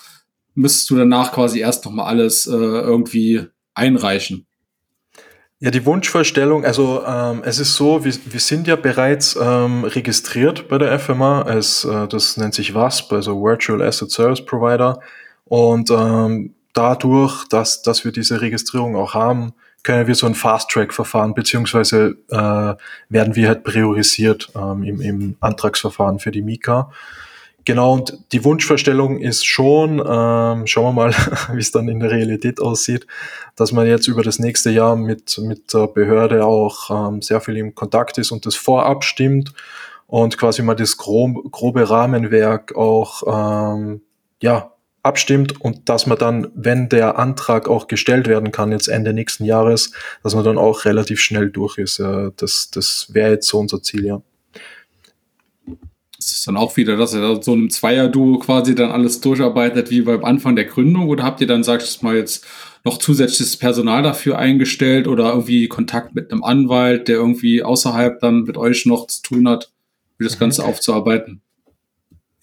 müsstest 0.55 0.91
du 0.91 0.97
danach 0.97 1.33
quasi 1.33 1.61
erst 1.61 1.85
nochmal 1.85 2.07
alles 2.07 2.47
äh, 2.47 2.51
irgendwie 2.51 3.43
einreichen? 3.75 4.47
Ja, 5.63 5.71
die 5.71 5.87
Wunschvorstellung, 5.87 6.65
also 6.65 7.05
ähm, 7.07 7.43
es 7.45 7.61
ist 7.61 7.77
so, 7.77 8.05
wir, 8.05 8.13
wir 8.25 8.41
sind 8.41 8.67
ja 8.67 8.75
bereits 8.75 9.39
ähm, 9.41 9.85
registriert 9.85 10.67
bei 10.67 10.77
der 10.77 10.99
FMA, 10.99 11.43
als, 11.43 11.85
äh, 11.85 12.09
das 12.09 12.37
nennt 12.37 12.53
sich 12.53 12.75
WASP, 12.75 13.13
also 13.13 13.41
Virtual 13.41 13.81
Asset 13.81 14.11
Service 14.11 14.45
Provider. 14.45 14.99
Und 15.45 15.89
ähm, 15.93 16.57
dadurch, 16.73 17.47
dass, 17.49 17.81
dass 17.81 18.05
wir 18.05 18.11
diese 18.11 18.41
Registrierung 18.41 18.97
auch 18.97 19.15
haben, 19.15 19.53
können 19.85 20.09
wir 20.09 20.17
so 20.17 20.27
ein 20.27 20.35
Fast-Track-Verfahren, 20.35 21.33
beziehungsweise 21.33 22.17
äh, 22.29 22.75
werden 23.09 23.37
wir 23.37 23.47
halt 23.47 23.63
priorisiert 23.63 24.51
ähm, 24.57 24.83
im, 24.83 25.01
im 25.01 25.37
Antragsverfahren 25.39 26.19
für 26.19 26.33
die 26.33 26.43
Mika. 26.43 26.91
Genau, 27.65 27.93
und 27.93 28.19
die 28.33 28.45
Wunschvorstellung 28.45 29.19
ist 29.19 29.47
schon, 29.47 30.01
ähm, 30.01 30.67
schauen 30.67 30.85
wir 30.85 30.93
mal, 30.93 31.15
wie 31.53 31.61
es 31.61 31.71
dann 31.71 31.89
in 31.89 32.01
der 32.01 32.11
Realität 32.11 32.61
aussieht, 32.61 33.07
dass 33.55 33.71
man 33.73 33.87
jetzt 33.87 34.09
über 34.09 34.23
das 34.23 34.39
nächste 34.39 34.71
Jahr 34.71 34.97
mit, 34.97 35.39
mit 35.39 35.73
der 35.73 35.87
Behörde 35.87 36.45
auch 36.45 36.91
ähm, 37.09 37.23
sehr 37.23 37.41
viel 37.41 37.57
im 37.57 37.75
Kontakt 37.75 38.19
ist 38.19 38.33
und 38.33 38.47
das 38.47 38.57
vorab 38.57 39.05
stimmt 39.05 39.53
und 40.09 40.39
quasi 40.39 40.63
mal 40.63 40.75
das 40.75 40.97
grob, 40.97 41.53
grobe 41.53 41.89
Rahmenwerk 41.89 42.75
auch 42.75 43.23
ähm, 43.77 44.01
ja, 44.43 44.73
abstimmt 45.05 45.61
und 45.61 45.89
dass 45.89 46.07
man 46.07 46.19
dann, 46.19 46.51
wenn 46.55 46.89
der 46.89 47.17
Antrag 47.17 47.69
auch 47.69 47.87
gestellt 47.87 48.27
werden 48.27 48.51
kann, 48.51 48.73
jetzt 48.73 48.89
Ende 48.89 49.13
nächsten 49.13 49.45
Jahres, 49.45 49.93
dass 50.25 50.35
man 50.35 50.45
dann 50.45 50.59
auch 50.59 50.85
relativ 50.85 51.21
schnell 51.21 51.51
durch 51.51 51.79
ist. 51.79 52.01
Äh, 52.01 52.33
das 52.37 52.71
das 52.73 53.09
wäre 53.13 53.31
jetzt 53.31 53.47
so 53.47 53.61
unser 53.61 53.83
Ziel, 53.83 54.05
ja 54.05 54.23
ist 56.31 56.47
dann 56.47 56.57
auch 56.57 56.77
wieder, 56.77 56.97
dass 56.97 57.15
er 57.15 57.43
so 57.43 57.53
einem 57.53 57.71
Zweier-Duo 57.71 58.39
quasi 58.39 58.75
dann 58.75 58.91
alles 58.91 59.21
durcharbeitet 59.21 59.91
wie 59.91 60.03
beim 60.03 60.25
Anfang 60.25 60.55
der 60.55 60.67
Gründung? 60.67 61.09
Oder 61.09 61.25
habt 61.25 61.41
ihr 61.41 61.47
dann, 61.47 61.65
sag 61.65 61.83
ich 61.83 62.03
mal, 62.03 62.17
jetzt 62.17 62.47
noch 62.85 62.99
zusätzliches 62.99 63.57
Personal 63.57 64.03
dafür 64.03 64.39
eingestellt 64.39 65.09
oder 65.09 65.31
irgendwie 65.31 65.69
Kontakt 65.69 66.15
mit 66.15 66.31
einem 66.31 66.45
Anwalt, 66.45 67.09
der 67.09 67.17
irgendwie 67.17 67.63
außerhalb 67.63 68.21
dann 68.21 68.43
mit 68.43 68.57
euch 68.57 68.87
noch 68.87 69.07
zu 69.07 69.23
tun 69.23 69.49
hat, 69.49 69.73
wie 70.19 70.25
das 70.25 70.39
Ganze 70.39 70.65
aufzuarbeiten? 70.65 71.41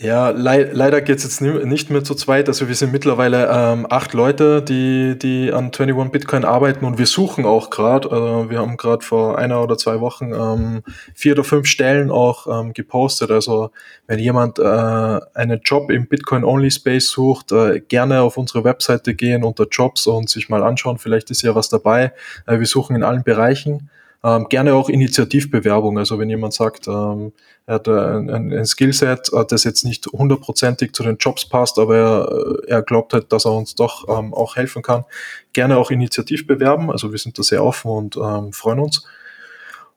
Ja, 0.02 0.30
le 0.30 0.70
leider 0.72 1.02
geht's 1.02 1.24
jetzt 1.24 1.42
nicht 1.42 1.90
mehr 1.90 2.06
zu 2.06 2.16
zweit. 2.16 2.48
Also 2.48 2.70
wir 2.70 2.76
sind 2.76 2.94
mittlerweile 2.94 3.50
ähm, 3.52 3.86
acht 3.90 4.14
Leute, 4.14 4.62
die, 4.62 5.20
die 5.20 5.52
an 5.52 5.74
21 5.74 6.10
Bitcoin 6.14 6.46
arbeiten 6.46 6.86
und 6.86 6.98
wir 6.98 7.06
suchen 7.06 7.46
auch 7.46 7.70
gerade. 7.70 8.08
Äh, 8.08 8.50
wir 8.50 8.60
haben 8.60 8.78
gerade 8.78 9.04
vor 9.04 9.38
einer 9.38 9.62
oder 9.62 9.78
zwei 9.78 10.00
Wochen 10.00 10.32
ähm, 10.32 10.84
vier 11.14 11.34
oder 11.34 11.44
fünf 11.44 11.68
Stellen 11.68 12.12
auch 12.12 12.48
ähm, 12.48 12.72
gepostet. 12.72 13.30
Also 13.30 13.72
wenn 14.08 14.20
jemand 14.20 14.58
äh, 14.58 14.64
einen 15.34 15.60
Job 15.66 15.92
im 15.92 16.08
Bitcoin-Only-Space 16.08 17.10
sucht, 17.10 17.52
äh, 17.52 17.82
gerne 17.82 18.22
auf 18.22 18.38
unsere 18.38 18.64
Webseite 18.64 19.16
gehen 19.16 19.44
unter 19.44 19.68
Jobs 19.70 20.08
und 20.08 20.30
sich 20.30 20.48
mal 20.48 20.64
anschauen. 20.64 20.98
Vielleicht 20.98 21.30
ist 21.30 21.42
ja 21.42 21.56
was 21.56 21.68
dabei. 21.68 22.14
Äh, 22.46 22.60
wir 22.60 22.68
suchen 22.68 22.96
in 22.96 23.04
allen 23.04 23.24
Bereichen. 23.24 23.90
Ähm, 24.24 24.48
gerne 24.50 24.74
auch 24.74 24.90
Initiativbewerbung. 24.90 25.98
Also 25.98 26.20
wenn 26.20 26.30
jemand 26.30 26.54
sagt, 26.54 26.88
ähm, 26.88 27.32
er 27.66 27.76
hat 27.76 27.88
ein, 27.88 28.30
ein, 28.30 28.52
ein 28.52 28.66
Skillset, 28.66 29.32
äh, 29.32 29.46
das 29.48 29.64
jetzt 29.64 29.86
nicht 29.86 30.08
hundertprozentig 30.08 30.94
zu 30.94 31.04
den 31.04 31.18
Jobs 31.18 31.48
passt, 31.48 31.80
aber 31.80 31.98
er, 31.98 32.66
äh, 32.68 32.72
er 32.72 32.82
glaubt 32.82 33.14
halt, 33.14 33.32
dass 33.32 33.46
er 33.46 33.54
uns 33.54 33.76
doch 33.76 34.10
ähm, 34.10 34.34
auch 34.34 34.58
helfen 34.58 34.82
kann, 34.82 35.06
gerne 35.54 35.78
auch 35.78 35.90
Initiativ 35.90 36.48
bewerben. 36.48 36.92
Also 36.92 37.12
wir 37.12 37.20
sind 37.20 37.38
da 37.38 37.44
sehr 37.44 37.64
offen 37.64 37.92
und 37.92 38.18
ähm, 38.18 38.52
freuen 38.52 38.80
uns. 38.80 39.06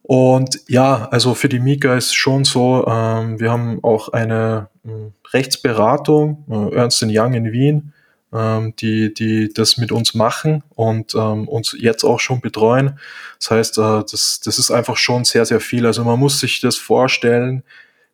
Und 0.02 0.60
ja, 0.68 1.08
also 1.10 1.34
für 1.34 1.48
die 1.48 1.60
Mika 1.60 1.96
ist 1.96 2.14
schon 2.14 2.44
so, 2.44 2.86
ähm, 2.86 3.40
wir 3.40 3.50
haben 3.50 3.82
auch 3.82 4.08
eine 4.08 4.68
hm, 4.84 5.12
Rechtsberatung, 5.32 6.44
äh, 6.50 6.76
Ernst 6.76 7.02
Young 7.02 7.34
in 7.34 7.52
Wien, 7.52 7.92
ähm, 8.32 8.74
die, 8.76 9.12
die 9.12 9.52
das 9.52 9.76
mit 9.76 9.92
uns 9.92 10.14
machen 10.14 10.62
und 10.74 11.14
ähm, 11.14 11.48
uns 11.48 11.76
jetzt 11.78 12.04
auch 12.04 12.20
schon 12.20 12.40
betreuen. 12.40 12.98
Das 13.38 13.50
heißt, 13.50 13.78
äh, 13.78 14.02
das, 14.10 14.40
das 14.44 14.58
ist 14.58 14.70
einfach 14.70 14.96
schon 14.96 15.24
sehr, 15.24 15.44
sehr 15.44 15.60
viel. 15.60 15.86
Also 15.86 16.04
man 16.04 16.18
muss 16.18 16.40
sich 16.40 16.60
das 16.60 16.76
vorstellen. 16.76 17.62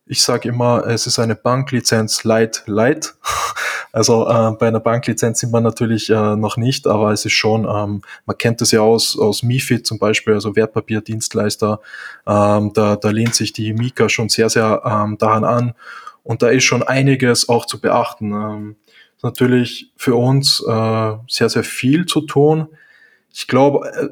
Ich 0.05 0.23
sage 0.23 0.49
immer, 0.49 0.85
es 0.87 1.07
ist 1.07 1.19
eine 1.19 1.35
Banklizenz 1.35 2.23
light, 2.23 2.63
light. 2.65 3.15
Also 3.91 4.29
äh, 4.29 4.51
bei 4.51 4.67
einer 4.67 4.79
Banklizenz 4.79 5.39
sind 5.39 5.51
wir 5.51 5.61
natürlich 5.61 6.11
äh, 6.11 6.35
noch 6.35 6.57
nicht, 6.57 6.85
aber 6.85 7.11
es 7.11 7.25
ist 7.25 7.33
schon, 7.33 7.61
ähm, 7.61 8.03
man 8.27 8.37
kennt 8.37 8.61
das 8.61 8.69
ja 8.69 8.81
aus, 8.81 9.17
aus 9.17 9.41
MIFID 9.41 9.87
zum 9.87 9.97
Beispiel, 9.97 10.35
also 10.35 10.55
Wertpapierdienstleister, 10.55 11.79
ähm, 12.27 12.71
da, 12.75 12.97
da 12.97 13.09
lehnt 13.09 13.33
sich 13.33 13.51
die 13.51 13.73
Mika 13.73 14.07
schon 14.07 14.29
sehr, 14.29 14.51
sehr 14.51 14.83
ähm, 14.85 15.17
daran 15.17 15.43
an. 15.43 15.73
Und 16.21 16.43
da 16.43 16.49
ist 16.49 16.65
schon 16.65 16.83
einiges 16.83 17.49
auch 17.49 17.65
zu 17.65 17.81
beachten. 17.81 18.31
Ähm, 18.31 18.75
natürlich 19.23 19.91
für 19.95 20.15
uns 20.15 20.63
äh, 20.67 21.13
sehr, 21.27 21.49
sehr 21.49 21.63
viel 21.63 22.05
zu 22.05 22.21
tun. 22.21 22.67
Ich 23.33 23.47
glaube, 23.47 23.87
äh, 23.87 24.09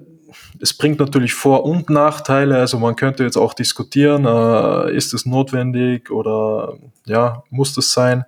es 0.60 0.74
bringt 0.74 1.00
natürlich 1.00 1.34
Vor- 1.34 1.66
und 1.66 1.90
Nachteile. 1.90 2.58
Also 2.58 2.80
man 2.80 2.96
könnte 2.96 3.24
jetzt 3.24 3.38
auch 3.38 3.54
diskutieren, 3.54 4.26
äh, 4.26 4.96
ist 4.96 5.14
es 5.14 5.26
notwendig 5.26 6.12
oder 6.12 6.78
ja, 7.06 7.44
muss 7.50 7.74
das 7.74 7.92
sein? 7.92 8.26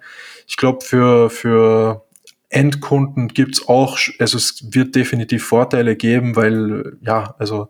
Ich 0.47 0.57
glaube, 0.57 0.83
für, 0.83 1.29
für 1.29 2.05
Endkunden 2.49 3.27
gibt's 3.27 3.67
auch, 3.67 3.97
also 4.17 4.37
es 4.37 4.73
wird 4.73 4.95
definitiv 4.95 5.45
Vorteile 5.45 5.95
geben, 5.95 6.35
weil 6.35 6.97
ja, 7.01 7.35
also 7.37 7.69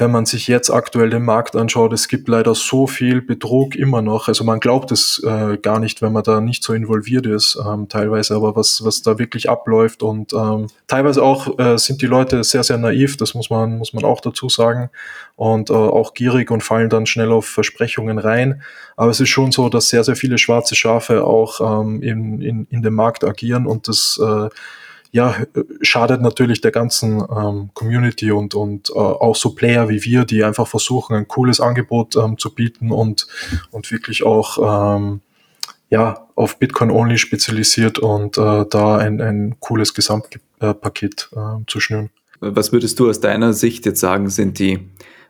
wenn 0.00 0.10
man 0.10 0.24
sich 0.24 0.48
jetzt 0.48 0.70
aktuell 0.70 1.10
den 1.10 1.24
Markt 1.24 1.54
anschaut, 1.54 1.92
es 1.92 2.08
gibt 2.08 2.28
leider 2.28 2.54
so 2.54 2.86
viel 2.86 3.20
Betrug 3.20 3.76
immer 3.76 4.02
noch. 4.02 4.28
Also 4.28 4.44
man 4.44 4.58
glaubt 4.58 4.90
es 4.90 5.22
äh, 5.24 5.58
gar 5.58 5.78
nicht, 5.78 6.02
wenn 6.02 6.12
man 6.12 6.22
da 6.22 6.40
nicht 6.40 6.64
so 6.64 6.72
involviert 6.72 7.26
ist, 7.26 7.58
ähm, 7.64 7.88
teilweise, 7.88 8.34
aber 8.34 8.56
was, 8.56 8.84
was 8.84 9.02
da 9.02 9.18
wirklich 9.18 9.50
abläuft 9.50 10.02
und 10.02 10.32
ähm, 10.32 10.68
teilweise 10.86 11.22
auch 11.22 11.58
äh, 11.58 11.76
sind 11.78 12.02
die 12.02 12.06
Leute 12.06 12.42
sehr, 12.42 12.64
sehr 12.64 12.78
naiv, 12.78 13.18
das 13.18 13.34
muss 13.34 13.50
man, 13.50 13.78
muss 13.78 13.92
man 13.92 14.04
auch 14.04 14.20
dazu 14.20 14.48
sagen 14.48 14.90
und 15.36 15.70
äh, 15.70 15.74
auch 15.74 16.14
gierig 16.14 16.50
und 16.50 16.62
fallen 16.62 16.88
dann 16.88 17.06
schnell 17.06 17.30
auf 17.30 17.46
Versprechungen 17.46 18.18
rein. 18.18 18.62
Aber 18.96 19.10
es 19.10 19.20
ist 19.20 19.28
schon 19.28 19.52
so, 19.52 19.68
dass 19.68 19.88
sehr, 19.88 20.04
sehr 20.04 20.16
viele 20.16 20.38
schwarze 20.38 20.74
Schafe 20.74 21.24
auch 21.24 21.82
ähm, 21.82 22.02
in, 22.02 22.40
in, 22.40 22.66
in 22.70 22.82
dem 22.82 22.94
Markt 22.94 23.24
agieren 23.24 23.66
und 23.66 23.86
das 23.86 24.18
äh, 24.22 24.48
ja, 25.12 25.34
schadet 25.80 26.20
natürlich 26.20 26.60
der 26.60 26.70
ganzen 26.70 27.20
ähm, 27.20 27.70
Community 27.74 28.30
und, 28.30 28.54
und 28.54 28.90
äh, 28.90 28.98
auch 28.98 29.34
so 29.34 29.54
Player 29.54 29.88
wie 29.88 30.04
wir, 30.04 30.24
die 30.24 30.44
einfach 30.44 30.68
versuchen, 30.68 31.16
ein 31.16 31.26
cooles 31.26 31.60
Angebot 31.60 32.16
ähm, 32.16 32.38
zu 32.38 32.54
bieten 32.54 32.92
und, 32.92 33.26
und 33.70 33.90
wirklich 33.90 34.24
auch 34.24 34.96
ähm, 34.96 35.20
ja, 35.88 36.28
auf 36.36 36.58
Bitcoin-only 36.58 37.18
spezialisiert 37.18 37.98
und 37.98 38.38
äh, 38.38 38.64
da 38.70 38.96
ein, 38.98 39.20
ein 39.20 39.56
cooles 39.58 39.94
Gesamtpaket 39.94 41.30
äh, 41.34 41.64
zu 41.66 41.80
schnüren. 41.80 42.10
Was 42.38 42.72
würdest 42.72 42.98
du 43.00 43.10
aus 43.10 43.20
deiner 43.20 43.52
Sicht 43.52 43.84
jetzt 43.86 44.00
sagen, 44.00 44.30
sind 44.30 44.58
die 44.60 44.78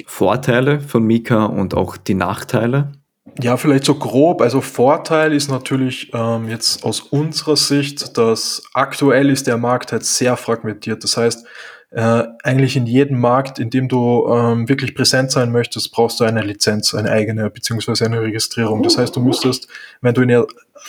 Vorteile 0.07 0.81
von 0.81 1.05
Mika 1.05 1.47
und 1.47 1.74
auch 1.74 1.97
die 1.97 2.14
Nachteile? 2.14 2.93
Ja, 3.41 3.57
vielleicht 3.57 3.85
so 3.85 3.95
grob. 3.95 4.41
Also 4.43 4.61
Vorteil 4.61 5.33
ist 5.33 5.51
natürlich 5.51 6.11
ähm, 6.14 6.49
jetzt 6.49 6.85
aus 6.85 7.01
unserer 7.01 7.57
Sicht, 7.57 8.16
dass 8.16 8.62
aktuell 8.72 9.31
ist 9.31 9.47
der 9.47 9.57
Markt 9.57 9.93
halt 9.93 10.05
sehr 10.05 10.37
fragmentiert. 10.37 11.05
Das 11.05 11.16
heißt, 11.16 11.47
äh, 11.93 12.24
eigentlich 12.45 12.76
in 12.76 12.87
jedem 12.87 13.18
Markt, 13.20 13.59
in 13.59 13.68
dem 13.68 13.89
du 13.89 14.28
ähm, 14.28 14.68
wirklich 14.68 14.95
präsent 14.95 15.33
sein 15.33 15.51
möchtest, 15.51 15.91
brauchst 15.91 16.20
du 16.20 16.24
eine 16.24 16.43
Lizenz, 16.43 16.95
eine 16.95 17.11
eigene, 17.11 17.51
beziehungsweise 17.51 18.05
eine 18.05 18.22
Registrierung. 18.22 18.83
Das 18.83 18.97
heißt, 18.97 19.16
du 19.16 19.20
müsstest, 19.20 19.66
wenn 20.01 20.14
du 20.14 20.22
in 20.22 20.45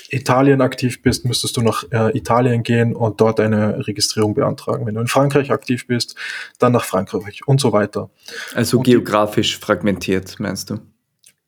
Italien 0.09 0.61
aktiv 0.61 1.01
bist, 1.01 1.25
müsstest 1.25 1.57
du 1.57 1.61
nach 1.61 1.83
äh, 1.91 2.15
Italien 2.15 2.61
gehen 2.61 2.95
und 2.95 3.19
dort 3.19 3.39
eine 3.39 3.87
Registrierung 3.87 4.35
beantragen. 4.35 4.85
Wenn 4.85 4.93
du 4.93 5.01
in 5.01 5.07
Frankreich 5.07 5.51
aktiv 5.51 5.87
bist, 5.87 6.15
dann 6.59 6.73
nach 6.73 6.85
Frankreich 6.85 7.41
und 7.47 7.59
so 7.59 7.73
weiter. 7.73 8.11
Also 8.53 8.77
und 8.77 8.83
geografisch 8.83 9.57
fragmentiert, 9.57 10.39
meinst 10.39 10.69
du? 10.69 10.79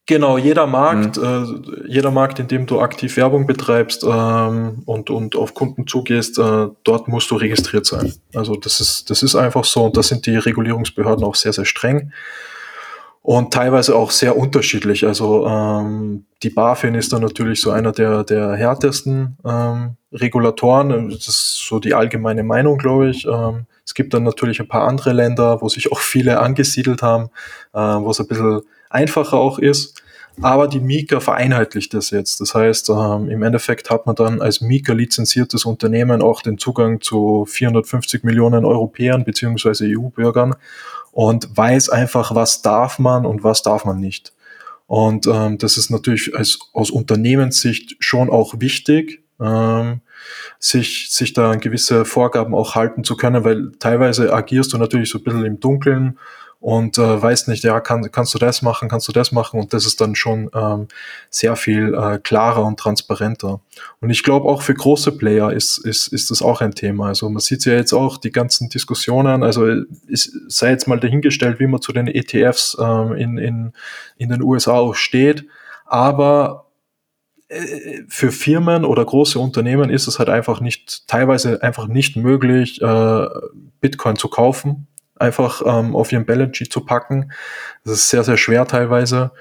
Genau, 0.05 0.37
jeder 0.37 0.67
Markt, 0.67 1.15
mhm. 1.17 1.63
äh, 1.85 1.87
jeder 1.87 2.11
Markt, 2.11 2.37
in 2.39 2.49
dem 2.49 2.65
du 2.65 2.81
aktiv 2.81 3.15
Werbung 3.15 3.47
betreibst 3.47 4.03
ähm, 4.03 4.83
und, 4.85 5.09
und 5.09 5.37
auf 5.37 5.53
Kunden 5.53 5.87
zugehst, 5.87 6.37
äh, 6.37 6.67
dort 6.83 7.07
musst 7.07 7.31
du 7.31 7.35
registriert 7.35 7.85
sein. 7.85 8.13
Also 8.35 8.55
das 8.55 8.81
ist, 8.81 9.09
das 9.09 9.23
ist 9.23 9.35
einfach 9.35 9.63
so 9.63 9.85
und 9.85 9.95
da 9.95 10.03
sind 10.03 10.25
die 10.25 10.35
Regulierungsbehörden 10.35 11.23
auch 11.23 11.35
sehr, 11.35 11.53
sehr 11.53 11.63
streng 11.63 12.11
und 13.21 13.53
teilweise 13.53 13.95
auch 13.95 14.11
sehr 14.11 14.35
unterschiedlich. 14.35 15.07
Also 15.07 15.47
ähm, 15.47 16.25
die 16.43 16.49
BaFin 16.49 16.95
ist 16.95 17.13
da 17.13 17.19
natürlich 17.19 17.61
so 17.61 17.71
einer 17.71 17.93
der, 17.93 18.25
der 18.25 18.55
härtesten 18.55 19.37
ähm, 19.45 19.95
Regulatoren. 20.11 21.09
Das 21.09 21.29
ist 21.29 21.65
so 21.65 21.79
die 21.79 21.93
allgemeine 21.93 22.43
Meinung, 22.43 22.77
glaube 22.77 23.09
ich. 23.09 23.25
Ähm, 23.25 23.67
es 23.85 23.93
gibt 23.93 24.13
dann 24.13 24.23
natürlich 24.23 24.59
ein 24.59 24.67
paar 24.67 24.85
andere 24.85 25.13
Länder, 25.13 25.61
wo 25.61 25.69
sich 25.69 25.93
auch 25.93 25.99
viele 25.99 26.41
angesiedelt 26.41 27.01
haben, 27.01 27.29
äh, 27.73 27.79
wo 27.79 28.11
es 28.11 28.19
ein 28.19 28.27
bisschen 28.27 28.61
einfacher 28.93 29.37
auch 29.37 29.59
ist. 29.59 30.01
Aber 30.41 30.67
die 30.67 30.79
Mika 30.79 31.19
vereinheitlicht 31.19 31.93
das 31.93 32.09
jetzt. 32.09 32.41
Das 32.41 32.55
heißt, 32.55 32.89
ähm, 32.89 33.29
im 33.29 33.43
Endeffekt 33.43 33.91
hat 33.91 34.07
man 34.07 34.15
dann 34.15 34.41
als 34.41 34.61
Mika 34.61 34.93
lizenziertes 34.93 35.65
Unternehmen 35.65 36.23
auch 36.23 36.41
den 36.41 36.57
Zugang 36.57 37.01
zu 37.01 37.45
450 37.47 38.23
Millionen 38.23 38.65
Europäern 38.65 39.25
beziehungsweise 39.25 39.85
EU-Bürgern 39.87 40.55
und 41.11 41.55
weiß 41.55 41.89
einfach, 41.89 42.33
was 42.33 42.63
darf 42.63 42.97
man 42.97 43.25
und 43.27 43.43
was 43.43 43.61
darf 43.61 43.85
man 43.85 43.99
nicht. 43.99 44.33
Und 44.87 45.27
ähm, 45.27 45.59
das 45.59 45.77
ist 45.77 45.91
natürlich 45.91 46.35
als, 46.35 46.59
aus 46.73 46.89
Unternehmenssicht 46.89 47.95
schon 47.99 48.29
auch 48.29 48.59
wichtig, 48.59 49.23
ähm, 49.39 50.01
sich, 50.59 51.11
sich 51.11 51.33
da 51.33 51.51
an 51.51 51.59
gewisse 51.59 52.05
Vorgaben 52.05 52.55
auch 52.55 52.75
halten 52.75 53.03
zu 53.03 53.15
können, 53.15 53.43
weil 53.43 53.71
teilweise 53.79 54.33
agierst 54.33 54.73
du 54.73 54.77
natürlich 54.77 55.09
so 55.09 55.19
ein 55.19 55.23
bisschen 55.23 55.45
im 55.45 55.59
Dunkeln 55.59 56.17
und 56.63 56.97
äh, 56.97 57.21
weiß 57.21 57.47
nicht, 57.47 57.65
ja, 57.65 57.81
kann, 57.81 58.09
kannst 58.09 58.33
du 58.33 58.39
das 58.39 58.61
machen, 58.61 58.87
kannst 58.87 59.09
du 59.09 59.11
das 59.11 59.33
machen 59.33 59.59
und 59.59 59.73
das 59.73 59.85
ist 59.85 59.99
dann 59.99 60.15
schon 60.15 60.49
ähm, 60.55 60.87
sehr 61.29 61.57
viel 61.57 61.93
äh, 61.93 62.19
klarer 62.19 62.63
und 62.63 62.79
transparenter. 62.79 63.59
Und 63.99 64.09
ich 64.11 64.23
glaube 64.23 64.47
auch 64.47 64.61
für 64.61 64.73
große 64.73 65.11
Player 65.17 65.51
ist, 65.51 65.77
ist, 65.79 66.07
ist 66.07 66.31
das 66.31 66.41
auch 66.41 66.61
ein 66.61 66.73
Thema. 66.73 67.07
Also 67.07 67.29
man 67.29 67.41
sieht 67.41 67.65
ja 67.65 67.73
jetzt 67.73 67.91
auch 67.91 68.15
die 68.15 68.31
ganzen 68.31 68.69
Diskussionen, 68.69 69.43
also 69.43 69.67
es 70.09 70.31
sei 70.47 70.69
jetzt 70.69 70.87
mal 70.87 71.01
dahingestellt, 71.01 71.59
wie 71.59 71.67
man 71.67 71.81
zu 71.81 71.91
den 71.91 72.07
ETFs 72.07 72.77
ähm, 72.79 73.11
in, 73.11 73.37
in, 73.37 73.73
in 74.15 74.29
den 74.29 74.41
USA 74.41 74.75
auch 74.75 74.95
steht, 74.95 75.45
aber 75.85 76.67
äh, 77.49 78.03
für 78.07 78.31
Firmen 78.31 78.85
oder 78.85 79.03
große 79.03 79.37
Unternehmen 79.37 79.89
ist 79.89 80.07
es 80.07 80.17
halt 80.17 80.29
einfach 80.29 80.61
nicht, 80.61 81.09
teilweise 81.09 81.61
einfach 81.61 81.87
nicht 81.87 82.15
möglich, 82.15 82.81
äh, 82.81 83.25
Bitcoin 83.81 84.15
zu 84.15 84.29
kaufen, 84.29 84.87
einfach 85.15 85.61
ähm, 85.65 85.95
auf 85.95 86.11
ihren 86.11 86.25
Balance 86.25 86.55
Sheet 86.55 86.71
zu 86.71 86.81
packen. 86.81 87.31
Das 87.83 87.93
ist 87.93 88.09
sehr, 88.09 88.23
sehr 88.23 88.37
schwer 88.37 88.65
teilweise. 88.67 89.31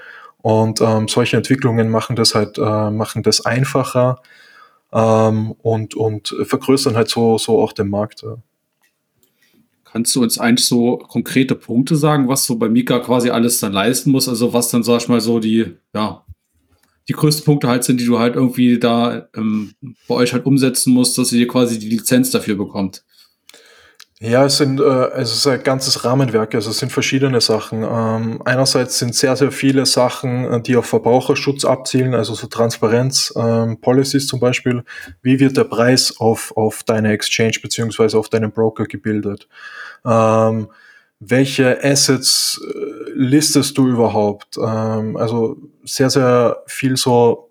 Und 0.41 0.81
ähm, 0.81 1.07
solche 1.07 1.37
Entwicklungen 1.37 1.89
machen 1.89 2.15
das 2.15 2.35
halt, 2.35 2.57
äh, 2.57 2.91
machen 2.91 3.23
das 3.23 3.45
einfacher 3.45 4.21
ähm, 4.91 5.53
und, 5.61 5.95
und 5.95 6.35
vergrößern 6.43 6.95
halt 6.95 7.09
so, 7.09 7.37
so 7.37 7.61
auch 7.61 7.73
den 7.73 7.89
Markt. 7.89 8.23
Ja. 8.23 8.37
Kannst 9.85 10.15
du 10.15 10.21
uns 10.21 10.39
eigentlich 10.39 10.67
so 10.67 10.97
konkrete 10.97 11.55
Punkte 11.55 11.95
sagen, 11.95 12.27
was 12.27 12.45
so 12.45 12.57
bei 12.57 12.67
Mika 12.67 12.99
quasi 12.99 13.29
alles 13.29 13.59
dann 13.59 13.73
leisten 13.73 14.11
muss? 14.11 14.27
Also 14.27 14.51
was 14.51 14.69
dann, 14.69 14.83
sag 14.83 15.01
ich 15.01 15.07
mal, 15.07 15.21
so 15.21 15.39
die, 15.39 15.77
ja, 15.93 16.23
die 17.07 17.13
größten 17.13 17.45
Punkte 17.45 17.67
halt 17.67 17.83
sind, 17.83 17.99
die 17.99 18.05
du 18.05 18.19
halt 18.19 18.35
irgendwie 18.35 18.79
da 18.79 19.27
ähm, 19.35 19.73
bei 20.07 20.15
euch 20.15 20.33
halt 20.33 20.45
umsetzen 20.45 20.93
musst, 20.93 21.17
dass 21.17 21.31
ihr 21.31 21.47
quasi 21.47 21.79
die 21.79 21.89
Lizenz 21.89 22.31
dafür 22.31 22.55
bekommt. 22.55 23.03
Ja, 24.25 24.45
es 24.45 24.55
sind 24.55 24.79
äh, 24.79 25.09
es 25.17 25.33
ist 25.33 25.45
ein 25.47 25.61
ganzes 25.63 26.05
Rahmenwerk, 26.05 26.55
also 26.55 26.69
es 26.69 26.77
sind 26.77 26.93
verschiedene 26.93 27.41
Sachen. 27.41 27.83
Ähm, 27.83 28.41
einerseits 28.45 28.97
sind 28.97 29.13
sehr, 29.13 29.35
sehr 29.35 29.51
viele 29.51 29.85
Sachen, 29.85 30.45
äh, 30.49 30.61
die 30.61 30.77
auf 30.77 30.85
Verbraucherschutz 30.85 31.65
abzielen, 31.65 32.13
also 32.15 32.33
so 32.33 32.47
Transparenz, 32.47 33.33
ähm, 33.35 33.81
Policies 33.81 34.27
zum 34.27 34.39
Beispiel. 34.39 34.85
Wie 35.21 35.41
wird 35.41 35.57
der 35.57 35.65
Preis 35.65 36.21
auf, 36.21 36.55
auf 36.55 36.83
deine 36.83 37.11
Exchange 37.11 37.57
beziehungsweise 37.61 38.17
auf 38.17 38.29
deinen 38.29 38.53
Broker 38.53 38.85
gebildet? 38.85 39.49
Ähm, 40.05 40.69
welche 41.19 41.83
Assets 41.83 42.61
äh, 42.65 43.11
listest 43.13 43.77
du 43.77 43.89
überhaupt? 43.89 44.57
Ähm, 44.57 45.17
also 45.17 45.57
sehr, 45.83 46.09
sehr 46.09 46.63
viel 46.65 46.95
so, 46.95 47.49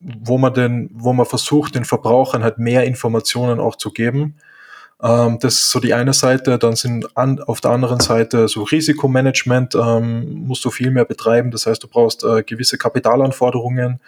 wo 0.00 0.36
man 0.36 0.52
den, 0.52 0.90
wo 0.92 1.14
man 1.14 1.24
versucht, 1.24 1.74
den 1.74 1.86
Verbrauchern 1.86 2.44
halt 2.44 2.58
mehr 2.58 2.84
Informationen 2.84 3.58
auch 3.58 3.76
zu 3.76 3.90
geben 3.90 4.36
ähm, 5.04 5.38
das 5.38 5.54
ist 5.54 5.70
so 5.70 5.80
die 5.80 5.92
eine 5.92 6.14
Seite. 6.14 6.58
Dann 6.58 6.76
sind 6.76 7.14
an, 7.14 7.38
auf 7.40 7.60
der 7.60 7.72
anderen 7.72 8.00
Seite 8.00 8.48
so 8.48 8.62
Risikomanagement 8.62 9.74
ähm, 9.74 10.46
musst 10.46 10.64
du 10.64 10.70
viel 10.70 10.90
mehr 10.90 11.04
betreiben. 11.04 11.50
Das 11.50 11.66
heißt, 11.66 11.82
du 11.82 11.88
brauchst 11.88 12.24
äh, 12.24 12.42
gewisse 12.42 12.78
Kapitalanforderungen. 12.78 14.00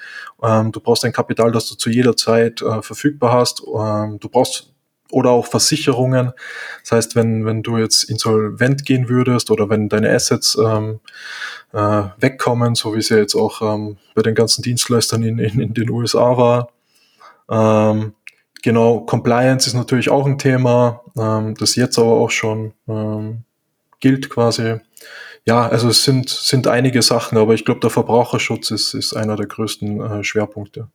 Ähm, 0.43 0.73
du 0.73 0.81
brauchst 0.81 1.05
ein 1.05 1.13
Kapital, 1.13 1.53
das 1.53 1.69
du 1.69 1.75
zu 1.75 1.91
jeder 1.91 2.17
Zeit 2.17 2.63
äh, 2.63 2.81
verfügbar 2.81 3.33
hast. 3.33 3.63
Ähm, 3.63 4.19
du 4.21 4.31
brauchst 4.31 4.73
oder 5.11 5.31
auch 5.31 5.47
Versicherungen. 5.47 6.33
Das 6.83 6.93
heißt, 6.93 7.15
wenn, 7.15 7.45
wenn 7.45 7.63
du 7.63 7.77
jetzt 7.77 8.05
insolvent 8.05 8.87
gehen 8.87 9.09
würdest 9.11 9.51
oder 9.51 9.69
wenn 9.69 9.91
deine 9.91 10.11
Assets 10.11 10.57
ähm, 10.57 11.01
äh, 11.73 12.05
wegkommen, 12.19 12.75
so 12.75 12.95
wie 12.95 12.99
es 12.99 13.11
ja 13.11 13.19
jetzt 13.19 13.35
auch 13.35 13.61
ähm, 13.61 13.99
bei 14.15 14.23
den 14.23 14.35
ganzen 14.35 14.63
Dienstleistern 14.63 15.23
in, 15.23 15.39
in, 15.39 15.61
in 15.61 15.75
den 15.75 15.91
USA 15.91 16.37
war, 16.37 16.71
ähm, 17.51 18.15
Genau, 18.67 18.99
Compliance 18.99 19.69
ist 19.69 19.75
natürlich 19.75 20.11
auch 20.11 20.27
ein 20.27 20.39
Thema, 20.39 21.01
ähm, 21.17 21.55
das 21.55 21.77
jetzt 21.77 22.01
aber 22.01 22.15
auch 22.15 22.33
schon 22.33 22.73
ähm, 22.89 23.45
gilt 24.01 24.29
quasi. 24.29 24.81
Ja, 25.45 25.69
also 25.69 25.89
es 25.89 26.03
sind, 26.03 26.29
sind 26.29 26.67
einige 26.67 27.01
Sachen, 27.01 27.39
aber 27.39 27.55
ich 27.55 27.65
glaube, 27.65 27.79
der 27.79 27.91
Verbraucherschutz 27.91 28.73
ist, 28.73 28.93
ist 28.95 29.15
einer 29.15 29.37
der 29.37 29.47
größten 29.47 30.01
äh, 30.01 30.25
Schwerpunkte. 30.25 30.89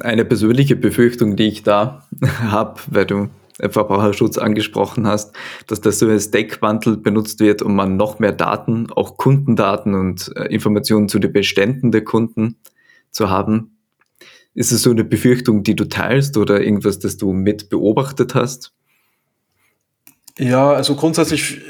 Eine 0.00 0.24
persönliche 0.24 0.76
Befürchtung, 0.76 1.36
die 1.36 1.48
ich 1.48 1.62
da 1.62 2.08
habe, 2.40 2.80
weil 2.86 3.04
du 3.04 3.28
Verbraucherschutz 3.60 4.38
angesprochen 4.38 5.06
hast, 5.06 5.36
dass 5.66 5.82
das 5.82 5.98
so 5.98 6.08
als 6.08 6.30
Deckbundle 6.30 6.96
benutzt 6.96 7.38
wird, 7.38 7.60
um 7.60 7.76
man 7.76 7.98
noch 7.98 8.18
mehr 8.18 8.32
Daten, 8.32 8.90
auch 8.90 9.18
Kundendaten 9.18 9.92
und 9.94 10.34
äh, 10.36 10.46
Informationen 10.46 11.10
zu 11.10 11.18
den 11.18 11.34
Beständen 11.34 11.92
der 11.92 12.02
Kunden 12.02 12.56
zu 13.10 13.28
haben, 13.28 13.73
ist 14.54 14.72
es 14.72 14.82
so 14.82 14.90
eine 14.90 15.04
Befürchtung, 15.04 15.62
die 15.62 15.74
du 15.74 15.84
teilst 15.84 16.36
oder 16.36 16.60
irgendwas, 16.60 16.98
das 16.98 17.16
du 17.16 17.32
mit 17.32 17.68
beobachtet 17.68 18.34
hast? 18.34 18.72
Ja, 20.38 20.72
also 20.72 20.94
grundsätzlich 20.96 21.60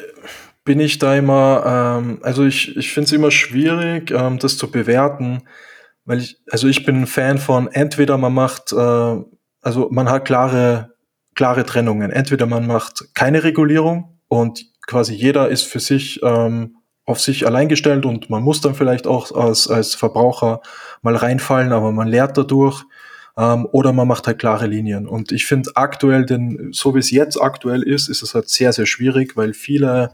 bin 0.64 0.80
ich 0.80 0.98
da 0.98 1.14
immer, 1.16 1.98
ähm, 1.98 2.18
also 2.22 2.44
ich, 2.44 2.76
ich 2.76 2.92
finde 2.92 3.06
es 3.06 3.12
immer 3.12 3.30
schwierig, 3.30 4.10
ähm, 4.10 4.38
das 4.38 4.56
zu 4.56 4.70
bewerten, 4.70 5.42
weil 6.04 6.20
ich, 6.20 6.38
also 6.50 6.68
ich 6.68 6.84
bin 6.84 7.02
ein 7.02 7.06
Fan 7.06 7.38
von 7.38 7.68
entweder 7.68 8.16
man 8.18 8.32
macht, 8.32 8.72
äh, 8.72 9.16
also 9.62 9.88
man 9.90 10.08
hat 10.08 10.24
klare, 10.24 10.94
klare 11.34 11.64
Trennungen. 11.66 12.10
Entweder 12.10 12.46
man 12.46 12.66
macht 12.66 13.14
keine 13.14 13.44
Regulierung 13.44 14.20
und 14.28 14.64
quasi 14.86 15.14
jeder 15.14 15.48
ist 15.48 15.64
für 15.64 15.80
sich 15.80 16.20
ähm, 16.22 16.76
auf 17.06 17.20
sich 17.20 17.46
allein 17.46 17.68
gestellt 17.68 18.06
und 18.06 18.30
man 18.30 18.42
muss 18.42 18.60
dann 18.60 18.74
vielleicht 18.74 19.06
auch 19.06 19.32
als, 19.32 19.68
als 19.68 19.94
Verbraucher 19.94 20.60
mal 21.02 21.16
reinfallen, 21.16 21.72
aber 21.72 21.92
man 21.92 22.08
lernt 22.08 22.36
dadurch. 22.36 22.84
Ähm, 23.36 23.66
oder 23.72 23.92
man 23.92 24.06
macht 24.06 24.28
halt 24.28 24.38
klare 24.38 24.68
Linien. 24.68 25.08
Und 25.08 25.32
ich 25.32 25.44
finde 25.44 25.72
aktuell, 25.74 26.24
denn 26.24 26.68
so 26.72 26.94
wie 26.94 27.00
es 27.00 27.10
jetzt 27.10 27.36
aktuell 27.40 27.82
ist, 27.82 28.08
ist 28.08 28.22
es 28.22 28.32
halt 28.32 28.48
sehr, 28.48 28.72
sehr 28.72 28.86
schwierig, 28.86 29.36
weil 29.36 29.54
viele 29.54 30.12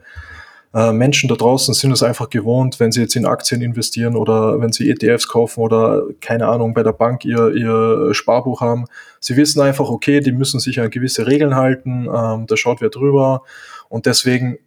äh, 0.72 0.92
Menschen 0.92 1.28
da 1.28 1.34
draußen 1.34 1.74
sind 1.74 1.92
es 1.92 2.02
einfach 2.02 2.30
gewohnt, 2.30 2.78
wenn 2.78 2.92
sie 2.92 3.00
jetzt 3.00 3.16
in 3.16 3.26
Aktien 3.26 3.60
investieren 3.60 4.16
oder 4.16 4.60
wenn 4.60 4.72
sie 4.72 4.88
ETFs 4.88 5.28
kaufen 5.28 5.60
oder 5.60 6.04
keine 6.20 6.46
Ahnung, 6.46 6.74
bei 6.74 6.82
der 6.82 6.92
Bank 6.92 7.24
ihr, 7.24 7.52
ihr 7.54 8.14
Sparbuch 8.14 8.60
haben. 8.60 8.86
Sie 9.18 9.36
wissen 9.36 9.60
einfach, 9.60 9.90
okay, 9.90 10.20
die 10.20 10.32
müssen 10.32 10.60
sich 10.60 10.80
an 10.80 10.90
gewisse 10.90 11.26
Regeln 11.26 11.56
halten, 11.56 12.08
ähm, 12.12 12.46
da 12.46 12.56
schaut 12.56 12.80
wer 12.80 12.90
drüber. 12.90 13.42
Und 13.88 14.06
deswegen 14.06 14.58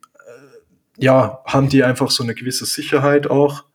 ja, 0.97 1.39
haben 1.45 1.69
die 1.69 1.83
einfach 1.83 2.11
so 2.11 2.23
eine 2.23 2.35
gewisse 2.35 2.65
Sicherheit 2.65 3.29
auch. 3.29 3.65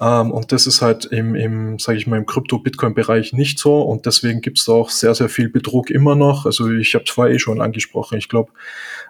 Ähm, 0.00 0.30
und 0.30 0.52
das 0.52 0.66
ist 0.66 0.80
halt 0.80 1.04
im, 1.06 1.34
im 1.34 1.78
sage 1.78 1.98
ich 1.98 2.06
mal, 2.06 2.16
im 2.16 2.26
Krypto-Bitcoin-Bereich 2.26 3.32
nicht 3.34 3.58
so. 3.58 3.82
Und 3.82 4.06
deswegen 4.06 4.40
gibt 4.40 4.58
es 4.58 4.64
da 4.64 4.72
auch 4.72 4.90
sehr, 4.90 5.14
sehr 5.14 5.28
viel 5.28 5.48
Betrug 5.48 5.90
immer 5.90 6.14
noch. 6.14 6.46
Also 6.46 6.70
ich 6.70 6.94
habe 6.94 7.04
es 7.04 7.10
vorher 7.10 7.34
eh 7.34 7.38
schon 7.38 7.60
angesprochen. 7.60 8.18
Ich 8.18 8.28
glaube, 8.28 8.52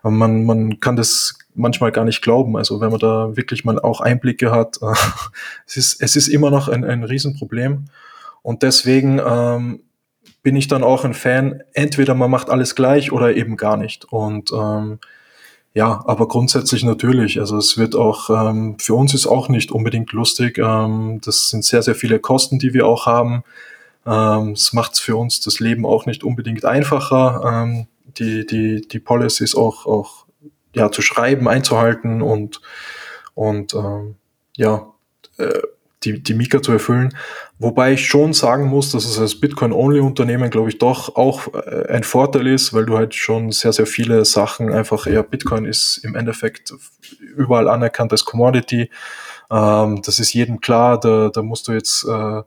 man, 0.03 0.45
man 0.45 0.81
kann 0.81 0.97
das 0.97 1.39
manchmal 1.55 1.93
gar 1.93 2.05
nicht 2.05 2.23
glauben. 2.23 2.57
Also 2.57 2.81
wenn 2.81 2.91
man 2.91 2.99
da 2.99 3.37
wirklich 3.37 3.65
mal 3.65 3.79
auch 3.79 4.01
Einblicke 4.01 4.51
hat, 4.51 4.79
es, 5.67 5.77
ist, 5.77 6.03
es 6.03 6.17
ist 6.17 6.29
immer 6.29 6.51
noch 6.51 6.69
ein, 6.69 6.85
ein 6.85 7.05
Riesenproblem. 7.05 7.85
Und 8.43 8.63
deswegen 8.65 9.21
ähm, 9.25 9.81
bin 10.43 10.57
ich 10.57 10.67
dann 10.67 10.83
auch 10.83 11.05
ein 11.05 11.15
Fan, 11.15 11.63
entweder 11.73 12.15
man 12.15 12.31
macht 12.31 12.51
alles 12.51 12.75
gleich 12.75 13.13
oder 13.13 13.37
eben 13.37 13.57
gar 13.57 13.77
nicht. 13.77 14.07
Und 14.07 14.51
ähm, 14.53 14.99
ja, 15.75 16.03
aber 16.07 16.29
grundsätzlich 16.29 16.85
natürlich. 16.85 17.41
Also 17.41 17.57
es 17.57 17.79
wird 17.79 17.95
auch, 17.95 18.29
ähm, 18.29 18.77
für 18.79 18.95
uns 18.95 19.15
ist 19.15 19.27
auch 19.27 19.49
nicht 19.49 19.73
unbedingt 19.73 20.13
lustig. 20.13 20.59
Ähm, 20.59 21.21
das 21.25 21.49
sind 21.49 21.65
sehr, 21.65 21.83
sehr 21.83 21.95
viele 21.95 22.19
Kosten, 22.19 22.59
die 22.59 22.75
wir 22.75 22.87
auch 22.87 23.07
haben. 23.07 23.43
Ähm, 24.05 24.53
es 24.53 24.73
macht 24.73 24.99
für 24.99 25.17
uns 25.17 25.41
das 25.41 25.61
Leben 25.61 25.87
auch 25.87 26.05
nicht 26.07 26.25
unbedingt 26.25 26.65
einfacher, 26.65 27.43
ähm, 27.47 27.87
die, 28.19 28.45
die, 28.45 28.87
die 28.87 28.99
Policies 28.99 29.55
auch, 29.55 29.87
auch 29.87 30.27
ja, 30.75 30.91
zu 30.91 31.01
schreiben, 31.01 31.49
einzuhalten 31.49 32.21
und, 32.21 32.61
und 33.35 33.75
ähm, 33.75 34.17
ja, 34.57 34.93
äh, 35.39 35.61
die, 36.05 36.23
die 36.23 36.35
Mika 36.35 36.63
zu 36.63 36.73
erfüllen. 36.73 37.15
Wobei 37.59 37.93
ich 37.93 38.07
schon 38.07 38.33
sagen 38.33 38.67
muss, 38.67 38.91
dass 38.91 39.05
es 39.05 39.19
als 39.19 39.39
Bitcoin-Only-Unternehmen, 39.39 40.51
glaube 40.51 40.69
ich, 40.69 40.79
doch 40.79 41.17
auch 41.17 41.55
äh, 41.55 41.87
ein 41.89 42.03
Vorteil 42.03 42.47
ist, 42.47 42.75
weil 42.75 42.87
du 42.87 42.97
halt 42.97 43.15
schon 43.15 43.53
sehr, 43.53 43.73
sehr 43.73 43.87
viele 43.87 44.25
Sachen 44.25 44.73
einfach 44.73 45.07
eher 45.07 45.23
Bitcoin 45.23 45.65
ist 45.65 45.99
im 45.99 46.15
Endeffekt 46.17 46.75
überall 47.21 47.69
anerkannt 47.69 48.13
als 48.13 48.25
Commodity. 48.25 48.91
Ähm, 49.51 50.03
das 50.05 50.19
ist 50.19 50.33
jedem 50.33 50.61
klar, 50.61 50.99
da, 50.99 51.31
da 51.33 51.43
musst 51.43 51.69
du 51.69 51.73
jetzt 51.73 52.05
äh, 52.05 52.43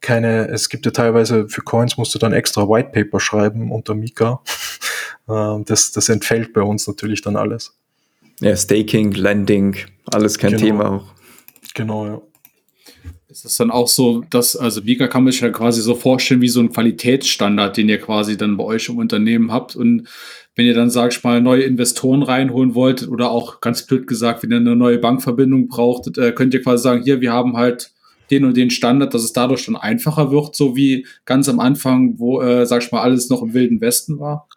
keine, 0.00 0.48
es 0.48 0.68
gibt 0.68 0.86
ja 0.86 0.92
teilweise 0.92 1.48
für 1.48 1.62
Coins 1.62 1.96
musst 1.96 2.14
du 2.14 2.18
dann 2.18 2.32
extra 2.32 2.68
White 2.68 2.90
Paper 2.92 3.20
schreiben 3.20 3.70
unter 3.72 3.94
Mika. 3.94 4.40
ähm, 5.28 5.64
das, 5.64 5.92
das 5.92 6.08
entfällt 6.08 6.52
bei 6.52 6.62
uns 6.62 6.86
natürlich 6.86 7.22
dann 7.22 7.36
alles. 7.36 7.76
Ja, 8.40 8.54
Staking, 8.54 9.12
Lending, 9.12 9.76
alles 10.12 10.38
kein 10.38 10.52
genau. 10.52 10.62
Thema 10.62 10.90
auch. 10.90 11.14
Genau, 11.74 12.06
ja. 12.06 12.22
Ist 13.36 13.44
das 13.44 13.56
dann 13.56 13.70
auch 13.70 13.86
so, 13.86 14.24
dass, 14.30 14.56
also 14.56 14.80
Mika 14.80 15.08
kann 15.08 15.22
man 15.22 15.30
sich 15.30 15.42
ja 15.42 15.50
quasi 15.50 15.82
so 15.82 15.94
vorstellen 15.94 16.40
wie 16.40 16.48
so 16.48 16.60
ein 16.60 16.72
Qualitätsstandard, 16.72 17.76
den 17.76 17.90
ihr 17.90 18.00
quasi 18.00 18.38
dann 18.38 18.56
bei 18.56 18.64
euch 18.64 18.88
im 18.88 18.96
Unternehmen 18.96 19.52
habt. 19.52 19.76
Und 19.76 20.08
wenn 20.54 20.64
ihr 20.64 20.72
dann, 20.72 20.88
sag 20.88 21.12
ich 21.12 21.22
mal, 21.22 21.42
neue 21.42 21.64
Investoren 21.64 22.22
reinholen 22.22 22.74
wolltet 22.74 23.10
oder 23.10 23.30
auch 23.30 23.60
ganz 23.60 23.82
blöd 23.82 24.06
gesagt, 24.06 24.42
wenn 24.42 24.52
ihr 24.52 24.56
eine 24.56 24.74
neue 24.74 24.96
Bankverbindung 24.96 25.68
braucht, 25.68 26.16
äh, 26.16 26.32
könnt 26.32 26.54
ihr 26.54 26.62
quasi 26.62 26.84
sagen, 26.84 27.02
hier, 27.02 27.20
wir 27.20 27.30
haben 27.30 27.58
halt 27.58 27.90
den 28.30 28.46
und 28.46 28.56
den 28.56 28.70
Standard, 28.70 29.12
dass 29.12 29.22
es 29.22 29.34
dadurch 29.34 29.66
dann 29.66 29.76
einfacher 29.76 30.30
wird, 30.30 30.56
so 30.56 30.74
wie 30.74 31.06
ganz 31.26 31.46
am 31.50 31.60
Anfang, 31.60 32.18
wo, 32.18 32.40
äh, 32.40 32.64
sag 32.64 32.84
ich 32.84 32.90
mal, 32.90 33.02
alles 33.02 33.28
noch 33.28 33.42
im 33.42 33.52
Wilden 33.52 33.82
Westen 33.82 34.18
war? 34.18 34.48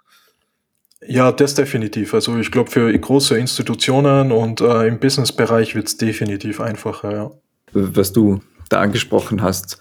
Ja, 1.05 1.33
das 1.33 1.53
definitiv. 1.53 2.13
Also 2.13 2.37
ich 2.37 2.49
glaube, 2.49 2.71
für 2.71 2.97
große 2.97 3.37
Institutionen 3.37 4.31
und 4.31 4.61
äh, 4.61 4.87
im 4.87 4.99
Businessbereich 4.99 5.75
wird 5.75 5.87
es 5.87 5.97
definitiv 5.97 6.61
einfacher, 6.61 7.11
ja. 7.11 7.31
Was 7.73 8.13
du 8.13 8.39
da 8.69 8.81
angesprochen 8.81 9.41
hast, 9.41 9.79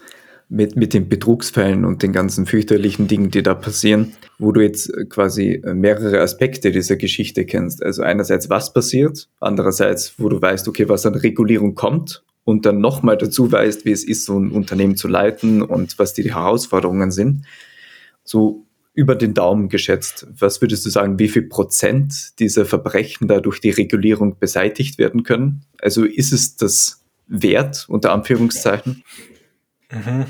mit, 0.49 0.77
mit 0.77 0.95
den 0.95 1.09
Betrugsfällen 1.09 1.85
und 1.85 2.03
den 2.03 2.13
ganzen 2.13 2.47
fürchterlichen 2.47 3.07
Dingen, 3.07 3.31
die 3.31 3.43
da 3.43 3.55
passieren, 3.55 4.15
wo 4.39 4.51
du 4.53 4.63
jetzt 4.63 4.91
quasi 5.11 5.63
mehrere 5.75 6.21
Aspekte 6.21 6.71
dieser 6.71 6.97
Geschichte 6.97 7.45
kennst. 7.45 7.83
Also 7.83 8.03
einerseits, 8.03 8.49
was 8.49 8.73
passiert, 8.73 9.29
andererseits, 9.41 10.15
wo 10.19 10.29
du 10.29 10.41
weißt, 10.41 10.67
okay, 10.69 10.89
was 10.89 11.05
an 11.05 11.15
Regulierung 11.15 11.75
kommt 11.75 12.25
und 12.45 12.65
dann 12.65 12.81
nochmal 12.81 13.19
dazu 13.19 13.53
weißt, 13.53 13.85
wie 13.85 13.93
es 13.93 14.05
ist, 14.05 14.25
so 14.25 14.39
ein 14.39 14.51
Unternehmen 14.51 14.97
zu 14.97 15.07
leiten 15.07 15.61
und 15.61 15.99
was 15.99 16.15
die 16.15 16.33
Herausforderungen 16.33 17.11
sind, 17.11 17.45
so 18.25 18.65
über 18.95 19.15
den 19.15 19.35
Daumen 19.35 19.69
geschätzt, 19.69 20.27
was 20.37 20.61
würdest 20.61 20.85
du 20.85 20.91
sagen, 20.91 21.19
wie 21.19 21.29
viel 21.29 21.43
Prozent 21.43 22.39
dieser 22.41 22.65
Verbrechen 22.65 23.29
da 23.29 23.41
durch 23.41 23.61
die 23.61 23.71
Regulierung 23.71 24.39
beseitigt 24.41 24.99
werden 24.99 25.23
können? 25.23 25.67
Also 25.81 26.05
ist 26.05 26.33
es 26.33 26.57
das 26.57 27.05
wert, 27.29 27.87
unter 27.89 28.13
Anführungszeichen? 28.13 29.05
Mhm. 29.91 30.27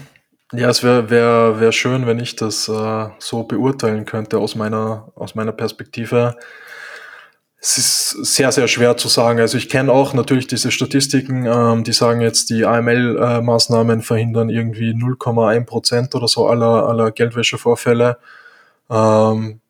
Ja, 0.53 0.71
es 0.71 0.83
wäre 0.83 1.11
wär, 1.11 1.61
wär 1.61 1.73
schön, 1.73 2.07
wenn 2.07 2.19
ich 2.19 2.35
das 2.35 2.69
äh, 2.69 3.09
so 3.19 3.43
beurteilen 3.43 4.07
könnte 4.07 4.39
aus 4.39 4.55
meiner, 4.55 5.13
aus 5.15 5.35
meiner 5.35 5.53
Perspektive. 5.53 6.37
Es 7.61 7.77
ist 7.77 8.11
sehr, 8.35 8.51
sehr 8.53 8.69
schwer 8.69 8.97
zu 8.97 9.09
sagen. 9.09 9.41
Also 9.41 9.59
ich 9.59 9.69
kenne 9.69 9.93
auch 9.93 10.15
natürlich 10.15 10.47
diese 10.47 10.71
Statistiken, 10.71 11.45
ähm, 11.45 11.85
die 11.85 11.93
sagen 11.93 12.21
jetzt, 12.23 12.51
die 12.51 12.65
AML-Maßnahmen 12.65 14.01
verhindern 14.01 14.49
irgendwie 14.49 14.93
0,1 14.93 15.67
Prozent 15.67 16.15
oder 16.15 16.29
so 16.29 16.47
aller, 16.47 16.87
aller 16.89 17.11
Geldwäschevorfälle. 17.11 18.19
Ähm, 18.89 19.61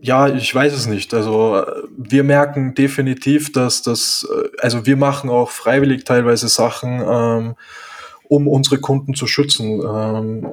ja, 0.00 0.28
ich 0.28 0.52
weiß 0.54 0.72
es 0.72 0.86
nicht. 0.86 1.14
Also 1.14 1.64
wir 1.96 2.24
merken 2.24 2.74
definitiv, 2.74 3.52
dass 3.52 3.82
das, 3.82 4.26
äh, 4.30 4.48
also 4.60 4.86
wir 4.86 4.96
machen 4.96 5.30
auch 5.30 5.50
freiwillig 5.50 6.04
teilweise 6.04 6.48
Sachen, 6.48 7.02
ähm, 7.06 7.54
um 8.28 8.48
unsere 8.48 8.78
Kunden 8.78 9.14
zu 9.14 9.26
schützen. 9.26 9.80
Ähm, 9.80 10.46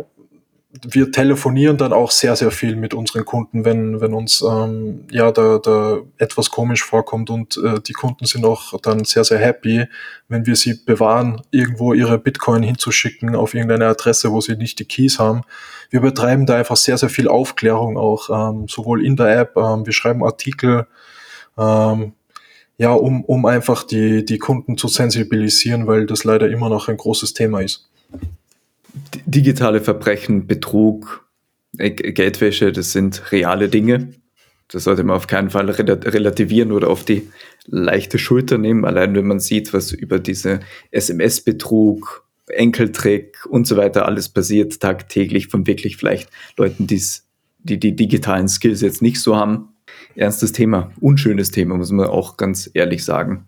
wir 0.84 1.11
telefonieren 1.11 1.78
dann 1.78 1.93
auch 1.93 2.11
sehr, 2.11 2.36
sehr 2.36 2.51
viel 2.51 2.76
mit 2.76 2.93
unseren 2.93 3.26
Kunden, 3.26 3.65
wenn, 3.65 4.01
wenn 4.01 4.13
uns 4.13 4.41
ähm, 4.41 5.05
ja 5.11 5.32
da, 5.32 5.59
da 5.59 5.99
etwas 6.17 6.49
komisch 6.49 6.84
vorkommt 6.84 7.30
und 7.30 7.57
äh, 7.57 7.80
die 7.82 7.93
Kunden 7.93 8.26
sind 8.26 8.45
auch 8.45 8.80
dann 8.82 9.05
sehr, 9.05 9.23
sehr 9.23 9.39
happy, 9.39 9.86
wenn 10.28 10.45
wir 10.45 10.55
sie 10.55 10.76
bewahren, 10.86 11.41
irgendwo 11.51 11.93
ihre 11.93 12.17
Bitcoin 12.17 12.63
hinzuschicken 12.63 13.36
auf 13.36 13.53
irgendeine 13.53 13.88
Adresse, 13.88 14.32
wo 14.32 14.41
sie 14.41 14.55
nicht 14.55 14.80
die 14.80 14.86
Keys 14.86 15.19
haben. 15.19 15.41
Wir 15.89 16.01
betreiben 16.01 16.45
da 16.45 16.55
einfach 16.55 16.78
sehr, 16.78 16.97
sehr 16.97 17.09
viel 17.09 17.28
Aufklärung 17.28 17.97
auch, 17.97 18.30
ähm, 18.30 18.67
sowohl 18.67 19.05
in 19.05 19.15
der 19.15 19.39
App, 19.39 19.57
ähm, 19.57 19.86
wir 19.86 19.93
schreiben 19.93 20.23
Artikel, 20.23 20.88
ähm, 21.57 22.13
ja, 22.78 22.91
um, 22.91 23.23
um 23.23 23.45
einfach 23.45 23.84
die, 23.84 24.26
die 24.26 24.38
Kunden 24.38 24.78
zu 24.78 24.88
sensibilisieren, 24.88 25.88
weil 25.88 26.05
das 26.05 26.23
leider 26.23 26.49
immer 26.49 26.69
noch 26.69 26.89
ein 26.89 26.97
großes 26.97 27.34
Thema 27.34 27.61
ist. 27.61 27.89
Digitale 29.25 29.81
Verbrechen, 29.81 30.47
Betrug, 30.47 31.27
äh, 31.77 31.91
Geldwäsche, 31.91 32.71
das 32.71 32.91
sind 32.91 33.31
reale 33.31 33.69
Dinge. 33.69 34.13
Das 34.67 34.85
sollte 34.85 35.03
man 35.03 35.15
auf 35.15 35.27
keinen 35.27 35.51
Fall 35.51 35.69
relativieren 35.69 36.71
oder 36.71 36.89
auf 36.89 37.05
die 37.05 37.29
leichte 37.65 38.17
Schulter 38.17 38.57
nehmen. 38.57 38.83
Allein 38.83 39.15
wenn 39.15 39.27
man 39.27 39.39
sieht, 39.39 39.73
was 39.73 39.91
über 39.91 40.17
diese 40.17 40.59
SMS-Betrug, 40.91 42.25
Enkeltrick 42.47 43.45
und 43.47 43.67
so 43.67 43.77
weiter 43.77 44.05
alles 44.05 44.29
passiert 44.29 44.79
tagtäglich 44.79 45.47
von 45.47 45.67
wirklich 45.67 45.97
vielleicht 45.97 46.29
Leuten, 46.57 46.87
die's, 46.87 47.27
die 47.59 47.79
die 47.79 47.95
digitalen 47.95 48.47
Skills 48.47 48.81
jetzt 48.81 49.01
nicht 49.01 49.19
so 49.21 49.35
haben, 49.35 49.69
ernstes 50.15 50.51
Thema, 50.51 50.91
unschönes 50.99 51.51
Thema, 51.51 51.77
muss 51.77 51.91
man 51.91 52.07
auch 52.07 52.37
ganz 52.37 52.69
ehrlich 52.73 53.03
sagen. 53.03 53.47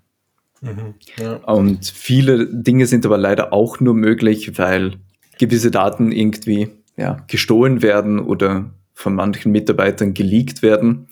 Mhm, 0.61 0.95
ja. 1.17 1.35
Und 1.35 1.85
viele 1.85 2.47
Dinge 2.47 2.87
sind 2.87 3.05
aber 3.05 3.17
leider 3.17 3.53
auch 3.53 3.79
nur 3.79 3.93
möglich, 3.93 4.57
weil 4.57 4.93
gewisse 5.38 5.71
Daten 5.71 6.11
irgendwie 6.11 6.69
ja, 6.95 7.17
gestohlen 7.27 7.81
werden 7.81 8.19
oder 8.19 8.71
von 8.93 9.13
manchen 9.13 9.51
Mitarbeitern 9.51 10.13
geleakt 10.13 10.61
werden. 10.61 11.07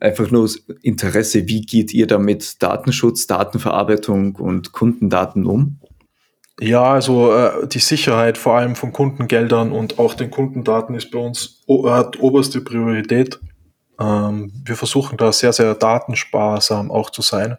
Einfach 0.00 0.30
nur 0.30 0.42
aus 0.42 0.56
Interesse, 0.82 1.46
wie 1.46 1.62
geht 1.62 1.94
ihr 1.94 2.06
damit 2.06 2.62
Datenschutz, 2.62 3.26
Datenverarbeitung 3.26 4.34
und 4.36 4.72
Kundendaten 4.72 5.46
um? 5.46 5.78
Ja, 6.60 6.84
also 6.84 7.32
äh, 7.32 7.66
die 7.66 7.78
Sicherheit 7.78 8.38
vor 8.38 8.56
allem 8.56 8.76
von 8.76 8.92
Kundengeldern 8.92 9.72
und 9.72 9.98
auch 9.98 10.14
den 10.14 10.30
Kundendaten 10.30 10.94
ist 10.94 11.10
bei 11.10 11.18
uns 11.18 11.62
hat 11.86 12.20
oberste 12.20 12.60
Priorität. 12.60 13.40
Ähm, 13.98 14.52
wir 14.64 14.76
versuchen 14.76 15.16
da 15.16 15.32
sehr, 15.32 15.52
sehr 15.52 15.74
datensparsam 15.74 16.90
auch 16.90 17.10
zu 17.10 17.22
sein. 17.22 17.58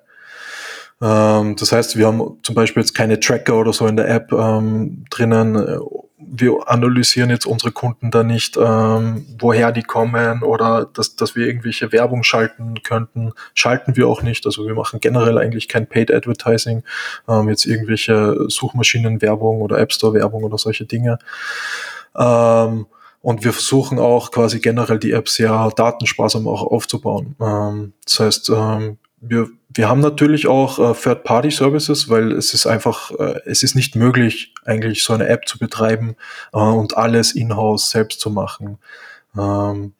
Ähm, 1.05 1.55
das 1.55 1.71
heißt, 1.71 1.97
wir 1.97 2.07
haben 2.07 2.39
zum 2.41 2.55
Beispiel 2.55 2.81
jetzt 2.81 2.95
keine 2.95 3.19
Tracker 3.19 3.55
oder 3.55 3.73
so 3.73 3.85
in 3.85 3.95
der 3.95 4.09
App 4.09 4.31
ähm, 4.31 5.05
drinnen. 5.11 5.79
Wir 6.17 6.67
analysieren 6.67 7.29
jetzt 7.29 7.45
unsere 7.45 7.71
Kunden 7.71 8.09
da 8.09 8.23
nicht, 8.23 8.57
ähm, 8.57 9.25
woher 9.39 9.71
die 9.71 9.83
kommen 9.83 10.41
oder 10.41 10.89
dass, 10.91 11.15
dass 11.15 11.35
wir 11.35 11.45
irgendwelche 11.45 11.91
Werbung 11.91 12.23
schalten 12.23 12.81
könnten. 12.81 13.33
Schalten 13.53 13.95
wir 13.95 14.07
auch 14.07 14.23
nicht. 14.23 14.45
Also 14.47 14.65
wir 14.65 14.73
machen 14.73 14.99
generell 14.99 15.37
eigentlich 15.37 15.67
kein 15.67 15.87
Paid 15.87 16.11
Advertising, 16.11 16.83
ähm, 17.27 17.49
jetzt 17.49 17.65
irgendwelche 17.65 18.49
Suchmaschinenwerbung 18.49 19.61
oder 19.61 19.77
App 19.77 19.93
Store 19.93 20.13
Werbung 20.13 20.43
oder 20.43 20.57
solche 20.57 20.85
Dinge. 20.85 21.19
Ähm, 22.17 22.87
und 23.21 23.43
wir 23.43 23.53
versuchen 23.53 23.99
auch 23.99 24.31
quasi 24.31 24.59
generell 24.59 24.99
die 24.99 25.11
App 25.11 25.29
sehr 25.29 25.71
datensparsam 25.75 26.47
auch 26.47 26.63
aufzubauen. 26.63 27.35
Ähm, 27.39 27.93
das 28.03 28.19
heißt, 28.19 28.51
wir, 29.22 29.49
wir 29.70 29.89
haben 29.89 30.01
natürlich 30.01 30.47
auch 30.47 30.80
äh, 30.80 30.93
Third-Party-Services, 30.93 32.09
weil 32.09 32.32
es 32.32 32.53
ist 32.53 32.66
einfach, 32.66 33.11
äh, 33.11 33.39
es 33.45 33.63
ist 33.63 33.76
nicht 33.76 33.95
möglich, 33.95 34.53
eigentlich 34.63 35.03
so 35.03 35.13
eine 35.13 35.28
App 35.28 35.47
zu 35.47 35.57
betreiben 35.57 36.16
äh, 36.53 36.57
und 36.57 36.97
alles 36.97 37.34
in-house 37.34 37.89
selbst 37.89 38.20
zu 38.20 38.30
machen. 38.30 38.78
Ähm, 39.38 39.93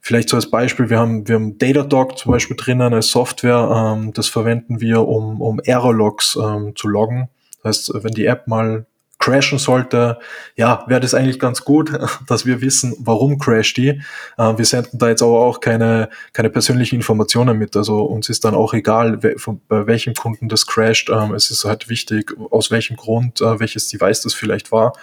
vielleicht 0.00 0.28
so 0.28 0.36
als 0.36 0.50
Beispiel, 0.50 0.90
wir 0.90 0.98
haben, 0.98 1.28
wir 1.28 1.36
haben 1.36 1.58
Datadog 1.58 2.18
zum 2.18 2.32
Beispiel 2.32 2.56
drinnen 2.56 2.94
als 2.94 3.10
Software, 3.10 3.96
ähm, 3.96 4.12
das 4.12 4.28
verwenden 4.28 4.80
wir, 4.80 5.06
um, 5.06 5.40
um 5.40 5.60
Error-Logs 5.60 6.36
ähm, 6.36 6.74
zu 6.74 6.88
loggen. 6.88 7.28
Das 7.62 7.88
heißt, 7.88 8.04
wenn 8.04 8.14
die 8.14 8.26
App 8.26 8.46
mal 8.46 8.86
crashen 9.20 9.58
sollte, 9.58 10.18
ja, 10.56 10.82
wäre 10.86 11.00
das 11.00 11.14
eigentlich 11.14 11.38
ganz 11.38 11.62
gut, 11.62 11.92
dass 12.26 12.46
wir 12.46 12.60
wissen, 12.60 12.96
warum 12.98 13.38
crasht 13.38 13.76
die. 13.76 14.00
Äh, 14.38 14.56
wir 14.56 14.64
senden 14.64 14.98
da 14.98 15.08
jetzt 15.08 15.22
aber 15.22 15.40
auch 15.40 15.60
keine, 15.60 16.08
keine 16.32 16.50
persönlichen 16.50 16.96
Informationen 16.96 17.56
mit. 17.58 17.76
Also 17.76 18.02
uns 18.02 18.28
ist 18.30 18.44
dann 18.44 18.54
auch 18.54 18.72
egal, 18.74 19.20
von, 19.36 19.60
bei 19.68 19.86
welchem 19.86 20.14
Kunden 20.14 20.48
das 20.48 20.66
crasht. 20.66 21.10
Ähm, 21.10 21.34
es 21.34 21.50
ist 21.50 21.64
halt 21.66 21.88
wichtig, 21.88 22.34
aus 22.50 22.70
welchem 22.70 22.96
Grund, 22.96 23.40
äh, 23.42 23.60
welches 23.60 23.88
Device 23.88 24.22
das 24.22 24.32
vielleicht 24.32 24.72
war. 24.72 24.94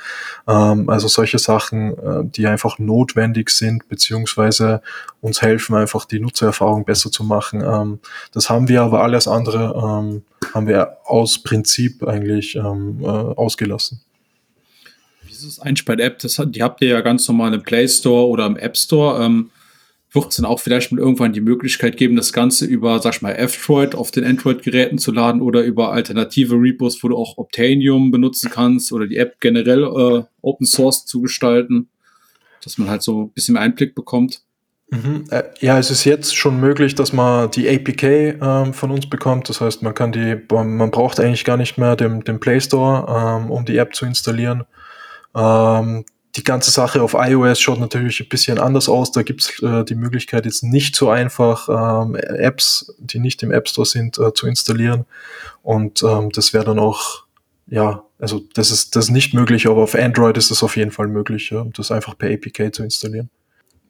Ähm, 0.48 0.90
also 0.90 1.08
solche 1.08 1.38
Sachen, 1.38 1.92
äh, 1.98 2.24
die 2.26 2.48
einfach 2.48 2.80
notwendig 2.80 3.52
sind, 3.52 3.88
beziehungsweise 3.88 4.82
uns 5.22 5.44
helfen, 5.44 5.76
einfach 5.76 6.06
die 6.06 6.20
Nutzererfahrung 6.20 6.86
besser 6.86 7.12
zu 7.12 7.24
machen. 7.24 7.62
Ähm, 7.62 8.00
das 8.34 8.50
haben 8.50 8.68
wir 8.68 8.82
aber 8.82 9.04
alles 9.04 9.28
andere, 9.28 9.76
ähm, 9.76 10.24
haben 10.56 10.68
wir 10.68 10.98
aus 11.06 11.44
Prinzip 11.44 12.04
eigentlich 12.04 12.56
ähm, 12.56 13.00
äh, 13.02 13.06
ausgelassen 13.06 14.02
dieses 15.38 15.60
Einspeit-App, 15.60 16.20
die 16.20 16.64
habt 16.64 16.82
ihr 16.82 16.90
ja 16.90 17.02
ganz 17.02 17.28
normal 17.28 17.54
im 17.54 17.64
Play 17.64 17.88
Store 17.88 18.28
oder 18.28 18.46
im 18.46 18.58
App 18.58 18.78
Store. 18.78 19.24
Ähm, 19.24 19.52
wird 20.12 20.30
es 20.30 20.38
dann 20.38 20.46
auch 20.46 20.60
vielleicht 20.60 20.92
mal 20.92 21.00
irgendwann 21.00 21.34
die 21.34 21.42
Möglichkeit 21.42 21.98
geben, 21.98 22.16
das 22.16 22.32
Ganze 22.32 22.66
über, 22.66 23.00
sag 23.00 23.16
ich 23.16 23.22
mal, 23.22 23.34
F-Droid 23.34 23.94
auf 23.94 24.12
den 24.12 24.24
Android-Geräten 24.24 24.98
zu 24.98 25.12
laden 25.12 25.42
oder 25.42 25.64
über 25.64 25.92
alternative 25.92 26.56
Repos, 26.56 27.04
wo 27.04 27.10
du 27.10 27.18
auch 27.18 27.38
Obtainium 27.38 28.12
benutzen 28.12 28.50
kannst 28.50 28.92
oder 28.94 29.06
die 29.06 29.18
App 29.18 29.40
generell 29.42 29.84
äh, 29.84 30.24
Open 30.42 30.66
Source 30.66 31.06
zu 31.06 31.22
gestalten, 31.22 31.90
dass 32.64 32.78
man 32.78 32.90
halt 32.90 33.04
so 33.04 33.24
ein 33.24 33.32
bisschen 33.32 33.58
Einblick 33.58 33.96
bekommt. 33.96 34.42
Mhm. 34.90 35.26
Äh, 35.30 35.44
ja, 35.60 35.78
es 35.78 35.92
ist 35.92 36.06
jetzt 36.06 36.36
schon 36.36 36.62
möglich, 36.62 36.96
dass 36.96 37.12
man 37.12 37.52
die 37.52 37.68
APK 37.68 38.04
ähm, 38.42 38.74
von 38.74 38.92
uns 38.92 39.10
bekommt. 39.10 39.50
Das 39.50 39.60
heißt, 39.60 39.84
man 39.84 39.94
kann 39.94 40.14
die, 40.14 40.38
man 40.50 40.92
braucht 40.92 41.20
eigentlich 41.20 41.44
gar 41.44 41.58
nicht 41.58 41.78
mehr 41.78 41.98
den, 41.98 42.22
den 42.22 42.40
Play 42.40 42.62
Store, 42.62 43.42
ähm, 43.44 43.52
um 43.52 43.66
die 43.66 43.76
App 43.76 43.94
zu 43.94 44.06
installieren. 44.06 44.64
Ähm, 45.38 46.06
die 46.36 46.44
ganze 46.44 46.72
Sache 46.72 47.02
auf 47.02 47.16
iOS 47.18 47.60
schaut 47.60 47.80
natürlich 47.80 48.22
ein 48.22 48.30
bisschen 48.30 48.60
anders 48.60 48.90
aus. 48.90 49.12
Da 49.12 49.24
gibt 49.24 49.42
es 49.42 49.62
äh, 49.62 49.84
die 49.84 49.96
Möglichkeit, 49.96 50.46
jetzt 50.46 50.64
nicht 50.64 50.96
so 50.96 51.10
einfach 51.10 51.70
ähm, 51.70 52.16
Apps, 52.16 52.94
die 53.00 53.20
nicht 53.20 53.42
im 53.44 53.52
App 53.52 53.68
Store 53.68 53.88
sind, 53.88 54.18
äh, 54.20 54.34
zu 54.34 54.48
installieren. 54.48 55.06
Und 55.64 56.04
ähm, 56.04 56.30
das 56.32 56.54
wäre 56.54 56.66
dann 56.66 56.80
auch, 56.80 57.26
ja, 57.68 58.04
also 58.20 58.44
das 58.54 58.72
ist 58.72 58.96
das 58.96 59.06
ist 59.06 59.12
nicht 59.12 59.34
möglich, 59.34 59.68
aber 59.68 59.84
auf 59.84 59.96
Android 59.96 60.38
ist 60.38 60.52
es 60.52 60.64
auf 60.64 60.78
jeden 60.78 60.92
Fall 60.92 61.08
möglich, 61.08 61.50
ja, 61.50 61.66
das 61.76 61.92
einfach 61.92 62.18
per 62.18 62.32
APK 62.32 62.74
zu 62.74 62.84
installieren. 62.84 63.30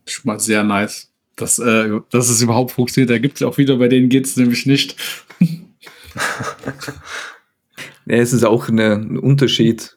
Schon 0.06 0.24
mal 0.26 0.40
sehr 0.40 0.64
nice. 0.64 1.12
Dass, 1.36 1.60
äh, 1.60 2.00
dass 2.10 2.30
es 2.30 2.42
überhaupt 2.42 2.72
funktioniert. 2.72 3.12
Da 3.12 3.20
gibt 3.20 3.36
es 3.36 3.44
auch 3.44 3.60
wieder, 3.60 3.78
bei 3.78 3.90
denen 3.90 4.10
geht 4.10 4.26
es 4.26 4.36
nämlich 4.38 4.66
nicht. 4.66 4.96
ja, 5.40 5.50
es 8.06 8.34
ist 8.34 8.44
auch 8.44 8.70
eine, 8.70 8.94
ein 8.94 9.20
Unterschied, 9.20 9.97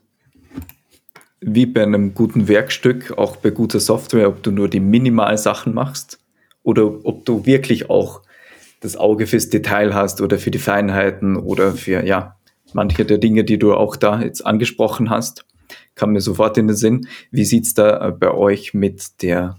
wie 1.40 1.66
bei 1.66 1.82
einem 1.82 2.14
guten 2.14 2.48
Werkstück, 2.48 3.16
auch 3.16 3.36
bei 3.36 3.50
guter 3.50 3.80
Software, 3.80 4.28
ob 4.28 4.42
du 4.42 4.50
nur 4.50 4.68
die 4.68 4.80
Minimalsachen 4.80 5.72
machst 5.74 6.18
oder 6.62 7.04
ob 7.04 7.24
du 7.24 7.46
wirklich 7.46 7.88
auch 7.88 8.22
das 8.80 8.96
Auge 8.96 9.26
fürs 9.26 9.48
Detail 9.48 9.94
hast 9.94 10.20
oder 10.20 10.38
für 10.38 10.50
die 10.50 10.58
Feinheiten 10.58 11.36
oder 11.36 11.72
für, 11.72 12.04
ja, 12.04 12.36
manche 12.72 13.04
der 13.04 13.18
Dinge, 13.18 13.44
die 13.44 13.58
du 13.58 13.74
auch 13.74 13.96
da 13.96 14.20
jetzt 14.20 14.44
angesprochen 14.46 15.10
hast, 15.10 15.44
kam 15.94 16.12
mir 16.12 16.20
sofort 16.20 16.56
in 16.58 16.68
den 16.68 16.76
Sinn. 16.76 17.06
Wie 17.30 17.44
sieht's 17.44 17.74
da 17.74 18.08
äh, 18.08 18.12
bei 18.12 18.32
euch 18.32 18.74
mit 18.74 19.22
der 19.22 19.56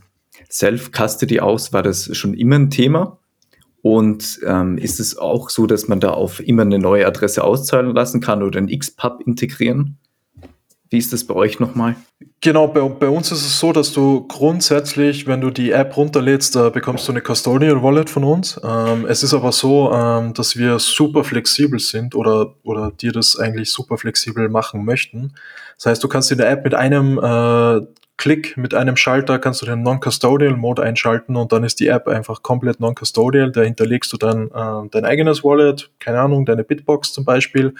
Self-Custody 0.49 1.39
aus? 1.39 1.73
War 1.73 1.83
das 1.83 2.15
schon 2.15 2.33
immer 2.33 2.55
ein 2.55 2.69
Thema? 2.69 3.19
Und 3.81 4.39
ähm, 4.45 4.77
ist 4.77 4.99
es 4.99 5.17
auch 5.17 5.49
so, 5.49 5.65
dass 5.65 5.87
man 5.87 5.99
da 5.99 6.11
auf 6.11 6.39
immer 6.39 6.61
eine 6.61 6.77
neue 6.77 7.07
Adresse 7.07 7.43
auszahlen 7.43 7.93
lassen 7.95 8.21
kann 8.21 8.43
oder 8.43 8.59
ein 8.59 8.67
XPub 8.67 9.21
integrieren? 9.25 9.97
Wie 10.91 10.97
ist 10.97 11.13
das 11.13 11.23
bei 11.23 11.33
euch 11.33 11.61
nochmal? 11.61 11.95
Genau, 12.41 12.67
bei, 12.67 12.81
bei, 12.81 13.07
uns 13.07 13.31
ist 13.31 13.45
es 13.45 13.59
so, 13.59 13.71
dass 13.71 13.93
du 13.93 14.27
grundsätzlich, 14.27 15.25
wenn 15.25 15.39
du 15.39 15.49
die 15.49 15.71
App 15.71 15.95
runterlädst, 15.95 16.57
äh, 16.57 16.69
bekommst 16.69 17.07
du 17.07 17.13
eine 17.13 17.21
Custodial 17.21 17.81
Wallet 17.81 18.09
von 18.09 18.25
uns. 18.25 18.59
Ähm, 18.61 19.05
es 19.07 19.23
ist 19.23 19.33
aber 19.33 19.53
so, 19.53 19.89
ähm, 19.93 20.33
dass 20.33 20.57
wir 20.57 20.79
super 20.79 21.23
flexibel 21.23 21.79
sind 21.79 22.13
oder, 22.13 22.55
oder 22.63 22.91
dir 22.91 23.13
das 23.13 23.39
eigentlich 23.39 23.71
super 23.71 23.97
flexibel 23.97 24.49
machen 24.49 24.83
möchten. 24.83 25.33
Das 25.77 25.85
heißt, 25.85 26.03
du 26.03 26.09
kannst 26.09 26.29
in 26.29 26.39
der 26.39 26.51
App 26.51 26.65
mit 26.65 26.75
einem 26.75 27.17
äh, 27.17 27.87
Klick, 28.21 28.55
mit 28.55 28.75
einem 28.75 28.97
Schalter 28.97 29.39
kannst 29.39 29.63
du 29.63 29.65
den 29.65 29.81
Non-Custodial 29.81 30.55
Mode 30.55 30.83
einschalten 30.83 31.35
und 31.35 31.51
dann 31.51 31.63
ist 31.63 31.79
die 31.79 31.87
App 31.87 32.07
einfach 32.07 32.43
komplett 32.43 32.79
Non-Custodial. 32.79 33.51
Da 33.51 33.61
hinterlegst 33.61 34.13
du 34.13 34.17
dann 34.17 34.51
äh, 34.51 34.89
dein 34.91 35.05
eigenes 35.05 35.43
Wallet, 35.43 35.89
keine 35.97 36.19
Ahnung, 36.19 36.45
deine 36.45 36.63
Bitbox 36.63 37.13
zum 37.13 37.25
Beispiel 37.25 37.73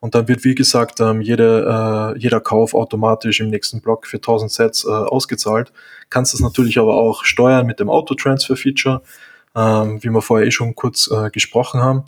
und 0.00 0.16
dann 0.16 0.26
wird, 0.26 0.42
wie 0.42 0.56
gesagt, 0.56 0.98
ähm, 0.98 1.20
jede, 1.20 2.14
äh, 2.16 2.18
jeder 2.18 2.40
Kauf 2.40 2.74
automatisch 2.74 3.38
im 3.38 3.48
nächsten 3.48 3.80
Block 3.80 4.08
für 4.08 4.16
1000 4.16 4.50
Sets 4.50 4.84
äh, 4.84 4.88
ausgezahlt. 4.88 5.72
Kannst 6.10 6.34
das 6.34 6.40
natürlich 6.40 6.80
aber 6.80 6.96
auch 6.96 7.22
steuern 7.22 7.64
mit 7.64 7.78
dem 7.78 7.88
Auto-Transfer-Feature, 7.88 9.02
ähm, 9.54 10.02
wie 10.02 10.10
wir 10.10 10.20
vorher 10.20 10.48
eh 10.48 10.50
schon 10.50 10.74
kurz 10.74 11.08
äh, 11.12 11.30
gesprochen 11.30 11.80
haben. 11.80 12.06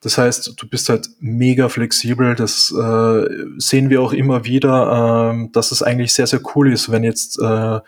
Das 0.00 0.16
heißt, 0.16 0.54
du 0.56 0.68
bist 0.68 0.88
halt 0.88 1.08
mega 1.18 1.68
flexibel. 1.68 2.34
Das 2.34 2.72
äh, 2.72 3.24
sehen 3.58 3.90
wir 3.90 4.00
auch 4.00 4.12
immer 4.12 4.44
wieder, 4.44 5.34
äh, 5.34 5.48
dass 5.52 5.72
es 5.72 5.82
eigentlich 5.82 6.12
sehr, 6.12 6.26
sehr 6.26 6.40
cool 6.54 6.72
ist, 6.72 6.90
wenn 6.90 7.04
jetzt 7.04 7.38
äh, 7.40 7.80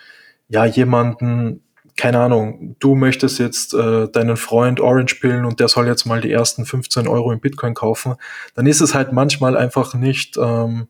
ja 0.48 0.64
jemanden 0.64 1.62
keine 2.00 2.20
Ahnung, 2.20 2.76
du 2.78 2.94
möchtest 2.94 3.38
jetzt 3.38 3.74
äh, 3.74 4.08
deinen 4.08 4.38
Freund 4.38 4.80
Orange 4.80 5.16
pillen 5.20 5.44
und 5.44 5.60
der 5.60 5.68
soll 5.68 5.86
jetzt 5.86 6.06
mal 6.06 6.22
die 6.22 6.32
ersten 6.32 6.64
15 6.64 7.06
Euro 7.06 7.30
in 7.30 7.40
Bitcoin 7.40 7.74
kaufen, 7.74 8.14
dann 8.54 8.64
ist 8.64 8.80
es 8.80 8.94
halt 8.94 9.12
manchmal 9.12 9.54
einfach 9.54 9.92
nicht 9.92 10.38
ähm, 10.38 10.88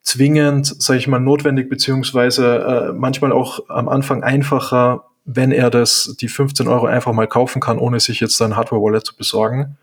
zwingend, 0.00 0.80
sage 0.80 0.98
ich 0.98 1.08
mal, 1.08 1.20
notwendig, 1.20 1.68
beziehungsweise 1.68 2.56
äh, 2.56 2.92
manchmal 2.92 3.32
auch 3.32 3.68
am 3.68 3.88
Anfang 3.88 4.22
einfacher, 4.22 5.04
wenn 5.26 5.52
er 5.52 5.68
das, 5.68 6.16
die 6.18 6.28
15 6.28 6.68
Euro 6.68 6.86
einfach 6.86 7.12
mal 7.12 7.28
kaufen 7.28 7.60
kann, 7.60 7.78
ohne 7.78 8.00
sich 8.00 8.20
jetzt 8.20 8.36
sein 8.38 8.56
Hardware-Wallet 8.56 9.04
zu 9.04 9.16
besorgen. 9.16 9.76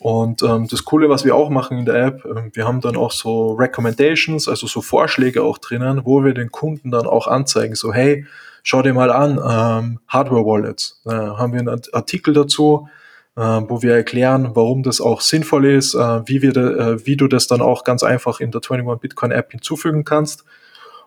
Und 0.00 0.42
ähm, 0.42 0.66
das 0.66 0.86
Coole, 0.86 1.10
was 1.10 1.26
wir 1.26 1.36
auch 1.36 1.50
machen 1.50 1.76
in 1.76 1.84
der 1.84 2.06
App, 2.06 2.24
äh, 2.24 2.50
wir 2.54 2.66
haben 2.66 2.80
dann 2.80 2.96
auch 2.96 3.12
so 3.12 3.52
Recommendations, 3.52 4.48
also 4.48 4.66
so 4.66 4.80
Vorschläge 4.80 5.42
auch 5.42 5.58
drinnen, 5.58 6.06
wo 6.06 6.24
wir 6.24 6.32
den 6.32 6.50
Kunden 6.50 6.90
dann 6.90 7.06
auch 7.06 7.26
anzeigen, 7.26 7.74
so 7.74 7.92
hey, 7.92 8.24
schau 8.62 8.80
dir 8.80 8.94
mal 8.94 9.10
an, 9.10 9.32
ähm, 9.32 10.00
Hardware-Wallets. 10.08 11.02
Äh, 11.04 11.10
haben 11.10 11.52
wir 11.52 11.60
einen 11.60 11.82
Artikel 11.92 12.32
dazu, 12.32 12.88
äh, 13.36 13.42
wo 13.42 13.82
wir 13.82 13.94
erklären, 13.94 14.52
warum 14.54 14.82
das 14.82 15.02
auch 15.02 15.20
sinnvoll 15.20 15.66
ist, 15.66 15.94
äh, 15.94 16.26
wie, 16.26 16.40
wir 16.40 16.56
äh, 16.56 17.06
wie 17.06 17.18
du 17.18 17.28
das 17.28 17.46
dann 17.46 17.60
auch 17.60 17.84
ganz 17.84 18.02
einfach 18.02 18.40
in 18.40 18.50
der 18.52 18.62
21 18.62 19.02
Bitcoin 19.02 19.32
App 19.32 19.50
hinzufügen 19.50 20.04
kannst 20.04 20.46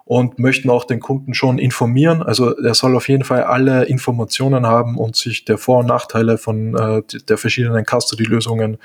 und 0.05 0.39
möchten 0.39 0.69
auch 0.69 0.83
den 0.83 0.99
Kunden 0.99 1.33
schon 1.33 1.57
informieren. 1.57 2.21
Also 2.21 2.55
er 2.57 2.73
soll 2.73 2.95
auf 2.95 3.07
jeden 3.07 3.23
Fall 3.23 3.43
alle 3.43 3.85
Informationen 3.85 4.65
haben 4.65 4.97
und 4.97 5.15
sich 5.15 5.45
der 5.45 5.57
Vor- 5.57 5.79
und 5.79 5.87
Nachteile 5.87 6.37
von 6.37 6.75
äh, 6.75 7.01
der 7.27 7.37
verschiedenen 7.37 7.85
Custody-Lösungen 7.85 8.77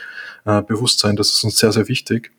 äh, 0.45 0.63
bewusst 0.63 1.01
sein. 1.01 1.17
Das 1.17 1.33
ist 1.33 1.43
uns 1.45 1.59
sehr, 1.59 1.73
sehr 1.73 1.89
wichtig. 1.89 2.31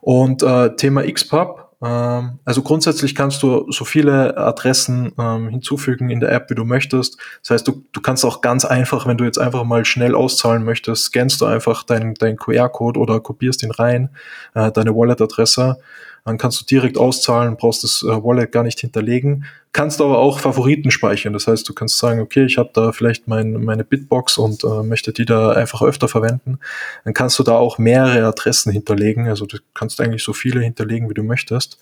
Und 0.00 0.42
äh, 0.42 0.74
Thema 0.76 1.02
XPub, 1.10 1.64
ähm, 1.82 2.38
also 2.44 2.62
grundsätzlich 2.62 3.14
kannst 3.14 3.42
du 3.42 3.70
so 3.70 3.84
viele 3.84 4.36
Adressen 4.36 5.12
ähm, 5.18 5.48
hinzufügen 5.48 6.10
in 6.10 6.20
der 6.20 6.32
App, 6.32 6.50
wie 6.50 6.54
du 6.54 6.64
möchtest. 6.64 7.18
Das 7.42 7.50
heißt, 7.50 7.68
du, 7.68 7.84
du 7.92 8.00
kannst 8.00 8.24
auch 8.24 8.40
ganz 8.40 8.64
einfach, 8.64 9.06
wenn 9.06 9.18
du 9.18 9.24
jetzt 9.24 9.38
einfach 9.38 9.64
mal 9.64 9.84
schnell 9.84 10.14
auszahlen 10.14 10.64
möchtest, 10.64 11.04
scannst 11.04 11.40
du 11.40 11.46
einfach 11.46 11.84
deinen 11.84 12.14
dein 12.14 12.36
QR-Code 12.36 12.98
oder 12.98 13.20
kopierst 13.20 13.62
ihn 13.62 13.70
rein, 13.70 14.10
äh, 14.54 14.72
deine 14.72 14.94
Wallet-Adresse 14.94 15.78
dann 16.24 16.38
kannst 16.38 16.60
du 16.60 16.64
direkt 16.64 16.96
auszahlen, 16.96 17.56
brauchst 17.56 17.84
das 17.84 18.02
äh, 18.02 18.06
Wallet 18.06 18.50
gar 18.50 18.62
nicht 18.62 18.80
hinterlegen. 18.80 19.44
Kannst 19.72 20.00
aber 20.00 20.18
auch 20.18 20.38
Favoriten 20.38 20.90
speichern. 20.90 21.34
Das 21.34 21.46
heißt, 21.46 21.68
du 21.68 21.74
kannst 21.74 21.98
sagen, 21.98 22.20
okay, 22.20 22.44
ich 22.44 22.56
habe 22.56 22.70
da 22.72 22.92
vielleicht 22.92 23.28
mein, 23.28 23.52
meine 23.64 23.84
Bitbox 23.84 24.38
und 24.38 24.64
äh, 24.64 24.82
möchte 24.82 25.12
die 25.12 25.26
da 25.26 25.50
einfach 25.50 25.82
öfter 25.82 26.08
verwenden. 26.08 26.58
Dann 27.04 27.12
kannst 27.12 27.38
du 27.38 27.42
da 27.42 27.56
auch 27.56 27.76
mehrere 27.76 28.26
Adressen 28.26 28.72
hinterlegen. 28.72 29.28
Also 29.28 29.44
du 29.44 29.58
kannst 29.74 30.00
eigentlich 30.00 30.22
so 30.22 30.32
viele 30.32 30.60
hinterlegen, 30.60 31.10
wie 31.10 31.14
du 31.14 31.22
möchtest. 31.22 31.78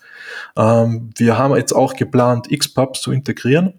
Ähm, 0.57 1.11
wir 1.17 1.37
haben 1.37 1.55
jetzt 1.55 1.73
auch 1.73 1.93
geplant, 1.95 2.49
Xpubs 2.49 3.01
zu 3.01 3.13
integrieren. 3.13 3.73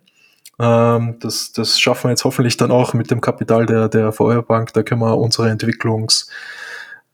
Ähm, 0.58 1.16
das, 1.20 1.52
das 1.52 1.78
schaffen 1.78 2.04
wir 2.04 2.10
jetzt 2.10 2.24
hoffentlich 2.24 2.56
dann 2.56 2.70
auch 2.70 2.94
mit 2.94 3.10
dem 3.10 3.20
Kapital 3.20 3.66
der, 3.66 3.88
der 3.90 4.12
VR 4.12 4.42
Bank. 4.42 4.72
Da 4.72 4.82
können 4.82 5.02
wir 5.02 5.18
unsere 5.18 5.50
Entwicklungs- 5.50 6.28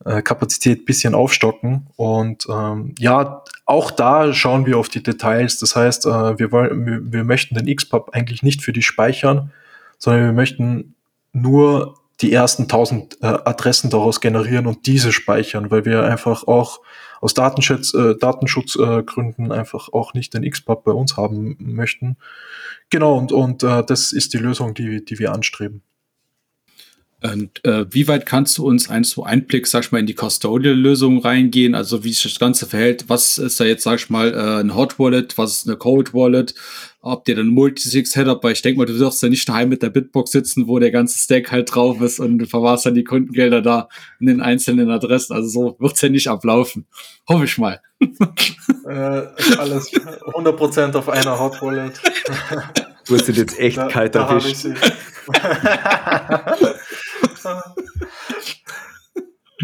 äh, 0.04 0.22
Kapazität 0.22 0.86
bisschen 0.86 1.14
aufstocken. 1.14 1.88
Und 1.96 2.46
ähm, 2.50 2.94
ja, 2.98 3.44
auch 3.66 3.90
da 3.90 4.32
schauen 4.32 4.66
wir 4.66 4.78
auf 4.78 4.88
die 4.88 5.02
Details. 5.02 5.58
Das 5.58 5.76
heißt, 5.76 6.06
äh, 6.06 6.38
wir, 6.38 6.52
wollen, 6.52 7.12
wir, 7.12 7.24
möchten 7.24 7.54
den 7.54 7.74
XPub 7.74 8.10
eigentlich 8.12 8.42
nicht 8.42 8.62
für 8.62 8.72
die 8.72 8.82
speichern, 8.82 9.52
sondern 9.98 10.24
wir 10.24 10.32
möchten 10.32 10.94
nur 11.32 11.96
die 12.20 12.32
ersten 12.32 12.62
1000 12.62 13.18
äh, 13.22 13.26
Adressen 13.26 13.90
daraus 13.90 14.20
generieren 14.20 14.66
und 14.66 14.86
diese 14.86 15.12
speichern, 15.12 15.70
weil 15.70 15.84
wir 15.84 16.04
einfach 16.04 16.46
auch 16.46 16.80
aus 17.20 17.34
Datenschutz, 17.34 17.94
äh, 17.94 18.16
Datenschutzgründen 18.18 19.50
äh, 19.50 19.54
einfach 19.54 19.90
auch 19.92 20.14
nicht 20.14 20.34
den 20.34 20.48
XPub 20.48 20.84
bei 20.84 20.92
uns 20.92 21.16
haben 21.16 21.56
möchten. 21.58 22.16
Genau, 22.88 23.16
und, 23.16 23.32
und 23.32 23.62
äh, 23.62 23.84
das 23.84 24.12
ist 24.12 24.34
die 24.34 24.38
Lösung, 24.38 24.74
die, 24.74 25.04
die 25.04 25.18
wir 25.18 25.32
anstreben. 25.32 25.82
Und 27.22 27.62
äh, 27.66 27.84
wie 27.90 28.08
weit 28.08 28.24
kannst 28.24 28.56
du 28.56 28.66
uns 28.66 28.88
einen 28.88 29.04
so 29.04 29.24
Einblick, 29.24 29.66
sag 29.66 29.84
ich 29.84 29.92
mal, 29.92 29.98
in 29.98 30.06
die 30.06 30.14
Custodial-Lösung 30.14 31.20
reingehen? 31.20 31.74
Also 31.74 32.02
wie 32.02 32.12
sich 32.12 32.22
das 32.22 32.38
Ganze 32.38 32.66
verhält? 32.66 33.04
Was 33.08 33.36
ist 33.36 33.60
da 33.60 33.64
jetzt, 33.64 33.82
sag 33.82 33.98
ich 33.98 34.08
mal, 34.08 34.32
äh, 34.32 34.60
ein 34.60 34.74
Hot 34.74 34.98
Wallet? 34.98 35.36
Was 35.36 35.58
ist 35.58 35.66
eine 35.66 35.76
Cold 35.76 36.14
Wallet? 36.14 36.54
Habt 37.02 37.28
ihr 37.28 37.36
dann 37.36 37.48
Multisig-Setup? 37.48 38.42
Weil 38.42 38.52
ich 38.52 38.62
denke 38.62 38.78
mal, 38.78 38.86
du 38.86 38.98
wirst 38.98 39.22
ja 39.22 39.28
nicht 39.28 39.46
daheim 39.46 39.68
mit 39.68 39.82
der 39.82 39.90
Bitbox 39.90 40.30
sitzen, 40.30 40.66
wo 40.66 40.78
der 40.78 40.90
ganze 40.90 41.18
Stack 41.18 41.52
halt 41.52 41.74
drauf 41.74 42.00
ist 42.00 42.20
und 42.20 42.38
du 42.38 42.46
verwahrst 42.46 42.86
dann 42.86 42.94
die 42.94 43.04
Kundengelder 43.04 43.60
da 43.60 43.88
in 44.18 44.26
den 44.26 44.40
einzelnen 44.40 44.90
Adressen. 44.90 45.34
Also 45.34 45.48
so 45.48 45.76
wird's 45.78 46.00
ja 46.00 46.08
nicht 46.08 46.28
ablaufen. 46.28 46.86
Hoffe 47.28 47.44
ich 47.44 47.58
mal. 47.58 47.82
äh, 48.00 48.88
alles 48.88 49.92
100% 49.92 50.94
auf 50.94 51.08
einer 51.10 51.38
Hot 51.38 51.60
Wallet. 51.60 52.00
Du 53.06 53.14
hast 53.14 53.28
jetzt 53.28 53.58
echt 53.58 53.76
da, 53.76 53.88
kalt 53.88 54.14
erwischt. 54.14 54.64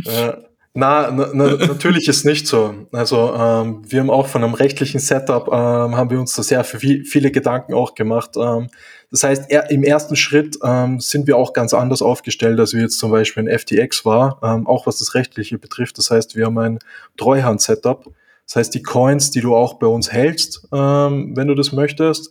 äh, 0.06 0.32
na, 0.78 1.10
na, 1.10 1.30
na, 1.32 1.56
natürlich 1.56 2.06
ist 2.06 2.26
nicht 2.26 2.46
so. 2.46 2.74
Also 2.92 3.32
ähm, 3.34 3.82
wir 3.88 4.00
haben 4.00 4.10
auch 4.10 4.26
von 4.26 4.44
einem 4.44 4.52
rechtlichen 4.52 5.00
Setup 5.00 5.48
ähm, 5.48 5.96
haben 5.96 6.10
wir 6.10 6.20
uns 6.20 6.34
da 6.34 6.42
sehr 6.42 6.64
viel, 6.64 7.04
viele 7.06 7.30
Gedanken 7.30 7.72
auch 7.72 7.94
gemacht. 7.94 8.32
Ähm, 8.36 8.68
das 9.10 9.22
heißt, 9.22 9.50
er, 9.50 9.70
im 9.70 9.82
ersten 9.82 10.16
Schritt 10.16 10.58
ähm, 10.62 11.00
sind 11.00 11.26
wir 11.26 11.38
auch 11.38 11.54
ganz 11.54 11.72
anders 11.72 12.02
aufgestellt, 12.02 12.60
als 12.60 12.74
wir 12.74 12.82
jetzt 12.82 12.98
zum 12.98 13.10
Beispiel 13.10 13.48
in 13.48 13.58
FTX 13.58 14.04
war, 14.04 14.38
ähm, 14.42 14.66
auch 14.66 14.86
was 14.86 14.98
das 14.98 15.14
Rechtliche 15.14 15.58
betrifft. 15.58 15.96
Das 15.96 16.10
heißt, 16.10 16.36
wir 16.36 16.44
haben 16.44 16.58
ein 16.58 16.78
Treuhand-Setup. 17.16 18.04
Das 18.46 18.56
heißt, 18.56 18.74
die 18.74 18.82
Coins, 18.82 19.30
die 19.30 19.40
du 19.40 19.56
auch 19.56 19.78
bei 19.78 19.86
uns 19.86 20.12
hältst, 20.12 20.68
ähm, 20.72 21.32
wenn 21.34 21.48
du 21.48 21.54
das 21.54 21.72
möchtest, 21.72 22.30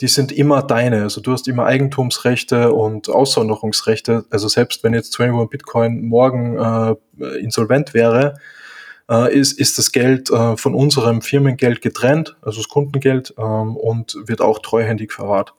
die 0.00 0.08
sind 0.08 0.32
immer 0.32 0.62
deine. 0.62 1.02
Also 1.02 1.20
du 1.20 1.32
hast 1.32 1.48
immer 1.48 1.64
Eigentumsrechte 1.64 2.72
und 2.72 3.08
Aussonderungsrechte. 3.08 4.26
Also 4.30 4.48
selbst 4.48 4.84
wenn 4.84 4.92
jetzt 4.92 5.18
21 5.18 5.50
Bitcoin 5.50 6.06
morgen 6.06 6.58
äh, 6.58 6.94
insolvent 7.38 7.94
wäre, 7.94 8.34
äh, 9.10 9.34
ist, 9.34 9.58
ist 9.58 9.78
das 9.78 9.92
Geld 9.92 10.30
äh, 10.30 10.56
von 10.56 10.74
unserem 10.74 11.22
Firmengeld 11.22 11.80
getrennt, 11.80 12.36
also 12.42 12.60
das 12.60 12.68
Kundengeld, 12.68 13.34
ähm, 13.38 13.76
und 13.76 14.16
wird 14.26 14.42
auch 14.42 14.58
treuhändig 14.58 15.12
verwahrt. 15.12 15.54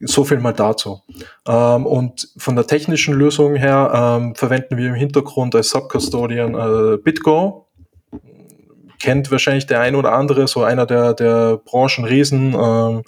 So 0.00 0.24
viel 0.24 0.40
mal 0.40 0.52
dazu. 0.52 1.02
Ähm, 1.46 1.86
und 1.86 2.28
von 2.36 2.56
der 2.56 2.66
technischen 2.66 3.14
Lösung 3.14 3.54
her 3.54 4.18
ähm, 4.20 4.34
verwenden 4.34 4.76
wir 4.76 4.88
im 4.88 4.94
Hintergrund 4.94 5.54
als 5.54 5.70
Subcustodian 5.70 6.54
äh, 6.54 6.96
BitGo 6.98 7.66
kennt 9.00 9.30
wahrscheinlich 9.30 9.66
der 9.66 9.80
ein 9.80 9.96
oder 9.96 10.12
andere, 10.12 10.46
so 10.46 10.62
einer 10.62 10.86
der, 10.86 11.14
der 11.14 11.56
Branchenriesen. 11.64 12.54
Ähm, 12.54 13.02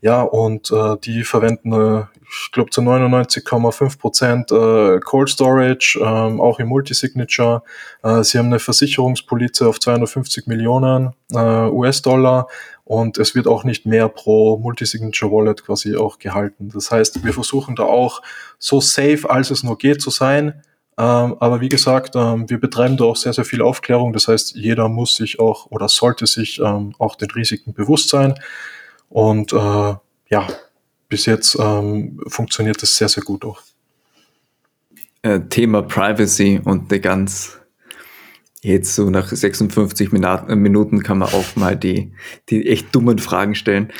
ja, 0.00 0.22
und 0.22 0.70
äh, 0.70 0.96
die 1.02 1.24
verwenden, 1.24 1.72
äh, 1.72 2.04
ich 2.28 2.52
glaube, 2.52 2.70
zu 2.70 2.80
99,5 2.80 3.98
Prozent 3.98 4.52
äh, 4.52 5.00
Cold 5.00 5.28
Storage, 5.28 5.98
ähm, 6.00 6.40
auch 6.40 6.60
im 6.60 6.68
Multisignature. 6.68 7.62
Äh, 8.02 8.22
sie 8.22 8.38
haben 8.38 8.46
eine 8.46 8.58
Versicherungspolize 8.58 9.68
auf 9.68 9.80
250 9.80 10.46
Millionen 10.46 11.14
äh, 11.32 11.38
US-Dollar 11.38 12.48
und 12.84 13.18
es 13.18 13.34
wird 13.34 13.46
auch 13.46 13.64
nicht 13.64 13.86
mehr 13.86 14.08
pro 14.08 14.58
Multisignature 14.58 15.32
Wallet 15.32 15.64
quasi 15.64 15.96
auch 15.96 16.18
gehalten. 16.18 16.70
Das 16.72 16.90
heißt, 16.90 17.24
wir 17.24 17.32
versuchen 17.32 17.74
da 17.74 17.84
auch 17.84 18.20
so 18.58 18.80
safe, 18.80 19.28
als 19.28 19.50
es 19.50 19.62
nur 19.62 19.78
geht 19.78 20.02
zu 20.02 20.10
sein 20.10 20.62
ähm, 20.96 21.36
aber 21.40 21.60
wie 21.60 21.68
gesagt, 21.68 22.14
ähm, 22.16 22.48
wir 22.48 22.60
betreiben 22.60 22.96
da 22.96 23.04
auch 23.04 23.16
sehr, 23.16 23.32
sehr 23.32 23.44
viel 23.44 23.62
Aufklärung. 23.62 24.12
Das 24.12 24.28
heißt, 24.28 24.54
jeder 24.54 24.88
muss 24.88 25.16
sich 25.16 25.40
auch 25.40 25.66
oder 25.70 25.88
sollte 25.88 26.26
sich 26.26 26.60
ähm, 26.60 26.94
auch 26.98 27.16
den 27.16 27.30
Risiken 27.30 27.74
bewusst 27.74 28.10
sein. 28.10 28.34
Und 29.08 29.52
äh, 29.52 29.56
ja, 29.56 30.46
bis 31.08 31.26
jetzt 31.26 31.56
ähm, 31.60 32.20
funktioniert 32.28 32.82
das 32.82 32.96
sehr, 32.96 33.08
sehr 33.08 33.22
gut 33.22 33.44
auch. 33.44 33.60
äh, 35.22 35.40
Thema 35.48 35.82
Privacy 35.82 36.60
und 36.64 36.92
eine 36.92 37.00
ganz, 37.00 37.58
jetzt 38.62 38.94
so 38.94 39.10
nach 39.10 39.28
56 39.28 40.12
Minuten 40.12 41.02
kann 41.02 41.18
man 41.18 41.28
auch 41.28 41.56
mal 41.56 41.76
die, 41.76 42.12
die 42.50 42.66
echt 42.68 42.94
dummen 42.94 43.18
Fragen 43.18 43.54
stellen. 43.54 43.92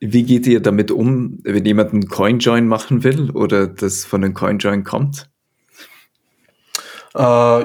Wie 0.00 0.22
geht 0.24 0.46
ihr 0.46 0.60
damit 0.60 0.90
um, 0.90 1.40
wenn 1.44 1.64
jemand 1.64 1.92
einen 1.92 2.08
CoinJoin 2.08 2.66
machen 2.66 3.04
will 3.04 3.30
oder 3.30 3.66
das 3.66 4.04
von 4.04 4.24
einem 4.24 4.34
CoinJoin 4.34 4.82
kommt? 4.82 5.29
Äh, 7.14 7.20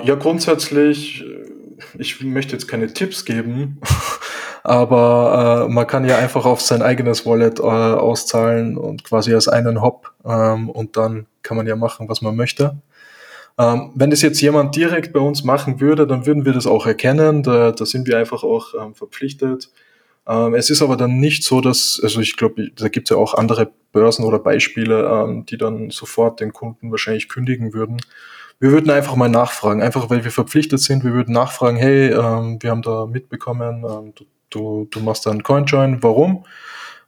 ja, 0.05 0.15
grundsätzlich, 0.15 1.23
ich 1.97 2.21
möchte 2.23 2.53
jetzt 2.53 2.67
keine 2.67 2.91
Tipps 2.91 3.25
geben, 3.25 3.79
aber 4.63 5.67
äh, 5.67 5.71
man 5.71 5.87
kann 5.87 6.05
ja 6.05 6.17
einfach 6.17 6.45
auf 6.45 6.61
sein 6.61 6.81
eigenes 6.81 7.25
Wallet 7.25 7.59
äh, 7.59 7.63
auszahlen 7.63 8.77
und 8.77 9.03
quasi 9.03 9.33
als 9.33 9.47
einen 9.47 9.81
Hop 9.81 10.13
ähm, 10.25 10.69
und 10.69 10.97
dann 10.97 11.27
kann 11.43 11.57
man 11.57 11.67
ja 11.67 11.75
machen, 11.75 12.09
was 12.09 12.21
man 12.21 12.35
möchte. 12.35 12.77
Ähm, 13.57 13.91
wenn 13.95 14.09
das 14.09 14.21
jetzt 14.21 14.41
jemand 14.41 14.75
direkt 14.75 15.13
bei 15.13 15.19
uns 15.19 15.43
machen 15.43 15.79
würde, 15.79 16.07
dann 16.07 16.25
würden 16.25 16.45
wir 16.45 16.53
das 16.53 16.67
auch 16.67 16.85
erkennen. 16.85 17.41
Da, 17.43 17.71
da 17.71 17.85
sind 17.85 18.07
wir 18.07 18.17
einfach 18.17 18.43
auch 18.43 18.73
ähm, 18.73 18.95
verpflichtet. 18.95 19.71
Ähm, 20.27 20.55
es 20.55 20.69
ist 20.69 20.81
aber 20.81 20.97
dann 20.97 21.19
nicht 21.19 21.43
so, 21.43 21.61
dass, 21.61 21.99
also 22.03 22.19
ich 22.19 22.35
glaube, 22.35 22.69
da 22.75 22.89
gibt 22.89 23.09
es 23.09 23.15
ja 23.15 23.21
auch 23.21 23.33
andere 23.33 23.71
Börsen 23.93 24.25
oder 24.25 24.39
Beispiele, 24.39 25.05
ähm, 25.07 25.45
die 25.45 25.57
dann 25.57 25.89
sofort 25.89 26.41
den 26.41 26.51
Kunden 26.51 26.91
wahrscheinlich 26.91 27.29
kündigen 27.29 27.73
würden. 27.73 27.97
Wir 28.59 28.71
würden 28.71 28.89
einfach 28.89 29.15
mal 29.15 29.29
nachfragen, 29.29 29.81
einfach 29.81 30.09
weil 30.09 30.23
wir 30.23 30.31
verpflichtet 30.31 30.79
sind. 30.79 31.03
Wir 31.03 31.13
würden 31.13 31.33
nachfragen, 31.33 31.77
hey, 31.77 32.11
ähm, 32.11 32.57
wir 32.61 32.71
haben 32.71 32.81
da 32.81 33.05
mitbekommen, 33.05 33.83
ähm, 33.83 34.13
du, 34.49 34.87
du, 34.89 34.99
machst 35.01 35.25
da 35.25 35.31
einen 35.31 35.43
CoinJoin, 35.43 36.01
warum? 36.01 36.45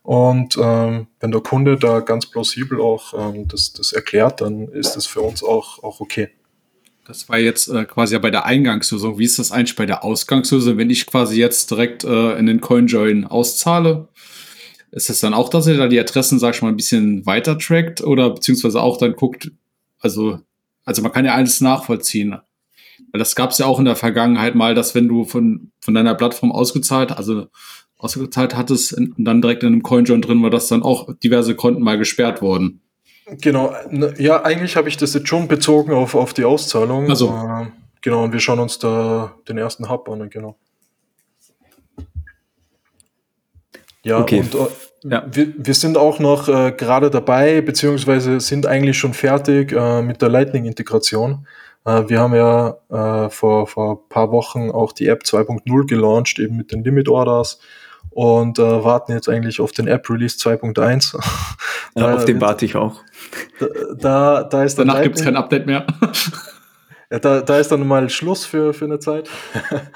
Und 0.04 0.58
ähm, 0.62 1.08
wenn 1.20 1.32
der 1.32 1.42
Kunde 1.42 1.78
da 1.78 2.00
ganz 2.00 2.26
plausibel 2.26 2.80
auch 2.80 3.14
ähm, 3.14 3.48
das, 3.48 3.74
das 3.74 3.92
erklärt, 3.94 4.42
dann 4.42 4.68
ist 4.70 4.96
das 4.96 5.06
für 5.06 5.22
uns 5.22 5.44
auch, 5.44 5.84
auch 5.84 6.00
okay. 6.00 6.30
Das 7.06 7.30
war 7.30 7.40
jetzt 7.40 7.70
äh, 7.70 7.86
quasi 7.86 8.20
bei 8.20 8.32
der 8.32 8.46
Eingangslösung. 8.46 9.18
Wie 9.18 9.24
ist 9.24 9.40
das 9.40 9.52
eigentlich 9.52 9.76
bei 9.78 9.86
der 9.86 10.04
Ausgangslösung? 10.04 10.78
Wenn 10.78 10.90
ich 10.90 11.06
quasi 11.08 11.40
jetzt 11.40 11.72
direkt 11.72 12.04
äh, 12.04 12.38
in 12.38 12.46
den 12.46 12.60
CoinJoin 12.60 13.26
auszahle, 13.26 14.10
ist 14.92 15.10
es 15.10 15.22
dann 15.22 15.34
auch, 15.34 15.50
dass 15.50 15.68
ihr 15.68 15.78
da 15.78 15.88
die 15.88 16.00
Adressen, 16.00 16.40
sag 16.40 16.56
ich 16.56 16.62
mal, 16.62 16.70
ein 16.70 16.76
bisschen 16.76 17.26
weiter 17.26 17.58
trackt 17.58 18.02
oder 18.02 18.30
beziehungsweise 18.32 18.82
auch 18.82 18.98
dann 18.98 19.14
guckt, 19.14 19.52
also, 20.00 20.40
also 20.88 21.02
man 21.02 21.12
kann 21.12 21.26
ja 21.26 21.36
alles 21.36 21.60
nachvollziehen. 21.60 22.38
Weil 23.12 23.20
das 23.20 23.36
gab 23.36 23.52
es 23.52 23.58
ja 23.58 23.66
auch 23.66 23.78
in 23.78 23.86
der 23.86 23.98
Vergangenheit 23.98 24.56
mal, 24.56 24.74
dass 24.74 24.96
wenn 24.96 25.08
du 25.08 25.26
von, 25.26 25.72
von 25.82 25.94
deiner 25.94 26.16
Plattform 26.16 26.52
ausgezahlt, 26.52 27.12
also 27.12 27.48
ausgezahlt 27.98 28.56
hattest 28.56 28.94
und 28.94 29.14
dann 29.18 29.42
direkt 29.42 29.64
in 29.64 29.74
einem 29.74 29.84
CoinJoin 29.84 30.22
drin 30.22 30.42
war, 30.42 30.50
dass 30.50 30.68
dann 30.68 30.84
auch 30.84 31.14
diverse 31.22 31.56
Konten 31.56 31.84
mal 31.84 31.98
gesperrt 31.98 32.42
wurden. 32.42 32.82
Genau, 33.42 33.76
ja, 34.18 34.44
eigentlich 34.44 34.78
habe 34.78 34.88
ich 34.88 34.96
das 34.96 35.14
jetzt 35.14 35.28
schon 35.28 35.50
bezogen 35.50 35.92
auf, 35.92 36.16
auf 36.16 36.34
die 36.34 36.46
Auszahlung. 36.46 37.10
Also. 37.10 37.68
Genau, 38.02 38.24
und 38.24 38.32
wir 38.32 38.40
schauen 38.40 38.60
uns 38.60 38.80
da 38.80 39.36
den 39.50 39.58
ersten 39.58 39.90
Hub 39.90 40.08
an, 40.08 40.30
genau. 40.30 40.58
Ja, 44.08 44.20
okay. 44.20 44.40
und 44.40 44.56
äh, 44.56 44.68
ja. 45.04 45.26
Wir, 45.30 45.54
wir 45.58 45.74
sind 45.74 45.98
auch 45.98 46.20
noch 46.20 46.48
äh, 46.48 46.72
gerade 46.72 47.10
dabei, 47.10 47.62
beziehungsweise 47.62 48.40
sind 48.40 48.66
eigentlich 48.66 48.98
schon 48.98 49.14
fertig 49.14 49.72
äh, 49.72 50.02
mit 50.02 50.22
der 50.22 50.30
Lightning-Integration. 50.30 51.46
Äh, 51.86 52.04
wir 52.08 52.20
haben 52.20 52.34
ja 52.34 52.78
äh, 52.90 53.30
vor, 53.30 53.68
vor 53.68 54.08
paar 54.10 54.32
Wochen 54.32 54.72
auch 54.72 54.94
die 54.94 55.08
App 55.08 55.24
2.0 55.24 55.88
gelauncht, 55.88 56.40
eben 56.40 56.56
mit 56.56 56.72
den 56.72 56.84
Limit 56.84 57.10
Orders 57.10 57.60
und 58.10 58.60
äh, 58.60 58.84
warten 58.84 59.12
jetzt 59.12 59.30
eigentlich 59.30 59.60
auf 59.60 59.72
den 59.72 59.88
App 59.88 60.10
Release 60.10 60.38
2.1. 60.38 61.20
Ja, 61.96 62.16
auf 62.16 62.26
den 62.26 62.40
warte 62.42 62.66
ich 62.66 62.76
auch. 62.76 63.02
Da, 63.60 63.68
da, 64.00 64.44
da 64.44 64.64
ist 64.64 64.80
Danach 64.80 65.02
gibt 65.02 65.18
es 65.18 65.24
kein 65.24 65.36
Update 65.36 65.66
mehr. 65.66 65.86
ja, 67.12 67.20
da, 67.20 67.42
da 67.42 67.58
ist 67.58 67.72
dann 67.72 67.88
mal 67.88 68.10
Schluss 68.10 68.46
für, 68.46 68.74
für 68.74 68.86
eine 68.86 69.00
Zeit. 69.00 69.30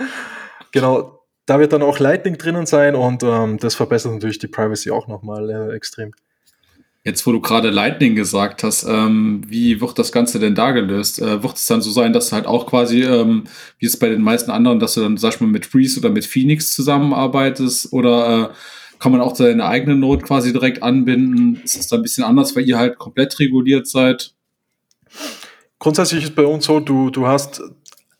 genau, 0.71 1.20
da 1.51 1.59
wird 1.59 1.73
dann 1.73 1.81
auch 1.81 1.99
Lightning 1.99 2.37
drinnen 2.37 2.65
sein 2.65 2.95
und 2.95 3.23
ähm, 3.23 3.57
das 3.57 3.75
verbessert 3.75 4.13
natürlich 4.13 4.39
die 4.39 4.47
Privacy 4.47 4.89
auch 4.89 5.09
nochmal 5.09 5.49
äh, 5.49 5.75
extrem. 5.75 6.13
Jetzt, 7.03 7.27
wo 7.27 7.33
du 7.33 7.41
gerade 7.41 7.71
Lightning 7.71 8.15
gesagt 8.15 8.63
hast, 8.63 8.83
ähm, 8.83 9.41
wie 9.45 9.81
wird 9.81 9.99
das 9.99 10.13
Ganze 10.13 10.39
denn 10.39 10.55
da 10.55 10.71
gelöst? 10.71 11.19
Äh, 11.19 11.43
wird 11.43 11.57
es 11.57 11.67
dann 11.67 11.81
so 11.81 11.91
sein, 11.91 12.13
dass 12.13 12.29
du 12.29 12.37
halt 12.37 12.45
auch 12.45 12.67
quasi, 12.67 13.01
ähm, 13.03 13.43
wie 13.79 13.85
es 13.85 13.99
bei 13.99 14.07
den 14.07 14.21
meisten 14.21 14.49
anderen, 14.49 14.79
dass 14.79 14.93
du 14.93 15.01
dann, 15.01 15.17
sag 15.17 15.33
ich 15.33 15.41
mal, 15.41 15.47
mit 15.47 15.65
Freeze 15.65 15.99
oder 15.99 16.09
mit 16.09 16.25
Phoenix 16.25 16.73
zusammenarbeitest? 16.73 17.91
Oder 17.91 18.51
äh, 18.51 18.99
kann 18.99 19.11
man 19.11 19.19
auch 19.19 19.35
deine 19.35 19.65
eigene 19.65 19.97
Node 19.97 20.23
quasi 20.23 20.53
direkt 20.53 20.81
anbinden? 20.81 21.59
Ist 21.61 21.77
das 21.77 21.87
dann 21.89 21.99
ein 21.99 22.03
bisschen 22.03 22.23
anders, 22.23 22.55
weil 22.55 22.63
ihr 22.63 22.77
halt 22.77 22.97
komplett 22.97 23.37
reguliert 23.39 23.87
seid? 23.87 24.33
Grundsätzlich 25.79 26.23
ist 26.23 26.35
bei 26.35 26.45
uns 26.45 26.63
so, 26.63 26.79
du, 26.79 27.09
du 27.09 27.27
hast 27.27 27.61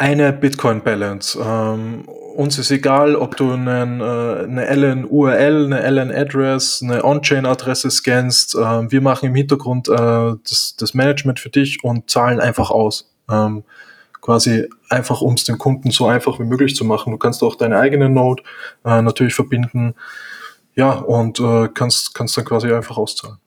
eine 0.01 0.33
Bitcoin-Balance. 0.33 1.39
Ähm, 1.39 2.05
uns 2.35 2.57
ist 2.57 2.71
egal, 2.71 3.15
ob 3.15 3.37
du 3.37 3.51
einen, 3.51 4.01
äh, 4.01 4.03
eine 4.03 4.65
LN-URL, 4.65 5.65
eine 5.65 5.79
LN-Address, 5.79 6.81
eine 6.81 7.05
On-Chain-Adresse 7.05 7.91
scannst. 7.91 8.55
Ähm, 8.55 8.91
wir 8.91 8.99
machen 8.99 9.27
im 9.27 9.35
Hintergrund 9.35 9.89
äh, 9.89 9.91
das, 9.95 10.75
das 10.75 10.95
Management 10.95 11.39
für 11.39 11.51
dich 11.51 11.83
und 11.83 12.09
zahlen 12.09 12.39
einfach 12.39 12.71
aus. 12.71 13.13
Ähm, 13.29 13.63
quasi 14.21 14.67
einfach, 14.89 15.21
um 15.21 15.35
es 15.35 15.43
den 15.43 15.59
Kunden 15.59 15.91
so 15.91 16.07
einfach 16.07 16.39
wie 16.39 16.45
möglich 16.45 16.75
zu 16.75 16.83
machen. 16.83 17.11
Du 17.11 17.19
kannst 17.19 17.43
auch 17.43 17.53
deine 17.55 17.77
eigene 17.77 18.09
Node 18.09 18.41
äh, 18.83 19.03
natürlich 19.03 19.35
verbinden. 19.35 19.93
Ja, 20.73 20.93
und 20.93 21.39
äh, 21.39 21.69
kannst, 21.71 22.15
kannst 22.15 22.35
dann 22.37 22.45
quasi 22.45 22.73
einfach 22.73 22.97
auszahlen. 22.97 23.37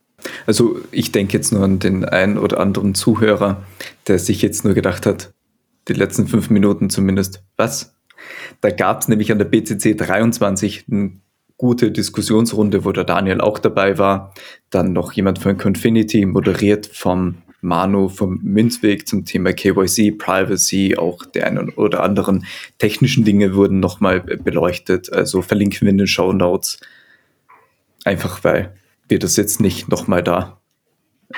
Also 0.46 0.76
ich 0.92 1.10
denke 1.10 1.36
jetzt 1.36 1.52
nur 1.52 1.64
an 1.64 1.80
den 1.80 2.04
einen 2.04 2.38
oder 2.38 2.60
anderen 2.60 2.94
Zuhörer, 2.94 3.64
der 4.06 4.20
sich 4.20 4.40
jetzt 4.40 4.64
nur 4.64 4.74
gedacht 4.74 5.04
hat, 5.04 5.33
die 5.88 5.92
letzten 5.94 6.26
fünf 6.26 6.50
Minuten 6.50 6.90
zumindest, 6.90 7.42
was? 7.56 7.94
Da 8.60 8.70
gab 8.70 9.02
es 9.02 9.08
nämlich 9.08 9.30
an 9.32 9.38
der 9.38 9.44
BCC 9.44 9.94
23 9.94 10.86
eine 10.90 11.12
gute 11.56 11.90
Diskussionsrunde, 11.90 12.84
wo 12.84 12.92
der 12.92 13.04
Daniel 13.04 13.40
auch 13.40 13.58
dabei 13.58 13.98
war. 13.98 14.34
Dann 14.70 14.92
noch 14.92 15.12
jemand 15.12 15.38
von 15.38 15.58
Confinity, 15.58 16.26
moderiert 16.26 16.86
vom 16.86 17.42
Manu 17.64 18.08
vom 18.08 18.40
Münzweg 18.42 19.08
zum 19.08 19.24
Thema 19.24 19.52
KYC, 19.52 20.12
Privacy, 20.12 20.96
auch 20.96 21.24
der 21.24 21.46
einen 21.46 21.70
oder 21.70 22.02
anderen 22.02 22.46
technischen 22.78 23.24
Dinge 23.24 23.54
wurden 23.54 23.80
nochmal 23.80 24.20
beleuchtet. 24.20 25.12
Also 25.12 25.42
verlinken 25.42 25.80
wir 25.82 25.88
in 25.88 25.98
den 25.98 26.06
Show 26.06 26.32
Notes. 26.32 26.78
Einfach 28.04 28.44
weil 28.44 28.74
wir 29.08 29.18
das 29.18 29.36
jetzt 29.36 29.60
nicht 29.60 29.88
nochmal 29.88 30.22
da 30.22 30.60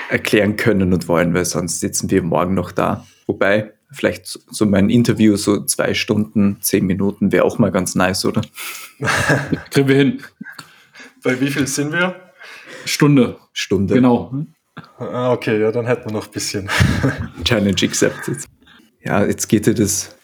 erklären 0.09 0.57
können 0.57 0.93
und 0.93 1.07
wollen, 1.07 1.33
weil 1.33 1.45
sonst 1.45 1.79
sitzen 1.79 2.11
wir 2.11 2.21
morgen 2.21 2.53
noch 2.53 2.71
da. 2.71 3.07
Wobei, 3.25 3.73
vielleicht 3.91 4.27
so 4.27 4.65
mein 4.65 4.89
Interview, 4.89 5.35
so 5.37 5.63
zwei 5.63 5.93
Stunden, 5.93 6.57
zehn 6.61 6.85
Minuten, 6.85 7.31
wäre 7.31 7.45
auch 7.45 7.57
mal 7.57 7.71
ganz 7.71 7.95
nice, 7.95 8.25
oder? 8.25 8.41
Kriegen 9.71 9.87
wir 9.87 9.95
hin. 9.95 10.21
Bei 11.23 11.39
wie 11.39 11.49
viel 11.49 11.67
sind 11.67 11.91
wir? 11.91 12.15
Stunde. 12.85 13.37
Stunde. 13.53 13.95
Genau. 13.95 14.33
Ah, 14.97 15.31
okay, 15.31 15.59
ja, 15.59 15.71
dann 15.71 15.85
hätten 15.85 16.09
wir 16.09 16.13
noch 16.13 16.27
ein 16.27 16.31
bisschen. 16.31 16.69
Challenge 17.43 17.75
accepted. 17.81 18.45
Ja, 19.03 19.25
jetzt 19.25 19.47
geht 19.47 19.67
ja 19.67 19.73
das 19.73 20.15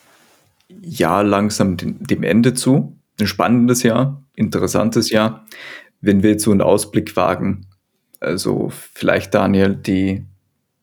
Jahr 0.81 1.23
langsam 1.23 1.77
dem 1.77 2.23
Ende 2.23 2.53
zu. 2.53 2.97
Ein 3.19 3.27
spannendes 3.27 3.83
Jahr, 3.83 4.23
interessantes 4.35 5.09
Jahr. 5.09 5.45
Wenn 6.01 6.23
wir 6.23 6.31
jetzt 6.31 6.43
so 6.43 6.51
einen 6.51 6.61
Ausblick 6.61 7.15
wagen, 7.15 7.67
also 8.19 8.71
vielleicht 8.93 9.33
Daniel, 9.33 9.75
die 9.75 10.25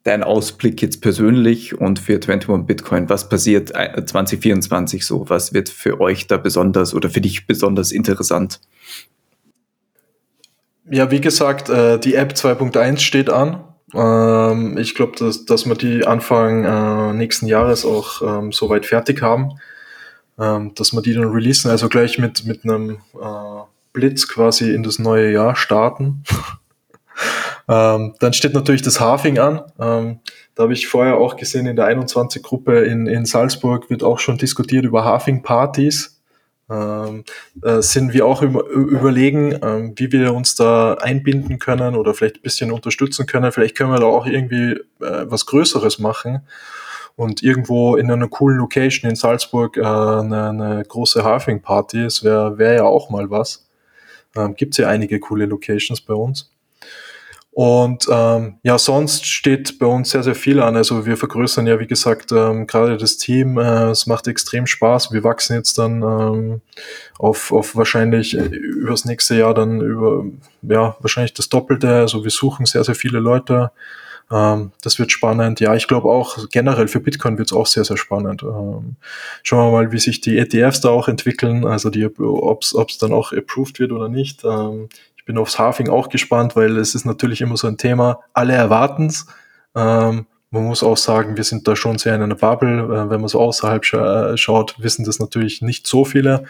dein 0.05 0.23
Ausblick 0.23 0.81
jetzt 0.81 1.03
persönlich 1.03 1.79
und 1.79 1.99
für 1.99 2.15
21 2.15 2.67
Bitcoin, 2.67 3.09
was 3.09 3.29
passiert 3.29 3.69
2024 3.69 5.05
so? 5.05 5.29
Was 5.29 5.53
wird 5.53 5.69
für 5.69 6.01
euch 6.01 6.27
da 6.27 6.39
besonders 6.39 6.95
oder 6.95 7.11
für 7.11 7.21
dich 7.21 7.47
besonders 7.47 7.93
interessant? 7.93 8.61
Ja, 10.91 11.11
wie 11.11 11.21
gesagt, 11.21 11.69
äh, 11.69 11.99
die 11.99 12.15
App 12.15 12.33
2.1 12.33 12.99
steht 12.99 13.31
an. 13.31 13.63
Ähm, 13.95 14.79
ich 14.79 14.95
glaube, 14.95 15.13
dass, 15.19 15.45
dass 15.45 15.67
wir 15.67 15.75
die 15.75 16.07
Anfang 16.07 16.65
äh, 16.65 17.13
nächsten 17.13 17.47
Jahres 17.47 17.85
auch 17.85 18.23
ähm, 18.23 18.53
soweit 18.53 18.87
fertig 18.87 19.23
haben, 19.23 19.61
ähm, 20.39 20.73
dass 20.75 20.93
wir 20.93 21.03
die 21.03 21.15
dann 21.15 21.29
releasen, 21.29 21.71
also 21.71 21.89
gleich 21.89 22.19
mit, 22.19 22.45
mit 22.45 22.65
einem 22.65 22.99
äh, 23.15 23.63
Blitz 23.93 24.27
quasi 24.29 24.73
in 24.73 24.83
das 24.83 24.99
neue 24.99 25.31
Jahr 25.31 25.57
starten. 25.57 26.25
Ähm, 27.69 28.15
dann 28.21 28.33
steht 28.33 28.55
natürlich 28.55 28.83
das 28.83 29.01
Hafing 29.01 29.39
an. 29.39 29.63
Ähm, 29.79 30.21
da 30.55 30.65
habe 30.65 30.73
ich 30.73 30.89
vorher 30.89 31.17
auch 31.17 31.37
gesehen, 31.37 31.67
in 31.67 31.77
der 31.77 31.87
21-Gruppe 31.87 32.81
in, 32.81 33.07
in 33.07 33.25
Salzburg 33.25 33.91
wird 33.91 34.03
auch 34.03 34.19
schon 34.19 34.39
diskutiert 34.39 34.85
über 34.85 35.05
Hafing-Partys. 35.05 36.21
Ähm, 36.71 37.25
äh, 37.63 37.83
sind 37.83 38.13
wir 38.13 38.27
auch 38.27 38.43
über, 38.43 38.65
überlegen, 38.69 39.59
ähm, 39.63 39.93
wie 39.97 40.13
wir 40.13 40.33
uns 40.33 40.55
da 40.55 40.95
einbinden 40.95 41.59
können 41.59 41.97
oder 41.97 42.15
vielleicht 42.15 42.37
ein 42.37 42.43
bisschen 42.43 42.71
unterstützen 42.71 43.27
können. 43.27 43.51
Vielleicht 43.51 43.77
können 43.77 43.91
wir 43.93 43.99
da 43.99 44.07
auch 44.07 44.27
irgendwie 44.27 44.73
äh, 45.01 45.27
was 45.27 45.47
Größeres 45.47 45.99
machen 45.99 46.43
und 47.17 47.43
irgendwo 47.43 47.97
in 47.97 48.11
einer 48.11 48.29
coolen 48.29 48.59
Location 48.59 49.11
in 49.11 49.17
Salzburg 49.17 49.77
äh, 49.77 49.81
eine, 49.83 50.49
eine 50.49 50.85
große 50.87 51.25
Hafing-Party. 51.25 52.05
Es 52.05 52.23
wäre 52.23 52.57
wär 52.57 52.75
ja 52.75 52.85
auch 52.85 53.11
mal 53.11 53.31
was. 53.31 53.69
Ähm, 54.37 54.55
Gibt 54.55 54.75
es 54.75 54.79
ja 54.79 54.89
einige 54.89 55.19
coole 55.19 55.47
Locations 55.47 56.01
bei 56.01 56.15
uns. 56.15 56.50
Und 57.53 58.07
ähm, 58.09 58.59
ja, 58.63 58.79
sonst 58.79 59.27
steht 59.27 59.79
bei 59.81 59.87
uns 59.87 60.11
sehr, 60.11 60.23
sehr 60.23 60.37
viel 60.37 60.61
an. 60.61 60.77
Also 60.77 61.05
wir 61.05 61.17
vergrößern 61.17 61.67
ja, 61.67 61.81
wie 61.81 61.89
gesagt, 61.89 62.31
ähm, 62.31 62.67
gerade 62.67 62.97
das 62.97 63.17
Team. 63.17 63.59
Äh, 63.59 63.91
es 63.91 64.07
macht 64.07 64.29
extrem 64.29 64.67
Spaß. 64.67 65.13
Wir 65.13 65.25
wachsen 65.25 65.57
jetzt 65.57 65.77
dann 65.77 66.03
ähm, 66.03 66.61
auf, 67.19 67.53
auf 67.53 67.75
wahrscheinlich 67.75 68.39
äh, 68.39 68.45
übers 68.45 69.05
nächste 69.05 69.35
Jahr 69.35 69.53
dann 69.53 69.81
über, 69.81 70.25
ja, 70.63 70.97
wahrscheinlich 71.01 71.35
das 71.35 71.49
Doppelte. 71.49 71.93
Also 71.97 72.23
wir 72.23 72.31
suchen 72.31 72.67
sehr, 72.67 72.85
sehr 72.85 72.95
viele 72.95 73.19
Leute. 73.19 73.73
Ähm, 74.31 74.71
das 74.83 74.99
wird 74.99 75.11
spannend. 75.11 75.59
Ja, 75.61 75.75
ich 75.75 75.89
glaube 75.89 76.09
auch 76.09 76.49
generell 76.51 76.87
für 76.87 77.01
Bitcoin 77.01 77.37
wird 77.37 77.49
es 77.49 77.53
auch 77.53 77.67
sehr, 77.67 77.85
sehr 77.85 77.97
spannend. 77.97 78.43
Ähm, 78.43 78.97
schauen 79.43 79.67
wir 79.67 79.73
mal, 79.73 79.93
wie 79.93 79.99
sich 79.99 80.21
die 80.21 80.39
ETFs 80.39 80.81
da 80.81 80.91
auch 80.91 81.09
entwickeln, 81.09 81.67
also 81.67 81.91
die, 81.91 82.07
ob 82.07 82.63
es 82.63 82.99
dann 82.99 83.13
auch 83.13 83.33
approved 83.33 83.81
wird 83.81 83.91
oder 83.91 84.09
nicht. 84.09 84.45
Ähm, 84.45 84.89
bin 85.25 85.39
aufs 85.39 85.59
Halving 85.59 85.89
auch 85.89 86.09
gespannt, 86.09 86.57
weil 86.57 86.77
es 86.77 86.95
ist 86.95 87.05
natürlich 87.05 87.41
immer 87.41 87.57
so 87.57 87.67
ein 87.67 87.77
Thema. 87.77 88.21
Alle 88.33 88.55
erwarten 88.55 89.07
es. 89.07 89.27
Ähm, 89.75 90.27
man 90.53 90.65
muss 90.65 90.83
auch 90.83 90.97
sagen, 90.97 91.37
wir 91.37 91.45
sind 91.45 91.69
da 91.69 91.77
schon 91.77 91.99
sehr 91.99 92.17
in 92.17 92.23
einer 92.23 92.35
Bubble. 92.35 92.83
Äh, 92.83 93.09
wenn 93.11 93.21
man 93.21 93.29
so 93.29 93.39
außerhalb 93.39 93.85
scha 93.85 94.33
äh, 94.33 94.37
schaut, 94.37 94.75
wissen 94.79 95.05
das 95.05 95.21
natürlich 95.21 95.63
nicht 95.63 95.87
so 95.87 96.05
viele. 96.05 96.43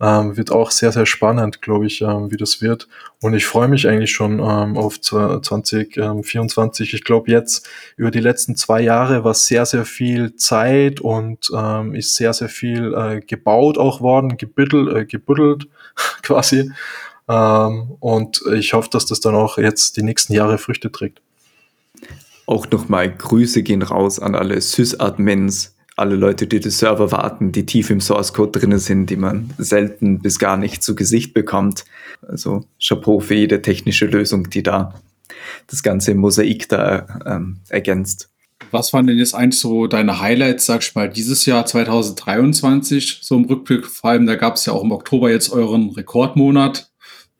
Ähm, 0.00 0.38
wird 0.38 0.50
auch 0.50 0.70
sehr, 0.70 0.92
sehr 0.92 1.04
spannend, 1.04 1.60
glaube 1.60 1.84
ich, 1.86 2.00
ähm, 2.00 2.30
wie 2.30 2.38
das 2.38 2.62
wird. 2.62 2.88
Und 3.20 3.34
ich 3.34 3.44
freue 3.44 3.68
mich 3.68 3.86
eigentlich 3.86 4.12
schon 4.12 4.38
ähm, 4.38 4.78
auf 4.78 4.98
2024. 4.98 6.94
Ich 6.94 7.04
glaube, 7.04 7.30
jetzt 7.30 7.68
über 7.98 8.10
die 8.10 8.20
letzten 8.20 8.56
zwei 8.56 8.80
Jahre 8.80 9.24
war 9.24 9.34
sehr, 9.34 9.66
sehr 9.66 9.84
viel 9.84 10.36
Zeit 10.36 11.00
und 11.00 11.50
ähm, 11.54 11.94
ist 11.94 12.16
sehr, 12.16 12.32
sehr 12.32 12.48
viel 12.48 12.94
äh, 12.94 13.20
gebaut 13.20 13.76
auch 13.76 14.00
worden, 14.00 14.38
gebuddelt, 14.38 14.96
äh, 14.96 15.04
gebuddelt 15.04 15.68
quasi. 16.22 16.70
Ähm, 17.28 17.96
und 18.00 18.42
ich 18.54 18.72
hoffe, 18.74 18.90
dass 18.90 19.06
das 19.06 19.20
dann 19.20 19.34
auch 19.34 19.58
jetzt 19.58 19.96
die 19.96 20.02
nächsten 20.02 20.32
Jahre 20.32 20.58
Früchte 20.58 20.92
trägt. 20.92 21.20
Auch 22.46 22.70
nochmal 22.70 23.10
Grüße 23.10 23.62
gehen 23.62 23.82
raus 23.82 24.18
an 24.18 24.34
alle 24.34 24.60
Sys-Admins, 24.60 25.74
alle 25.96 26.16
Leute, 26.16 26.46
die 26.46 26.60
die 26.60 26.70
Server 26.70 27.12
warten, 27.12 27.52
die 27.52 27.64
tief 27.64 27.88
im 27.88 28.00
Source 28.00 28.34
Code 28.34 28.58
drinnen 28.58 28.78
sind, 28.78 29.08
die 29.08 29.16
man 29.16 29.50
selten 29.58 30.20
bis 30.20 30.38
gar 30.38 30.56
nicht 30.56 30.82
zu 30.82 30.94
Gesicht 30.94 31.32
bekommt. 31.32 31.84
Also 32.26 32.64
Chapeau 32.82 33.20
für 33.20 33.34
jede 33.34 33.62
technische 33.62 34.06
Lösung, 34.06 34.50
die 34.50 34.62
da 34.62 34.94
das 35.68 35.82
ganze 35.82 36.14
Mosaik 36.14 36.68
da 36.68 37.22
ähm, 37.24 37.60
ergänzt. 37.68 38.28
Was 38.70 38.92
waren 38.92 39.06
denn 39.06 39.18
jetzt 39.18 39.34
eigentlich 39.34 39.60
so 39.60 39.86
deine 39.86 40.20
Highlights, 40.20 40.66
sag 40.66 40.82
ich 40.82 40.94
mal, 40.94 41.08
dieses 41.08 41.46
Jahr 41.46 41.64
2023, 41.64 43.20
so 43.22 43.36
im 43.36 43.44
Rückblick? 43.44 43.86
Vor 43.86 44.10
allem, 44.10 44.26
da 44.26 44.34
gab 44.34 44.56
es 44.56 44.66
ja 44.66 44.72
auch 44.72 44.82
im 44.82 44.92
Oktober 44.92 45.30
jetzt 45.30 45.50
euren 45.52 45.90
Rekordmonat 45.90 46.90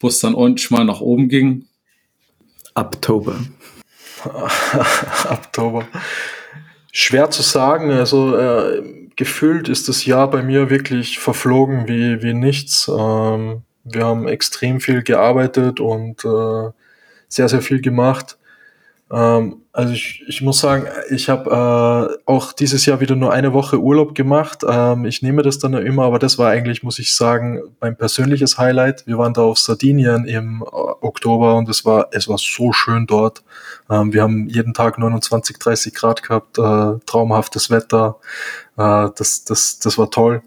wo 0.04 0.08
es 0.08 0.18
dann 0.18 0.34
ordentlich 0.34 0.70
mal 0.70 0.84
nach 0.84 1.00
oben 1.00 1.30
ging? 1.30 1.64
Oktober. 2.74 3.36
Oktober. 5.30 5.88
Schwer 6.92 7.30
zu 7.30 7.40
sagen. 7.40 7.90
Also 7.90 8.36
äh, 8.36 9.08
gefühlt 9.16 9.70
ist 9.70 9.88
das 9.88 10.04
Jahr 10.04 10.28
bei 10.28 10.42
mir 10.42 10.68
wirklich 10.68 11.18
verflogen 11.18 11.88
wie, 11.88 12.22
wie 12.22 12.34
nichts. 12.34 12.86
Ähm, 12.86 13.62
wir 13.84 14.04
haben 14.04 14.28
extrem 14.28 14.78
viel 14.80 15.02
gearbeitet 15.02 15.80
und 15.80 16.22
äh, 16.22 16.70
sehr, 17.28 17.48
sehr 17.48 17.62
viel 17.62 17.80
gemacht. 17.80 18.36
Ähm, 19.14 19.62
also 19.72 19.92
ich, 19.92 20.24
ich 20.26 20.42
muss 20.42 20.58
sagen, 20.58 20.86
ich 21.10 21.28
habe 21.28 21.50
äh, 21.50 22.22
auch 22.26 22.52
dieses 22.52 22.84
Jahr 22.86 23.00
wieder 23.00 23.14
nur 23.14 23.32
eine 23.32 23.52
Woche 23.52 23.78
Urlaub 23.78 24.14
gemacht. 24.14 24.62
Ähm, 24.68 25.04
ich 25.04 25.22
nehme 25.22 25.42
das 25.42 25.58
dann 25.58 25.74
immer, 25.74 26.04
aber 26.04 26.18
das 26.18 26.36
war 26.36 26.50
eigentlich, 26.50 26.82
muss 26.82 26.98
ich 26.98 27.14
sagen, 27.14 27.62
mein 27.80 27.96
persönliches 27.96 28.58
Highlight. 28.58 29.06
Wir 29.06 29.16
waren 29.18 29.32
da 29.32 29.42
auf 29.42 29.58
Sardinien 29.58 30.24
im 30.24 30.62
äh, 30.62 30.66
Oktober 30.66 31.54
und 31.56 31.68
es 31.68 31.84
war, 31.84 32.08
es 32.10 32.28
war 32.28 32.38
so 32.38 32.72
schön 32.72 33.06
dort. 33.06 33.44
Ähm, 33.88 34.12
wir 34.12 34.22
haben 34.22 34.48
jeden 34.48 34.74
Tag 34.74 34.98
29, 34.98 35.58
30 35.58 35.94
Grad 35.94 36.22
gehabt, 36.24 36.58
äh, 36.58 36.98
traumhaftes 37.06 37.70
Wetter. 37.70 38.16
Äh, 38.76 39.10
das, 39.16 39.44
das, 39.44 39.78
das 39.78 39.96
war 39.96 40.10
toll. 40.10 40.42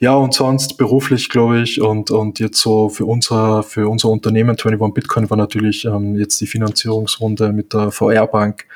Ja, 0.00 0.14
und 0.14 0.32
sonst 0.32 0.78
beruflich, 0.78 1.28
glaube 1.28 1.60
ich, 1.60 1.80
und, 1.80 2.12
und 2.12 2.38
jetzt 2.38 2.60
so 2.60 2.88
für 2.88 3.04
unser, 3.04 3.64
für 3.64 3.88
unser 3.88 4.08
Unternehmen 4.10 4.50
21 4.50 4.94
Bitcoin 4.94 5.28
war 5.28 5.36
natürlich 5.36 5.84
ähm, 5.84 6.14
jetzt 6.14 6.40
die 6.40 6.46
Finanzierungsrunde 6.46 7.52
mit 7.52 7.72
der 7.72 7.90
VR-Bank 7.90 8.66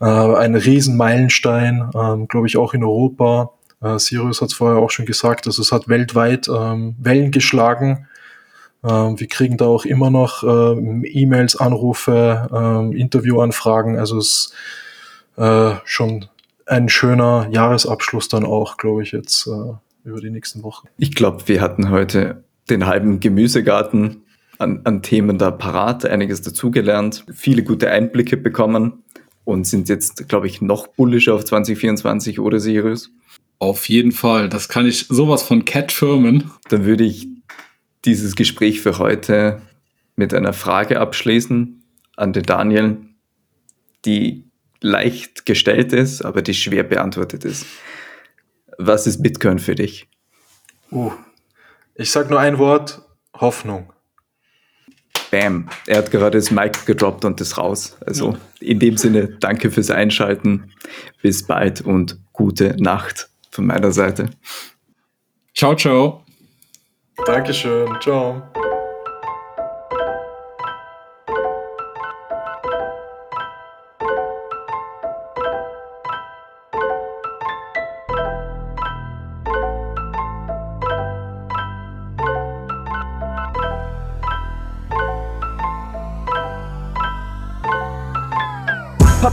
äh, 0.00 0.04
ein 0.04 0.56
Riesenmeilenstein, 0.56 1.90
ähm, 1.94 2.26
glaube 2.26 2.48
ich, 2.48 2.56
auch 2.56 2.74
in 2.74 2.82
Europa. 2.82 3.52
Äh, 3.80 4.00
Sirius 4.00 4.40
hat 4.40 4.48
es 4.48 4.54
vorher 4.54 4.82
auch 4.82 4.90
schon 4.90 5.06
gesagt, 5.06 5.46
also 5.46 5.62
es 5.62 5.70
hat 5.70 5.88
weltweit 5.88 6.48
ähm, 6.48 6.96
Wellen 6.98 7.30
geschlagen. 7.30 8.08
Ähm, 8.82 9.20
wir 9.20 9.28
kriegen 9.28 9.56
da 9.56 9.66
auch 9.66 9.84
immer 9.84 10.10
noch 10.10 10.42
äh, 10.42 11.08
E-Mails, 11.08 11.54
Anrufe, 11.54 12.48
äh, 12.52 13.00
Interviewanfragen. 13.00 13.96
Also 13.96 14.18
es 14.18 14.52
ist 15.36 15.40
äh, 15.40 15.76
schon 15.84 16.26
ein 16.66 16.88
schöner 16.88 17.46
Jahresabschluss 17.52 18.28
dann 18.28 18.44
auch, 18.44 18.76
glaube 18.76 19.04
ich, 19.04 19.12
jetzt 19.12 19.46
äh, 19.46 19.74
über 20.04 20.20
die 20.20 20.30
nächsten 20.30 20.62
Wochen. 20.62 20.88
Ich 20.98 21.14
glaube, 21.14 21.48
wir 21.48 21.60
hatten 21.60 21.90
heute 21.90 22.44
den 22.70 22.86
halben 22.86 23.20
Gemüsegarten 23.20 24.22
an, 24.58 24.82
an 24.84 25.02
Themen 25.02 25.38
da 25.38 25.50
parat, 25.50 26.04
einiges 26.06 26.42
dazugelernt, 26.42 27.24
viele 27.32 27.62
gute 27.62 27.90
Einblicke 27.90 28.36
bekommen 28.36 29.02
und 29.44 29.66
sind 29.66 29.88
jetzt, 29.88 30.28
glaube 30.28 30.46
ich, 30.46 30.62
noch 30.62 30.86
bullischer 30.86 31.34
auf 31.34 31.44
2024 31.44 32.38
oder 32.38 32.60
Sirius. 32.60 33.10
Auf 33.58 33.88
jeden 33.88 34.12
Fall, 34.12 34.48
das 34.48 34.68
kann 34.68 34.86
ich 34.86 35.06
sowas 35.08 35.42
von 35.42 35.64
Cat 35.64 35.92
firmen. 35.92 36.50
Dann 36.68 36.84
würde 36.84 37.04
ich 37.04 37.28
dieses 38.04 38.36
Gespräch 38.36 38.80
für 38.80 38.98
heute 38.98 39.62
mit 40.16 40.34
einer 40.34 40.52
Frage 40.52 41.00
abschließen 41.00 41.82
an 42.16 42.32
den 42.32 42.44
Daniel, 42.44 42.98
die 44.04 44.44
leicht 44.80 45.46
gestellt 45.46 45.92
ist, 45.92 46.22
aber 46.22 46.42
die 46.42 46.54
schwer 46.54 46.82
beantwortet 46.84 47.44
ist. 47.44 47.66
Was 48.78 49.06
ist 49.06 49.22
Bitcoin 49.22 49.58
für 49.58 49.74
dich? 49.74 50.08
Uh, 50.90 51.12
ich 51.94 52.10
sag 52.10 52.30
nur 52.30 52.40
ein 52.40 52.58
Wort: 52.58 53.02
Hoffnung. 53.40 53.92
Bam. 55.30 55.68
Er 55.86 55.98
hat 55.98 56.10
gerade 56.10 56.38
das 56.38 56.50
Mic 56.50 56.86
gedroppt 56.86 57.24
und 57.24 57.40
das 57.40 57.58
raus. 57.58 57.96
Also 58.06 58.36
in 58.60 58.78
dem 58.78 58.96
Sinne, 58.96 59.28
danke 59.40 59.70
fürs 59.70 59.90
Einschalten. 59.90 60.70
Bis 61.22 61.44
bald 61.44 61.80
und 61.80 62.18
gute 62.32 62.76
Nacht 62.78 63.28
von 63.50 63.66
meiner 63.66 63.90
Seite. 63.90 64.30
Ciao, 65.54 65.74
ciao. 65.74 66.24
Dankeschön. 67.26 67.88
Ciao. 68.00 68.42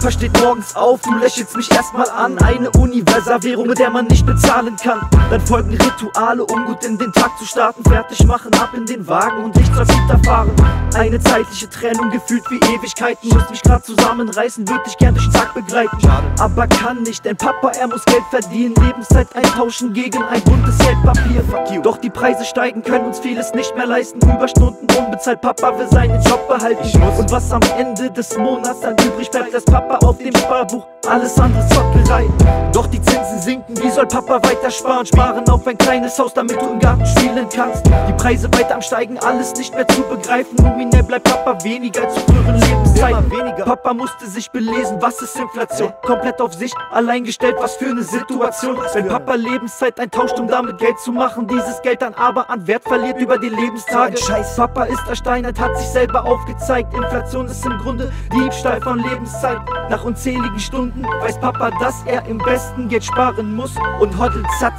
Papa 0.01 0.13
steht 0.13 0.41
morgens 0.41 0.75
auf, 0.75 0.99
du 1.01 1.13
lächelst 1.19 1.55
mich 1.55 1.71
erstmal 1.71 2.09
an. 2.09 2.35
Eine 2.39 2.71
Universalwährung, 2.71 3.67
mit 3.67 3.77
der 3.77 3.91
man 3.91 4.07
nicht 4.07 4.25
bezahlen 4.25 4.75
kann. 4.75 4.99
Dann 5.29 5.41
folgen 5.41 5.69
Rituale, 5.69 6.43
um 6.43 6.65
gut 6.65 6.83
in 6.83 6.97
den 6.97 7.13
Tag 7.13 7.37
zu 7.37 7.45
starten. 7.45 7.83
Fertig 7.83 8.25
machen, 8.25 8.51
ab 8.55 8.71
in 8.75 8.87
den 8.87 9.07
Wagen 9.07 9.43
und 9.43 9.55
ich 9.59 9.71
zur 9.71 9.85
Kita 9.85 10.17
fahren. 10.25 10.49
Eine 10.95 11.19
zeitliche 11.19 11.69
Trennung, 11.69 12.09
gefühlt 12.09 12.41
wie 12.49 12.57
Ewigkeiten. 12.73 13.29
Muss 13.29 13.47
mich 13.51 13.61
grad 13.61 13.85
zusammenreißen, 13.85 14.67
würde 14.67 14.83
dich 14.85 14.97
gern 14.97 15.13
durch 15.13 15.27
den 15.27 15.33
Tag 15.33 15.53
begleiten. 15.53 15.95
Aber 16.39 16.65
kann 16.65 17.03
nicht, 17.03 17.23
denn 17.23 17.37
Papa, 17.37 17.69
er 17.79 17.87
muss 17.87 18.03
Geld 18.05 18.23
verdienen. 18.31 18.73
Lebenszeit 18.83 19.27
eintauschen 19.35 19.93
gegen 19.93 20.23
ein 20.23 20.41
buntes 20.41 20.79
Geldpapier. 20.79 21.43
Doch 21.83 21.97
die 21.97 22.09
Preise 22.09 22.43
steigen, 22.43 22.81
können 22.81 23.05
uns 23.05 23.19
vieles 23.19 23.53
nicht 23.53 23.75
mehr 23.75 23.85
leisten. 23.85 24.19
Überstunden 24.19 24.87
unbezahlt, 24.97 25.41
Papa 25.41 25.77
will 25.77 25.87
seinen 25.91 26.19
Job 26.23 26.47
behalten. 26.47 27.01
Und 27.19 27.31
was 27.31 27.51
am 27.51 27.61
Ende 27.77 28.09
des 28.09 28.35
Monats 28.35 28.81
dann 28.81 28.95
übrig 28.97 29.29
bleibt, 29.29 29.53
das 29.53 29.63
Papa 29.63 29.90
Papa 29.91 30.07
auf 30.07 30.17
dem 30.19 30.35
Sparbuch, 30.35 30.85
alles 31.07 31.37
andere 31.37 31.67
Zockerei. 31.67 32.25
Doch 32.71 32.87
die 32.87 33.01
Zinsen 33.01 33.39
sinken, 33.41 33.77
wie 33.83 33.89
soll 33.89 34.05
Papa 34.05 34.35
weiter 34.35 34.71
sparen? 34.71 35.05
Sparen 35.05 35.47
auf 35.49 35.67
ein 35.67 35.77
kleines 35.77 36.17
Haus, 36.17 36.33
damit 36.33 36.61
du 36.61 36.65
im 36.65 36.79
Garten 36.79 37.05
spielen 37.05 37.47
kannst. 37.53 37.85
Die 37.85 38.13
Preise 38.13 38.47
weiter 38.53 38.75
am 38.75 38.81
Steigen, 38.81 39.17
alles 39.19 39.53
nicht 39.55 39.75
mehr 39.75 39.85
zu 39.89 40.01
begreifen. 40.03 40.55
Nominell 40.63 41.03
bleibt 41.03 41.25
Papa 41.29 41.61
weniger 41.65 42.03
als 42.03 42.13
zu 42.13 42.21
früheren 42.21 42.55
Lebenszeiten. 42.61 43.31
Weniger. 43.31 43.65
Papa 43.65 43.93
musste 43.93 44.27
sich 44.27 44.49
belesen, 44.51 44.97
was 45.01 45.21
ist 45.21 45.37
Inflation? 45.37 45.91
Komplett 46.03 46.39
auf 46.39 46.53
sich 46.53 46.71
allein 46.91 47.25
gestellt, 47.25 47.55
was 47.59 47.75
für 47.75 47.89
eine 47.89 48.03
Situation. 48.03 48.77
Wenn 48.93 49.09
Papa 49.09 49.35
Lebenszeit 49.35 49.99
eintauscht, 49.99 50.39
um 50.39 50.47
damit 50.47 50.77
Geld 50.77 50.99
zu 50.99 51.11
machen, 51.11 51.47
dieses 51.47 51.81
Geld 51.81 52.01
dann 52.01 52.13
aber 52.13 52.49
an 52.49 52.65
Wert 52.65 52.83
verliert 52.83 53.19
über 53.19 53.37
die 53.37 53.49
Lebenstage. 53.49 54.15
Scheiß. 54.15 54.55
Papa 54.55 54.83
ist 54.85 55.05
ersteinert, 55.09 55.59
hat 55.59 55.77
sich 55.77 55.87
selber 55.87 56.23
aufgezeigt. 56.23 56.93
Inflation 56.93 57.47
ist 57.47 57.65
im 57.65 57.77
Grunde 57.79 58.11
Diebstahl 58.33 58.79
von 58.79 58.99
Lebenszeit. 58.99 59.59
Nach 59.89 60.03
unzähligen 60.03 60.59
Stunden 60.59 61.03
weiß 61.03 61.39
Papa, 61.39 61.71
dass 61.79 62.03
er 62.05 62.25
im 62.25 62.37
besten 62.37 62.87
Geld 62.87 63.03
sparen 63.03 63.55
muss 63.55 63.71
und 63.99 64.17
hoddelt 64.17 64.47
satt. 64.59 64.73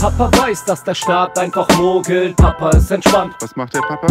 Papa 0.00 0.30
weiß, 0.38 0.64
dass 0.66 0.84
der 0.84 0.94
Staat 0.94 1.38
einfach 1.38 1.66
mogelt. 1.78 2.36
Papa 2.36 2.70
ist 2.70 2.90
entspannt. 2.90 3.34
Was 3.40 3.56
macht 3.56 3.74
der 3.74 3.80
Papa? 3.80 4.06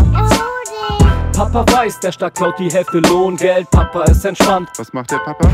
Papa 1.36 1.66
weiß, 1.72 2.00
der 2.00 2.12
Staat 2.12 2.36
klaut 2.36 2.58
die 2.58 2.72
Hälfte 2.72 3.00
Lohngeld. 3.00 3.70
Papa 3.70 4.04
ist 4.04 4.26
entspannt. 4.26 4.70
Was 4.78 4.92
macht 4.94 5.12
der 5.12 5.20
Papa? 5.20 5.48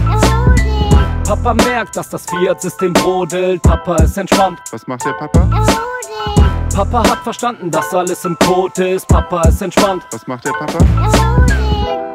Papa 1.25 1.53
merkt, 1.53 1.95
dass 1.95 2.09
das 2.09 2.25
Fiat-System 2.25 2.93
brodelt. 2.93 3.61
Papa 3.61 3.95
ist 3.97 4.17
entspannt. 4.17 4.59
Was 4.71 4.87
macht 4.87 5.05
der 5.05 5.13
Papa? 5.13 5.47
Papa 6.73 7.09
hat 7.09 7.19
verstanden, 7.19 7.69
dass 7.69 7.93
alles 7.93 8.23
im 8.25 8.37
Code 8.39 8.91
ist. 8.91 9.07
Papa 9.07 9.41
ist 9.41 9.61
entspannt. 9.61 10.03
Was 10.11 10.25
macht 10.27 10.45
der 10.45 10.53
Papa? 10.53 10.79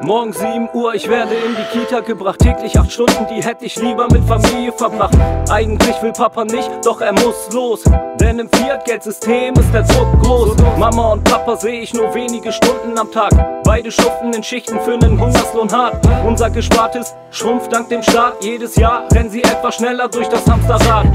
Morgen 0.05 0.35
7 0.35 0.69
Uhr, 0.75 0.95
ich 0.95 1.09
werde 1.09 1.35
in 1.35 1.57
die 1.57 1.79
Kita 1.79 2.01
gebracht. 2.01 2.39
Täglich 2.39 2.79
8 2.79 2.93
Stunden, 2.93 3.27
die 3.31 3.43
hätte 3.43 3.65
ich 3.65 3.77
lieber 3.77 4.07
mit 4.13 4.23
Familie 4.25 4.71
verbracht. 4.71 5.17
Eigentlich 5.51 6.01
will 6.03 6.13
Papa 6.13 6.45
nicht, 6.45 6.71
doch 6.85 7.01
er 7.01 7.15
muss 7.15 7.51
los. 7.53 7.85
Denn 8.21 8.39
im 8.39 8.51
Fiat-Geldsystem 8.51 9.55
ist 9.55 9.73
der 9.73 9.83
Druck 9.85 10.23
groß. 10.23 10.57
Mama 10.79 11.13
und 11.13 11.25
Papa 11.25 11.57
sehe 11.57 11.81
ich 11.81 11.95
nur 11.95 12.15
wenige 12.15 12.53
Stunden 12.53 12.99
am 12.99 13.11
Tag. 13.11 13.33
Beide 13.65 13.91
schuften 13.91 14.35
in 14.35 14.43
Schichten 14.43 14.79
für 14.81 14.99
nen 14.99 15.19
Hungerslohn 15.19 15.73
hart. 15.73 16.07
Unser 16.27 16.51
Gespartes 16.51 17.15
schrumpft 17.31 17.73
dank 17.73 17.89
dem 17.89 18.03
Staat. 18.03 18.45
Jedes 18.45 18.77
Jahr 18.77 19.05
rennen 19.11 19.31
sie 19.31 19.43
etwas 19.43 19.77
schneller 19.77 20.09
durch 20.09 20.29
das 20.29 20.47
Hamsterrad. 20.47 21.07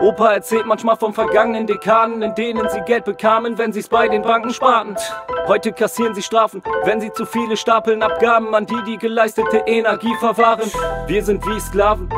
Opa 0.00 0.34
erzählt 0.34 0.64
manchmal 0.64 0.96
von 0.96 1.12
vergangenen 1.12 1.66
Dekaden, 1.66 2.22
in 2.22 2.36
denen 2.36 2.68
sie 2.68 2.80
Geld 2.82 3.04
bekamen, 3.04 3.58
wenn 3.58 3.72
sie's 3.72 3.88
bei 3.88 4.06
den 4.06 4.22
Banken 4.22 4.50
sparten. 4.50 4.94
Heute 5.48 5.72
kassieren 5.72 6.14
sie 6.14 6.22
Strafen, 6.22 6.62
wenn 6.84 7.00
sie 7.00 7.10
zu 7.12 7.24
viele 7.24 7.56
stapeln 7.56 8.02
Abgaben 8.02 8.27
an 8.28 8.66
die, 8.66 8.82
die 8.86 8.98
geleistete 8.98 9.58
Energie 9.66 10.14
verwahren. 10.20 10.70
Wir 11.06 11.24
sind 11.24 11.44
wie 11.46 11.58
Sklaven. 11.58 12.08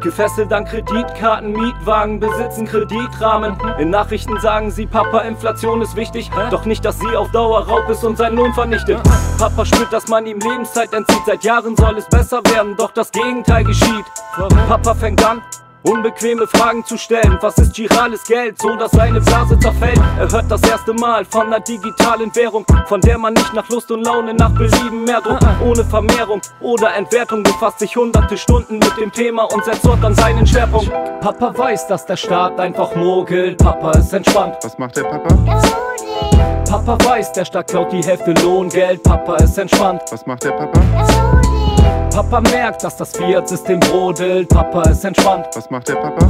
Gefesselt 0.00 0.52
an 0.52 0.64
Kreditkarten, 0.64 1.52
Mietwagen, 1.52 2.20
besitzen 2.20 2.66
Kreditrahmen. 2.66 3.56
In 3.78 3.90
Nachrichten 3.90 4.38
sagen 4.40 4.70
sie, 4.70 4.86
Papa, 4.86 5.20
Inflation 5.20 5.82
ist 5.82 5.96
wichtig. 5.96 6.30
Doch 6.50 6.64
nicht, 6.64 6.84
dass 6.84 6.98
sie 7.00 7.16
auf 7.16 7.30
Dauer 7.32 7.66
Raub 7.66 7.88
ist 7.90 8.04
und 8.04 8.16
seinen 8.16 8.36
Lohn 8.36 8.54
vernichtet. 8.54 9.00
Papa 9.38 9.64
spürt, 9.64 9.92
dass 9.92 10.08
man 10.08 10.24
ihm 10.26 10.38
Lebenszeit 10.38 10.92
entzieht. 10.94 11.22
Seit 11.26 11.44
Jahren 11.44 11.76
soll 11.76 11.98
es 11.98 12.06
besser 12.06 12.40
werden, 12.44 12.76
doch 12.76 12.92
das 12.92 13.10
Gegenteil 13.10 13.64
geschieht. 13.64 14.04
Papa 14.68 14.94
fängt 14.94 15.24
an, 15.24 15.42
Unbequeme 15.82 16.46
Fragen 16.46 16.84
zu 16.84 16.96
stellen. 16.96 17.38
Was 17.40 17.56
ist 17.58 17.74
girales 17.74 18.24
Geld, 18.24 18.60
so 18.60 18.74
dass 18.76 18.90
seine 18.90 19.20
Blase 19.20 19.58
zerfällt? 19.58 20.00
Er 20.18 20.30
hört 20.30 20.50
das 20.50 20.62
erste 20.62 20.92
Mal 20.92 21.24
von 21.24 21.46
einer 21.46 21.60
digitalen 21.60 22.34
Währung, 22.34 22.64
von 22.86 23.00
der 23.00 23.16
man 23.16 23.34
nicht 23.34 23.54
nach 23.54 23.68
Lust 23.68 23.90
und 23.90 24.04
Laune 24.04 24.34
nach 24.34 24.50
Belieben 24.50 25.04
mehr 25.04 25.20
druckt. 25.20 25.44
Ohne 25.64 25.84
Vermehrung 25.84 26.40
oder 26.60 26.94
Entwertung 26.96 27.42
befasst 27.42 27.78
sich 27.78 27.96
hunderte 27.96 28.36
Stunden 28.36 28.78
mit 28.78 28.96
dem 29.00 29.12
Thema 29.12 29.44
und 29.44 29.64
setzt 29.64 29.84
dort 29.84 30.02
dann 30.02 30.14
seinen 30.14 30.46
Schwerpunkt. 30.46 30.90
Papa 31.20 31.56
weiß, 31.56 31.86
dass 31.86 32.04
der 32.06 32.16
Staat 32.16 32.58
einfach 32.58 32.94
mogelt. 32.96 33.58
Papa 33.58 33.92
ist 33.92 34.12
entspannt. 34.12 34.56
Was 34.62 34.76
macht 34.78 34.96
der 34.96 35.04
Papa? 35.04 35.34
Papa 36.68 36.98
weiß, 37.04 37.32
der 37.32 37.44
Staat 37.44 37.68
klaut 37.68 37.92
die 37.92 38.02
Hälfte 38.02 38.32
Lohngeld. 38.42 39.02
Papa 39.02 39.36
ist 39.36 39.56
entspannt. 39.56 40.02
Was 40.10 40.26
macht 40.26 40.44
der 40.44 40.52
Papa? 40.52 41.57
Papa 42.10 42.40
merkt, 42.40 42.82
dass 42.84 42.96
das 42.96 43.12
Fiat-System 43.16 43.80
brodelt. 43.80 44.48
Papa 44.48 44.82
ist 44.90 45.04
entspannt. 45.04 45.46
Was 45.54 45.70
macht 45.70 45.88
der 45.88 45.96
Papa? 45.96 46.26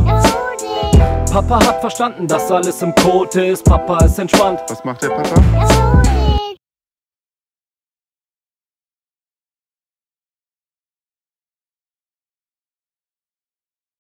Papa 1.31 1.67
hat 1.67 1.81
verstanden, 1.81 2.27
dass 2.27 2.51
alles 2.51 2.83
im 2.83 2.95
Code 2.95 3.47
ist. 3.47 3.65
Papa 3.65 4.05
ist 4.05 4.19
entspannt. 4.19 4.61
Was 4.69 4.85
macht 4.85 5.03
der 5.03 5.11
Papa? 5.11 6.18